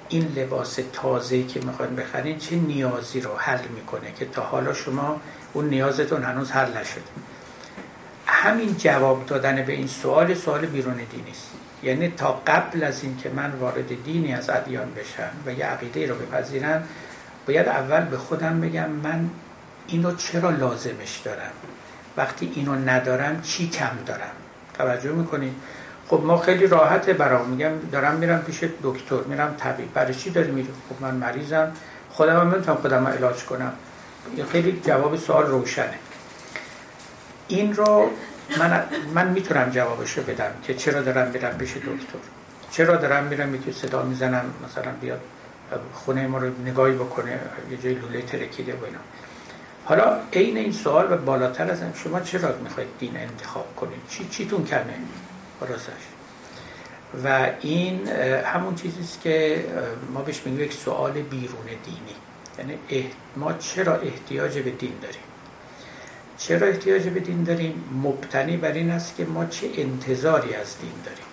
این 0.09 0.33
لباس 0.37 0.79
تازه 0.93 1.43
که 1.43 1.61
می‌خواین 1.61 1.97
بخرین 1.97 2.39
چه 2.39 2.57
نیازی 2.57 3.21
رو 3.21 3.37
حل 3.37 3.69
می‌کنه 3.77 4.13
که 4.13 4.25
تا 4.25 4.43
حالا 4.43 4.75
شما 4.75 5.21
اون 5.53 5.69
نیازتون 5.69 6.23
هنوز 6.23 6.51
حل 6.51 6.71
نشده؟ 6.71 7.03
همین 8.27 8.77
جواب 8.79 9.27
دادن 9.27 9.63
به 9.63 9.73
این 9.73 9.87
سوال 9.87 10.35
سوال 10.35 10.67
بیرون 10.67 10.95
دینی 10.95 11.31
است. 11.31 11.51
یعنی 11.83 12.09
تا 12.09 12.43
قبل 12.47 12.83
از 12.83 13.05
اینکه 13.05 13.29
من 13.29 13.51
وارد 13.51 14.05
دینی 14.05 14.35
از 14.35 14.51
ادیان 14.51 14.95
بشم 14.95 15.31
و 15.47 15.53
یه 15.53 15.67
عقیده 15.67 16.07
رو 16.07 16.15
بپذیرم 16.15 16.89
باید 17.47 17.69
اول 17.69 18.01
به 18.05 18.17
خودم 18.17 18.61
بگم 18.61 18.91
من 18.91 19.31
اینو 19.87 20.17
چرا 20.17 20.51
لازمش 20.51 21.17
دارم؟ 21.25 21.51
وقتی 22.17 22.53
اینو 22.55 22.75
ندارم 22.75 23.43
چی 23.43 23.69
کم 23.69 23.99
دارم؟ 24.07 24.33
توجه 24.75 25.13
می‌کنید 25.13 25.55
خب 26.09 26.23
ما 26.25 26.39
خیلی 26.39 26.67
راحته 26.67 27.13
برام 27.13 27.49
میگم 27.49 27.71
دارم 27.93 28.15
میرم 28.15 28.43
پیش 28.43 28.65
دکتر 28.83 29.21
میرم 29.27 29.55
طبیب. 29.59 29.93
برای 29.93 30.15
چی 30.15 30.31
داری 30.31 30.51
میری؟ 30.51 30.69
خب 30.89 31.03
من 31.03 31.15
مریضم. 31.15 31.73
خودم 32.11 32.41
هم 32.41 32.55
نمی‌تونم 32.55 32.77
خودم 32.77 33.07
علاج 33.07 33.45
کنم. 33.45 33.73
خیلی 34.53 34.81
جواب 34.87 35.17
سوال 35.17 35.47
روشنه. 35.47 35.99
این 37.49 37.75
رو 37.75 38.11
من 38.59 38.85
من 39.15 39.29
می‌تونم 39.29 39.71
جوابش 39.71 40.19
رو 40.19 40.23
بدم 40.23 40.51
که 40.63 40.75
چرا 40.75 41.03
دارم 41.03 41.31
میرم 41.31 41.59
پیش 41.59 41.77
دکتر؟ 41.77 42.19
چرا 42.71 42.97
دارم 42.97 43.25
میرم 43.25 43.55
یکی 43.55 43.73
صدا 43.73 44.03
می‌زنم؟ 44.03 44.45
مثلا 44.69 44.93
بیاد. 45.01 45.21
خونه 45.95 46.27
ما 46.27 46.39
رو 46.39 46.63
نگاهی 46.65 46.95
بکنه 46.95 47.39
یه 47.71 47.77
جای 47.77 47.95
لوله 47.95 48.23
ترکیده 48.23 48.73
و 48.73 48.85
اینا. 48.85 48.99
حالا 49.85 50.17
عین 50.33 50.57
این 50.57 50.73
سوال 50.73 51.13
و 51.13 51.17
بالاتر 51.17 51.71
از 51.71 51.79
شما 51.95 52.21
چرا 52.21 52.57
می‌خواید 52.65 52.89
دین 52.99 53.17
انتخاب 53.17 53.77
کنید؟ 53.77 54.01
چی 54.09 54.29
چیتون 54.31 54.65
کمه 54.65 54.95
راستش. 55.61 55.93
و 57.25 57.51
این 57.61 58.09
همون 58.45 58.75
چیزی 58.75 59.01
است 59.01 59.21
که 59.21 59.65
ما 60.15 60.23
بهش 60.23 60.43
میگیم 60.45 60.61
یک 60.61 60.73
سوال 60.73 61.13
بیرون 61.13 61.67
دینی. 61.85 62.17
یعنی 62.59 63.11
ما 63.37 63.53
چرا 63.53 63.95
احتیاج 63.95 64.59
به 64.59 64.71
دین 64.71 64.93
داریم؟ 65.03 65.21
چرا 66.39 66.67
احتیاج 66.67 67.09
به 67.09 67.21
دین 67.21 67.45
داریم؟ 67.45 67.85
مبتنی 68.03 68.57
بر 68.57 68.73
این 68.73 68.91
است 68.91 69.17
که 69.17 69.25
ما 69.25 69.45
چه 69.45 69.71
انتظاری 69.75 70.55
از 70.55 70.79
دین 70.81 70.93
داریم؟ 71.05 71.25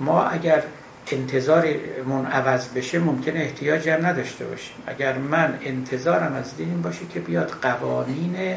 ما 0.00 0.24
اگر 0.24 0.62
انتظارمون 1.12 2.26
عوض 2.26 2.68
بشه 2.68 2.98
ممکن 2.98 3.36
احتیاجی 3.36 3.90
هم 3.90 4.06
نداشته 4.06 4.44
باشیم. 4.44 4.74
اگر 4.86 5.18
من 5.18 5.58
انتظارم 5.62 6.34
از 6.34 6.56
دین 6.56 6.82
باشه 6.82 7.06
که 7.14 7.20
بیاد 7.20 7.50
قوانین 7.62 8.56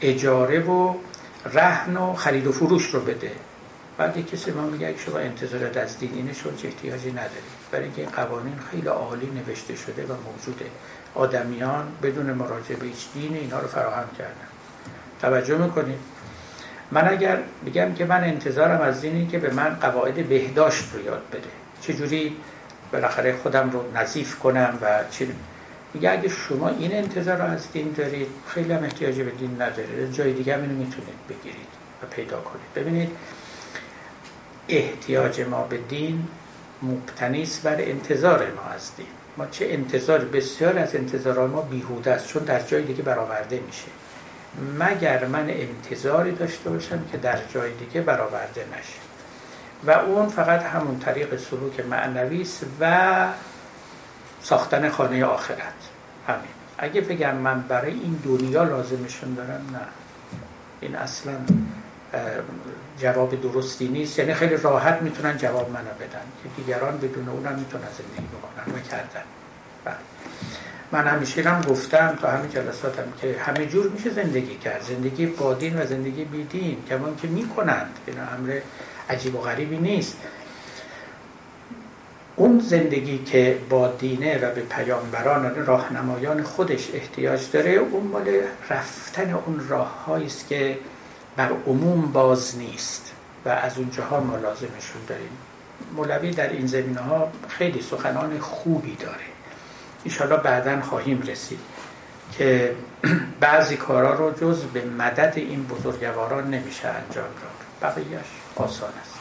اجاره 0.00 0.60
و 0.60 0.94
رهن 1.52 1.96
و 1.96 2.14
خرید 2.14 2.46
و 2.46 2.52
فروش 2.52 2.86
رو 2.86 3.00
بده. 3.00 3.30
بعد 3.98 4.26
کسی 4.26 4.50
ما 4.50 4.62
میگه 4.62 4.94
شما 4.98 5.18
انتظارات 5.18 5.76
از 5.76 5.98
دین 5.98 6.10
اینه 6.14 6.32
شما 6.32 6.52
احتیاجی 6.64 7.10
ندارید؟ 7.10 7.62
برای 7.72 7.84
اینکه 7.84 8.00
این 8.00 8.10
قوانین 8.10 8.54
خیلی 8.70 8.88
عالی 8.88 9.26
نوشته 9.26 9.76
شده 9.76 10.02
و 10.02 10.12
موجوده. 10.12 10.64
آدمیان 11.14 11.88
بدون 12.02 12.32
مراجعه 12.32 12.76
به 12.76 12.86
هیچ 12.86 13.06
دین 13.14 13.34
اینا 13.34 13.60
رو 13.60 13.68
فراهم 13.68 14.08
کردن. 14.18 14.48
توجه 15.20 15.58
می‌کنید؟ 15.58 15.98
من 16.90 17.08
اگر 17.08 17.38
بگم 17.66 17.94
که 17.94 18.04
من 18.04 18.24
انتظارم 18.24 18.80
از 18.80 19.00
دینی 19.00 19.26
که 19.26 19.38
به 19.38 19.52
من 19.52 19.76
قواعد 19.80 20.28
بهداشت 20.28 20.84
رو 20.92 21.04
یاد 21.04 21.22
بده. 21.32 21.61
چجوری 21.82 22.36
بالاخره 22.92 23.36
خودم 23.36 23.70
رو 23.70 23.84
نظیف 23.94 24.38
کنم 24.38 24.78
و 24.82 24.98
چی 25.10 25.34
میگه 25.94 26.10
اگه 26.10 26.28
شما 26.28 26.68
این 26.68 26.94
انتظار 26.94 27.36
رو 27.36 27.44
از 27.44 27.72
دین 27.72 27.92
دارید 27.96 28.28
خیلی 28.48 28.72
هم 28.72 28.84
احتیاجی 28.84 29.22
به 29.22 29.30
دین 29.30 29.62
ندارید. 29.62 30.12
جای 30.12 30.32
دیگه 30.32 30.54
هم 30.54 30.62
اینو 30.62 30.74
می‌تونید 30.74 31.14
بگیرید 31.28 31.68
و 32.02 32.06
پیدا 32.06 32.40
کنید. 32.40 32.74
ببینید 32.74 33.10
احتیاج 34.68 35.40
ما 35.40 35.62
به 35.62 35.76
دین 35.76 36.28
مبتنی 36.82 37.42
است 37.42 37.62
بر 37.62 37.76
انتظار 37.78 38.38
ما 38.38 38.62
از 38.74 38.96
دین. 38.96 39.06
ما 39.36 39.46
چه 39.46 39.66
انتظار 39.70 40.18
بسیار 40.18 40.78
از 40.78 40.94
انتظار 40.94 41.46
ما 41.46 41.60
بیهوده 41.60 42.10
است 42.10 42.28
چون 42.28 42.44
در 42.44 42.60
جای 42.60 42.82
دیگه 42.82 43.02
برآورده 43.02 43.60
میشه. 43.66 43.88
مگر 44.78 45.26
من 45.26 45.50
انتظاری 45.50 46.32
داشته 46.32 46.70
باشم 46.70 47.04
که 47.12 47.18
در 47.18 47.38
جای 47.54 47.70
دیگه 47.72 48.00
برآورده 48.00 48.60
نشه؟ 48.60 49.11
و 49.86 49.90
اون 49.90 50.28
فقط 50.28 50.62
همون 50.62 50.98
طریق 50.98 51.36
سلوک 51.36 51.80
معنوی 51.80 52.42
است 52.42 52.66
و 52.80 53.26
ساختن 54.42 54.88
خانه 54.88 55.24
آخرت. 55.24 55.58
همین. 56.28 56.40
اگه 56.78 57.00
بگم 57.00 57.36
من 57.36 57.60
برای 57.62 57.92
این 57.92 58.20
دنیا 58.24 58.62
لازمشون 58.62 59.34
دارم 59.34 59.64
نه. 59.72 59.78
این 60.80 60.96
اصلا 60.96 61.34
جواب 62.98 63.40
درستی 63.40 63.88
نیست. 63.88 64.18
یعنی 64.18 64.34
خیلی 64.34 64.56
راحت 64.56 65.02
می‌تونن 65.02 65.36
جواب 65.36 65.70
منو 65.70 65.94
بدن. 66.00 66.26
که 66.42 66.48
دیگران 66.56 66.98
بدون 66.98 67.28
اونم 67.28 67.58
می‌تونن 67.58 67.84
زندگی 67.98 68.26
بکنن 68.26 68.74
و 68.74 68.80
کردن. 68.90 69.22
بله. 69.84 69.94
من 70.92 71.06
همیشه 71.06 71.42
هم 71.42 71.60
گفتم 71.60 72.18
تا 72.20 72.30
همین 72.30 72.50
جلساتم 72.50 73.12
که 73.20 73.36
همه 73.40 73.66
جور 73.66 73.88
میشه 73.88 74.10
زندگی 74.10 74.54
کرد. 74.54 74.82
زندگی 74.82 75.26
با 75.26 75.54
دین 75.54 75.82
و 75.82 75.86
زندگی 75.86 76.24
بی 76.24 76.44
دین. 76.44 76.84
کمان 76.88 77.16
که 77.16 77.28
می‌کنند. 77.28 77.98
اینا 78.06 78.22
امر 78.22 78.60
عجیب 79.10 79.34
و 79.34 79.38
غریبی 79.38 79.76
نیست. 79.76 80.18
اون 82.36 82.58
زندگی 82.58 83.18
که 83.18 83.58
با 83.70 83.88
دینه 83.88 84.38
و 84.38 84.54
به 84.54 84.60
پیامبران 84.60 85.66
راهنمایان 85.66 86.42
خودش 86.42 86.88
احتیاج 86.94 87.50
داره 87.52 87.70
اون 87.70 88.06
مال 88.06 88.40
رفتن 88.70 89.32
اون 89.46 89.68
راه 89.68 90.10
است 90.26 90.48
که 90.48 90.78
بر 91.36 91.50
عموم 91.66 92.12
باز 92.12 92.58
نیست 92.58 93.12
و 93.44 93.48
از 93.48 93.78
اونجاها 93.78 94.20
ما 94.20 94.36
لازمشون 94.36 95.02
داریم. 95.08 95.30
مولوی 95.96 96.30
در 96.30 96.48
این 96.48 96.66
زمینه 96.66 97.00
ها 97.00 97.32
خیلی 97.48 97.82
سخنان 97.82 98.38
خوبی 98.38 98.96
داره. 98.96 99.24
ایشالا 100.04 100.36
بعدا 100.36 100.80
خواهیم 100.80 101.22
رسید 101.22 101.60
که 102.38 102.74
بعضی 103.40 103.76
کارا 103.76 104.14
رو 104.14 104.30
جز 104.30 104.62
به 104.62 104.84
مدد 104.84 105.32
این 105.36 105.66
بزرگواران 105.66 106.50
نمیشه 106.50 106.88
انجام 106.88 107.24
داد. 107.24 107.90
بقیهش 107.92 108.41
آسان 108.56 108.92
است 109.02 109.12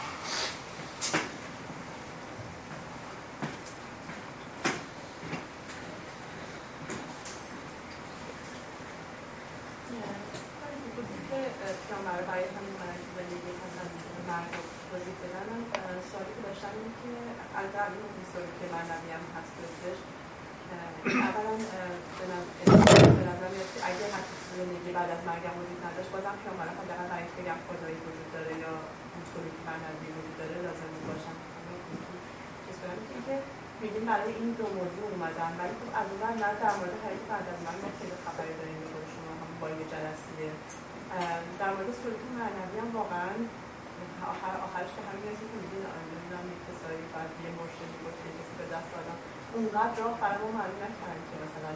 همین 12.58 12.76
برای 12.82 13.04
زندگی 13.18 13.52
پس 13.62 13.76
از 13.84 13.92
مرگ 14.30 14.54
توضیح 14.90 15.16
بدن 15.24 15.50
سوالی 16.10 16.32
که 16.36 16.42
داشتم 16.48 16.74
این 16.80 16.92
که 17.00 17.12
از 17.60 17.70
این 18.18 18.26
سوالی 18.32 18.54
که 18.60 18.66
من 18.76 18.86
هم 19.16 19.24
هست 19.36 19.52
بودش 19.58 20.00
اولا 21.28 21.54
به 23.20 23.24
نظر 23.32 23.50
میاد 23.54 23.70
که 23.74 23.80
اگه 23.90 24.06
حتی 24.16 24.36
زندگی 24.58 24.92
بعد 24.98 25.10
از 25.16 25.22
مرگم 25.30 25.56
وجود 25.60 25.80
نداشت 25.88 26.10
بازم 26.16 26.36
پیامبران 26.42 26.76
حداقل 26.82 27.08
برای 27.12 27.28
بگم 27.38 27.60
خدایی 27.68 28.00
وجود 28.08 28.28
داره 28.36 28.52
یا 28.64 28.74
اون 29.14 29.24
سوالی 29.32 29.52
که 29.56 29.62
معنوی 29.68 30.10
وجود 30.18 30.36
داره 30.42 30.56
لازم 30.66 30.92
باشم 31.10 31.38
چیز 32.66 32.78
کنم 32.82 33.00
که 33.28 33.36
میگیم 33.82 34.06
برای 34.12 34.32
این 34.40 34.50
دو 34.60 34.66
موضوع 34.80 35.08
اومدن 35.14 35.52
ولی 35.60 35.74
خب 35.80 35.90
از 36.00 36.08
اون 36.12 36.22
نه 36.44 36.50
در 36.64 36.74
مورد 36.78 36.96
حیات 37.06 37.24
بعد 37.32 37.46
از 37.54 37.60
مرگ 37.66 37.80
ما 37.84 37.90
خیلی 38.00 38.18
خبری 38.26 38.54
داریم 38.60 38.80
به 38.82 39.00
شما 39.14 39.32
هم 39.42 39.52
با 39.62 39.68
یه 39.78 39.86
جلسیه 39.94 40.52
در 41.62 41.72
مورد 41.76 41.90
صورت 42.02 42.22
معنوی 42.40 42.78
هم 42.82 42.90
واقعا 43.00 43.32
آخر 44.34 44.54
آخرش 44.68 44.92
به 44.98 45.02
همین 45.08 45.24
رسید 45.32 45.48
که 45.52 45.58
میدین 45.64 45.84
نمی‌دونم 46.12 46.46
یک 46.54 46.62
کسایی 46.68 47.04
بعد 47.14 47.32
یه 47.44 47.52
مرشدی 47.58 47.98
بود 48.02 48.16
یه 48.26 48.32
کسی 48.38 48.54
به 48.60 48.66
دست 48.74 48.92
آدم 49.00 49.18
راه 50.02 50.16
برای 50.24 50.40
ما 50.44 50.52
معلوم 50.60 50.80
نکردن 50.86 51.22
که 51.30 51.36
مثلا 51.46 51.72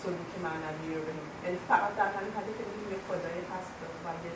سلوک 0.00 0.32
معنوی 0.46 0.90
رو 0.96 1.02
بهیم 1.06 1.26
یعنی 1.44 1.58
فقط 1.70 1.92
در 2.00 2.10
همین 2.16 2.32
حدی 2.36 2.52
که 2.58 2.64
میگیم 2.68 2.88
یه 2.94 3.00
خدایی 3.06 3.44
هست 3.52 3.72
و 4.04 4.08
یه 4.24 4.32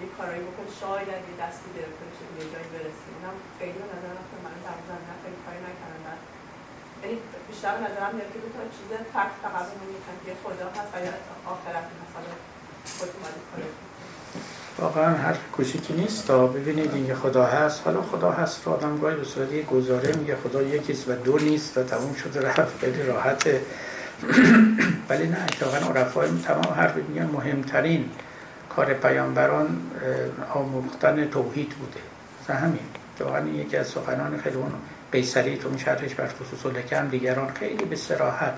یه 0.00 0.06
کارایی 0.16 0.42
بکن 0.48 0.66
شاید 0.80 1.22
یه 1.28 1.34
دستی 1.42 1.68
گرفته 1.76 2.02
بشه 2.08 2.24
یه 2.38 2.46
جایی 2.52 2.68
برسیم 2.74 3.14
اونم 3.16 3.36
خیلی 3.58 3.78
به 3.82 3.86
نظر 3.94 4.14
من 4.44 4.56
در 4.66 4.78
زمینه 4.88 5.14
خیلی 5.22 5.38
کاری 5.44 5.60
نکردن 5.68 6.18
یعنی 7.00 7.16
بیشتر 7.48 7.74
نظرم 7.86 8.12
میاد 8.16 8.30
که 8.32 8.38
دو 8.44 8.48
تا 8.54 8.62
چیز 8.76 8.90
فقط 9.44 9.66
اون 9.70 9.82
میگن 9.92 10.18
که 10.24 10.32
خدا 10.42 10.68
هست 10.76 10.90
و 10.94 10.96
یا 11.06 11.14
آخرت 11.52 11.86
مثلا 12.02 12.34
خود 12.98 13.10
اومده 13.16 13.91
واقعا 14.78 15.14
هر 15.14 15.34
کوچیکی 15.52 15.94
نیست. 15.94 16.26
تا 16.26 16.46
ببینید 16.46 16.94
اینکه 16.94 17.14
خدا 17.14 17.44
هست. 17.44 17.82
حالا 17.84 18.02
خدا 18.02 18.30
هست 18.30 18.66
رو 18.66 18.72
آدم 18.72 18.98
گاهی 18.98 19.16
به 19.16 19.24
صورت 19.24 19.52
یک 19.52 19.66
گزاره 19.66 20.16
میگه. 20.16 20.36
خدا 20.36 20.62
یکیست 20.62 21.08
و 21.08 21.12
دو 21.12 21.38
نیست 21.38 21.78
و 21.78 21.82
تموم 21.82 22.14
شده 22.14 22.48
رفت. 22.48 22.78
خیلی 22.80 23.02
راحته. 23.02 23.60
ولی 25.08 25.26
نه 25.26 25.42
اتفاقا 25.44 26.00
عرفای 26.00 26.28
تمام 26.46 26.74
حرف 26.76 26.96
میگن 26.96 27.30
مهمترین 27.32 28.10
کار 28.68 28.94
پیامبران 28.94 29.80
آموختن 30.54 31.28
توحید 31.28 31.68
بوده. 31.68 32.00
مثلا 32.42 32.56
همین. 32.56 32.78
واقعا 33.20 33.48
یکی 33.48 33.76
از 33.76 33.86
سخنان 33.86 34.40
خیلی 34.44 34.56
اون 34.56 34.72
قیصری 35.12 35.56
تو 35.56 35.78
شرحش 35.78 36.14
بر 36.14 36.26
خصوص 36.26 36.72
لکم 36.72 37.08
دیگران 37.08 37.52
خیلی 37.54 37.84
به 37.84 37.96
سراحت 37.96 38.54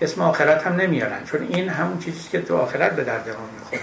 اسم 0.00 0.22
آخرت 0.22 0.66
هم 0.66 0.72
نمیارن. 0.72 1.24
چون 1.24 1.42
این 1.42 1.68
همون 1.68 1.98
چیزی 1.98 2.28
که 2.32 2.42
تو 2.42 2.56
آخرت 2.56 2.96
به 2.96 3.04
درد 3.04 3.28
ما 3.28 3.46
می‌خوره. 3.58 3.82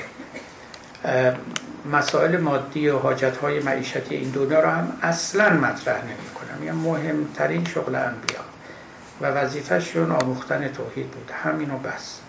مسائل 1.92 2.38
مادی 2.38 2.90
و 2.90 2.98
حاجت 2.98 3.38
های 3.38 3.60
معیشتی 3.60 4.16
این 4.16 4.30
دنیا 4.30 4.60
رو 4.60 4.70
هم 4.70 4.98
اصلا 5.02 5.50
مطرح 5.50 6.04
نمی 6.04 6.30
کنم 6.36 6.64
یعنی 6.64 6.78
مهمترین 6.78 7.66
شغل 7.66 7.96
انبیا 7.96 8.40
و 9.22 9.26
وظیفهشون 9.26 10.12
آموختن 10.12 10.68
توحید 10.68 11.12
بود. 11.12 11.32
همینو 11.44 11.78
بس. 11.78 12.20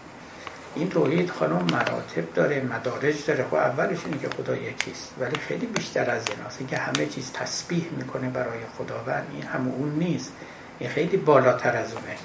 این 0.75 0.91
توحید 0.91 1.31
خانم 1.31 1.67
مراتب 1.73 2.35
داره 2.35 2.63
مدارج 2.63 3.27
داره. 3.27 3.45
خب 3.45 3.55
اولش 3.55 3.99
اینه 4.05 4.19
که 4.19 4.29
خدا 4.29 4.57
یکیست 4.57 5.15
ولی 5.21 5.37
خیلی 5.37 5.67
بیشتر 5.67 6.11
از 6.11 6.23
این 6.59 6.69
که 6.69 6.77
همه 6.77 7.07
چیز 7.07 7.33
تسبیح 7.33 7.87
می‌کنه 7.97 8.31
برای 8.31 8.59
خداوند 8.79 9.27
این 9.33 9.43
هم 9.43 9.69
اون 9.69 9.91
نیست. 9.91 10.33
این 10.79 10.91
خیلی 10.91 11.17
بالاتر 11.17 11.77
از 11.77 11.93
اونه. 11.93 12.17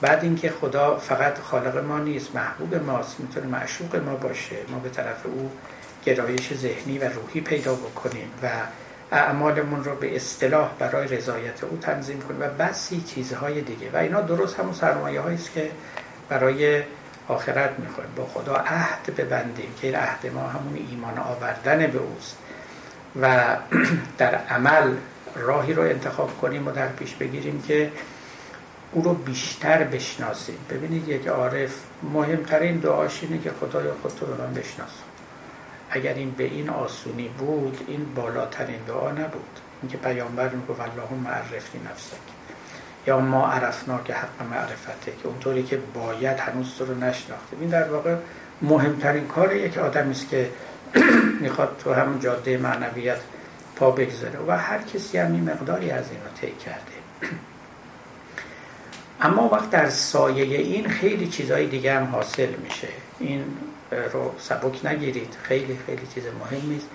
بعد 0.00 0.24
اینکه 0.24 0.50
خدا 0.60 0.96
فقط 0.96 1.38
خالق 1.38 1.84
ما 1.84 1.98
نیست 1.98 2.34
محبوب 2.34 2.74
ماست 2.74 3.20
می‌تونه 3.20 3.46
معشوق 3.46 3.96
ما 3.96 4.16
باشه. 4.16 4.56
ما 4.68 4.78
به 4.78 4.88
طرف 4.88 5.26
او 5.26 5.50
گرایش 6.04 6.54
ذهنی 6.54 6.98
و 6.98 7.08
روحی 7.08 7.40
پیدا 7.40 7.74
بکنیم 7.74 8.30
و 8.42 8.48
اعمالمون 9.12 9.84
رو 9.84 9.94
به 9.96 10.16
اصطلاح 10.16 10.70
برای 10.78 11.08
رضایت 11.08 11.64
او 11.64 11.78
تنظیم 11.80 12.20
کنیم 12.20 12.40
و 12.40 12.48
بسی 12.48 13.00
چیزهای 13.00 13.60
دیگه. 13.60 13.90
و 13.92 13.96
اینا 13.96 14.20
درست 14.20 14.60
همون 14.60 14.72
سرمایه 14.72 15.20
است 15.20 15.52
که 15.52 15.70
برای 16.28 16.82
آخرت 17.28 17.78
می‌خوایم 17.78 18.10
با 18.16 18.26
خدا 18.26 18.54
عهد 18.54 19.16
ببندیم 19.16 19.74
که 19.80 19.86
این 19.86 19.96
عهد 19.96 20.26
ما 20.34 20.40
همون 20.40 20.86
ایمان 20.90 21.18
آوردن 21.18 21.86
به 21.86 21.98
اوست. 21.98 22.36
و 23.20 23.56
در 24.18 24.34
عمل 24.34 24.94
راهی 25.36 25.72
رو 25.72 25.82
انتخاب 25.82 26.38
کنیم 26.40 26.68
و 26.68 26.70
در 26.70 26.88
پیش 26.88 27.14
بگیریم 27.14 27.62
که 27.62 27.92
او 28.92 29.02
رو 29.02 29.14
بیشتر 29.14 29.84
بشناسیم. 29.84 30.58
ببینید 30.70 31.08
یک 31.08 31.26
عارف 31.26 31.74
مهمترین 32.02 32.76
دعاش 32.76 33.22
اینه 33.22 33.38
که 33.42 33.50
خدای 33.60 33.90
خود 34.02 34.12
رو 34.20 34.26
به 34.26 34.42
من 34.42 34.54
بشناس. 34.54 34.90
اگر 35.92 36.14
این 36.14 36.30
به 36.30 36.44
این 36.44 36.70
آسونی 36.70 37.28
بود 37.28 37.84
این 37.88 38.14
بالاترین 38.14 38.80
دعا 38.88 39.10
نبود. 39.10 39.58
اینکه 39.82 39.98
پیامبر 39.98 40.48
می‌گفت 40.48 40.80
اللهم 40.80 41.28
عرفنی 41.28 41.80
نفسک. 41.90 42.16
یا 43.06 43.20
ما 43.20 43.46
عرفنا 43.46 44.00
که 44.04 44.14
حق 44.14 44.42
معرفته 44.50 45.12
که 45.22 45.28
اونطوری 45.28 45.62
که 45.62 45.78
باید 45.94 46.38
هنوز 46.38 46.74
تو 46.78 46.84
رو 46.84 46.94
نشناخته. 46.94 47.56
این 47.60 47.68
در 47.68 47.88
واقع 47.88 48.16
مهمترین 48.62 49.26
کار 49.26 49.56
یک 49.56 49.78
آدمی 49.78 50.10
است 50.10 50.28
که 50.28 50.50
می‌خواد 51.40 51.76
تو 51.84 51.92
همون 51.92 52.20
جاده 52.20 52.58
معنویت 52.58 53.18
پا 53.76 53.90
بگذاره. 53.90 54.38
و 54.46 54.58
هر 54.58 54.82
کسی 54.82 55.18
هم 55.18 55.32
این 55.32 55.50
مقداری 55.50 55.90
از 55.90 56.10
این 56.10 56.20
رو 56.20 56.30
طی 56.40 56.52
کرده. 56.64 56.92
اما 59.20 59.48
وقت 59.48 59.70
در 59.70 59.90
سایه 59.90 60.58
این 60.58 60.88
خیلی 60.88 61.28
چیزهای 61.28 61.66
دیگه 61.66 61.94
هم 61.94 62.04
حاصل 62.04 62.48
میشه. 62.64 62.88
این 63.18 63.44
رو 64.12 64.34
سبک 64.38 64.86
نگیرید. 64.86 65.36
خیلی 65.42 65.78
خیلی 65.86 66.06
چیز 66.14 66.24
مهمی 66.40 66.76
است 66.76 66.88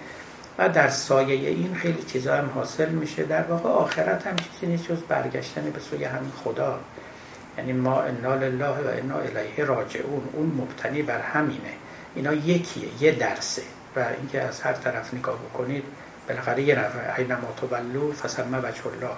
و 0.58 0.70
در 0.70 0.90
سایه 0.90 1.50
این 1.50 1.76
خیلی 1.76 2.04
چیزا 2.04 2.36
هم 2.36 2.50
حاصل 2.56 2.90
میشه. 2.90 3.24
در 3.24 3.44
واقع 3.44 3.70
آخرت 3.70 4.28
هم 4.28 4.36
چیزی 4.36 4.66
نیست 4.72 4.84
جز 4.84 4.98
برگشتن 4.98 5.70
به 5.70 5.80
سوی 5.80 6.04
همین 6.04 6.32
خدا. 6.44 6.80
یعنی 7.58 7.74
ما 7.74 8.02
انا 8.02 8.36
لله 8.36 8.68
و 8.68 8.88
انا 8.88 9.20
الیه 9.20 9.66
راجعون. 9.66 10.24
اون 10.34 10.46
مبتنی 10.46 11.02
بر 11.02 11.22
همینه. 11.22 11.74
اینا 12.16 12.34
یکیه 12.34 12.90
یه 13.00 13.12
درسه. 13.12 13.62
و 13.96 14.06
اینکه 14.20 14.42
از 14.42 14.62
هر 14.62 14.74
طرف 14.74 15.14
نگاه 15.14 15.36
بکنید 15.36 15.84
بالاخره 16.28 16.64
یه 16.64 16.76
نفر 16.76 17.26
تولو 17.58 18.14
فسمه 18.14 18.58
وجه 18.58 18.88
الله. 18.88 19.16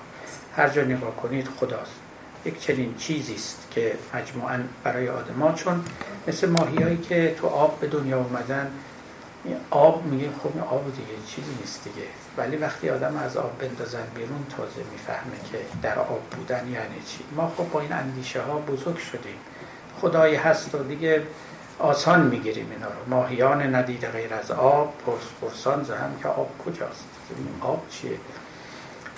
هر 0.56 0.70
جا 0.70 0.84
نگاه 0.84 1.16
کنید 1.16 1.48
خداست. 1.48 2.09
یک 2.45 2.60
چنین 2.60 2.95
چیزی 2.98 3.36
است 3.36 3.68
که 3.72 3.95
مجموعا 4.14 4.60
برای 4.84 5.10
آدما 5.10 5.52
چون 5.52 5.86
مثل 6.28 6.49
ماهیایی 6.49 6.98
که 6.98 7.36
تو 7.41 7.48
آب 7.48 7.80
به 7.80 7.88
دنیا 7.88 8.18
اومدن 8.18 8.72
آب 9.70 10.06
میگه 10.06 10.30
خب 10.44 10.74
آب 10.74 10.86
دیگه 10.86 11.28
چیزی 11.28 11.52
نیست 11.60 11.84
دیگه. 11.84 12.07
ولی 12.38 12.57
وقتی 12.57 12.90
آدم 12.90 13.18
از 13.18 13.38
آب 13.38 13.57
بندازن 13.60 14.03
بیرون 14.16 14.45
تازه 14.57 14.82
می‌فهمه 14.91 15.36
که 15.52 15.57
در 15.82 15.99
آب 15.99 16.22
بودن 16.32 16.68
یعنی 16.68 17.02
چی. 17.07 17.20
ما 17.36 17.53
خب 17.57 17.70
با 17.72 17.82
این 17.82 17.94
اندیشه 17.94 18.41
ها 18.41 18.60
بزرگ 18.60 18.98
شدیم. 18.98 19.36
خدایی 20.02 20.36
هست 20.36 20.76
و 20.76 20.84
دیگه 20.84 21.24
آسان 21.80 22.22
می‌گیریم 22.22 22.68
اینا 22.72 22.88
رو. 22.88 23.10
ماهیان 23.10 23.76
ندیده 23.76 24.07
غیر 24.07 24.34
از 24.34 24.52
آب 24.52 24.94
پرس 25.06 25.26
پرسان 25.41 25.84
زهم 25.84 26.11
که 26.24 26.28
آب 26.28 26.57
کجاست؟ 26.66 27.06
آب 27.61 27.90
چیه؟ 27.90 28.18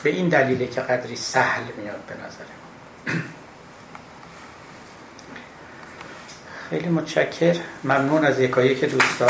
به 0.03 0.09
این 0.09 0.29
دلیله 0.29 0.67
که 0.67 0.81
قدری 0.81 1.15
سهل 1.15 1.63
میاد 1.77 1.99
به 2.07 2.13
نظر 2.13 2.60
خیلی 6.69 6.89
متشکر. 6.89 7.55
ممنون 7.83 8.25
از 8.25 8.39
یکایی 8.39 8.75
که 8.75 8.87
دوستان 8.87 9.29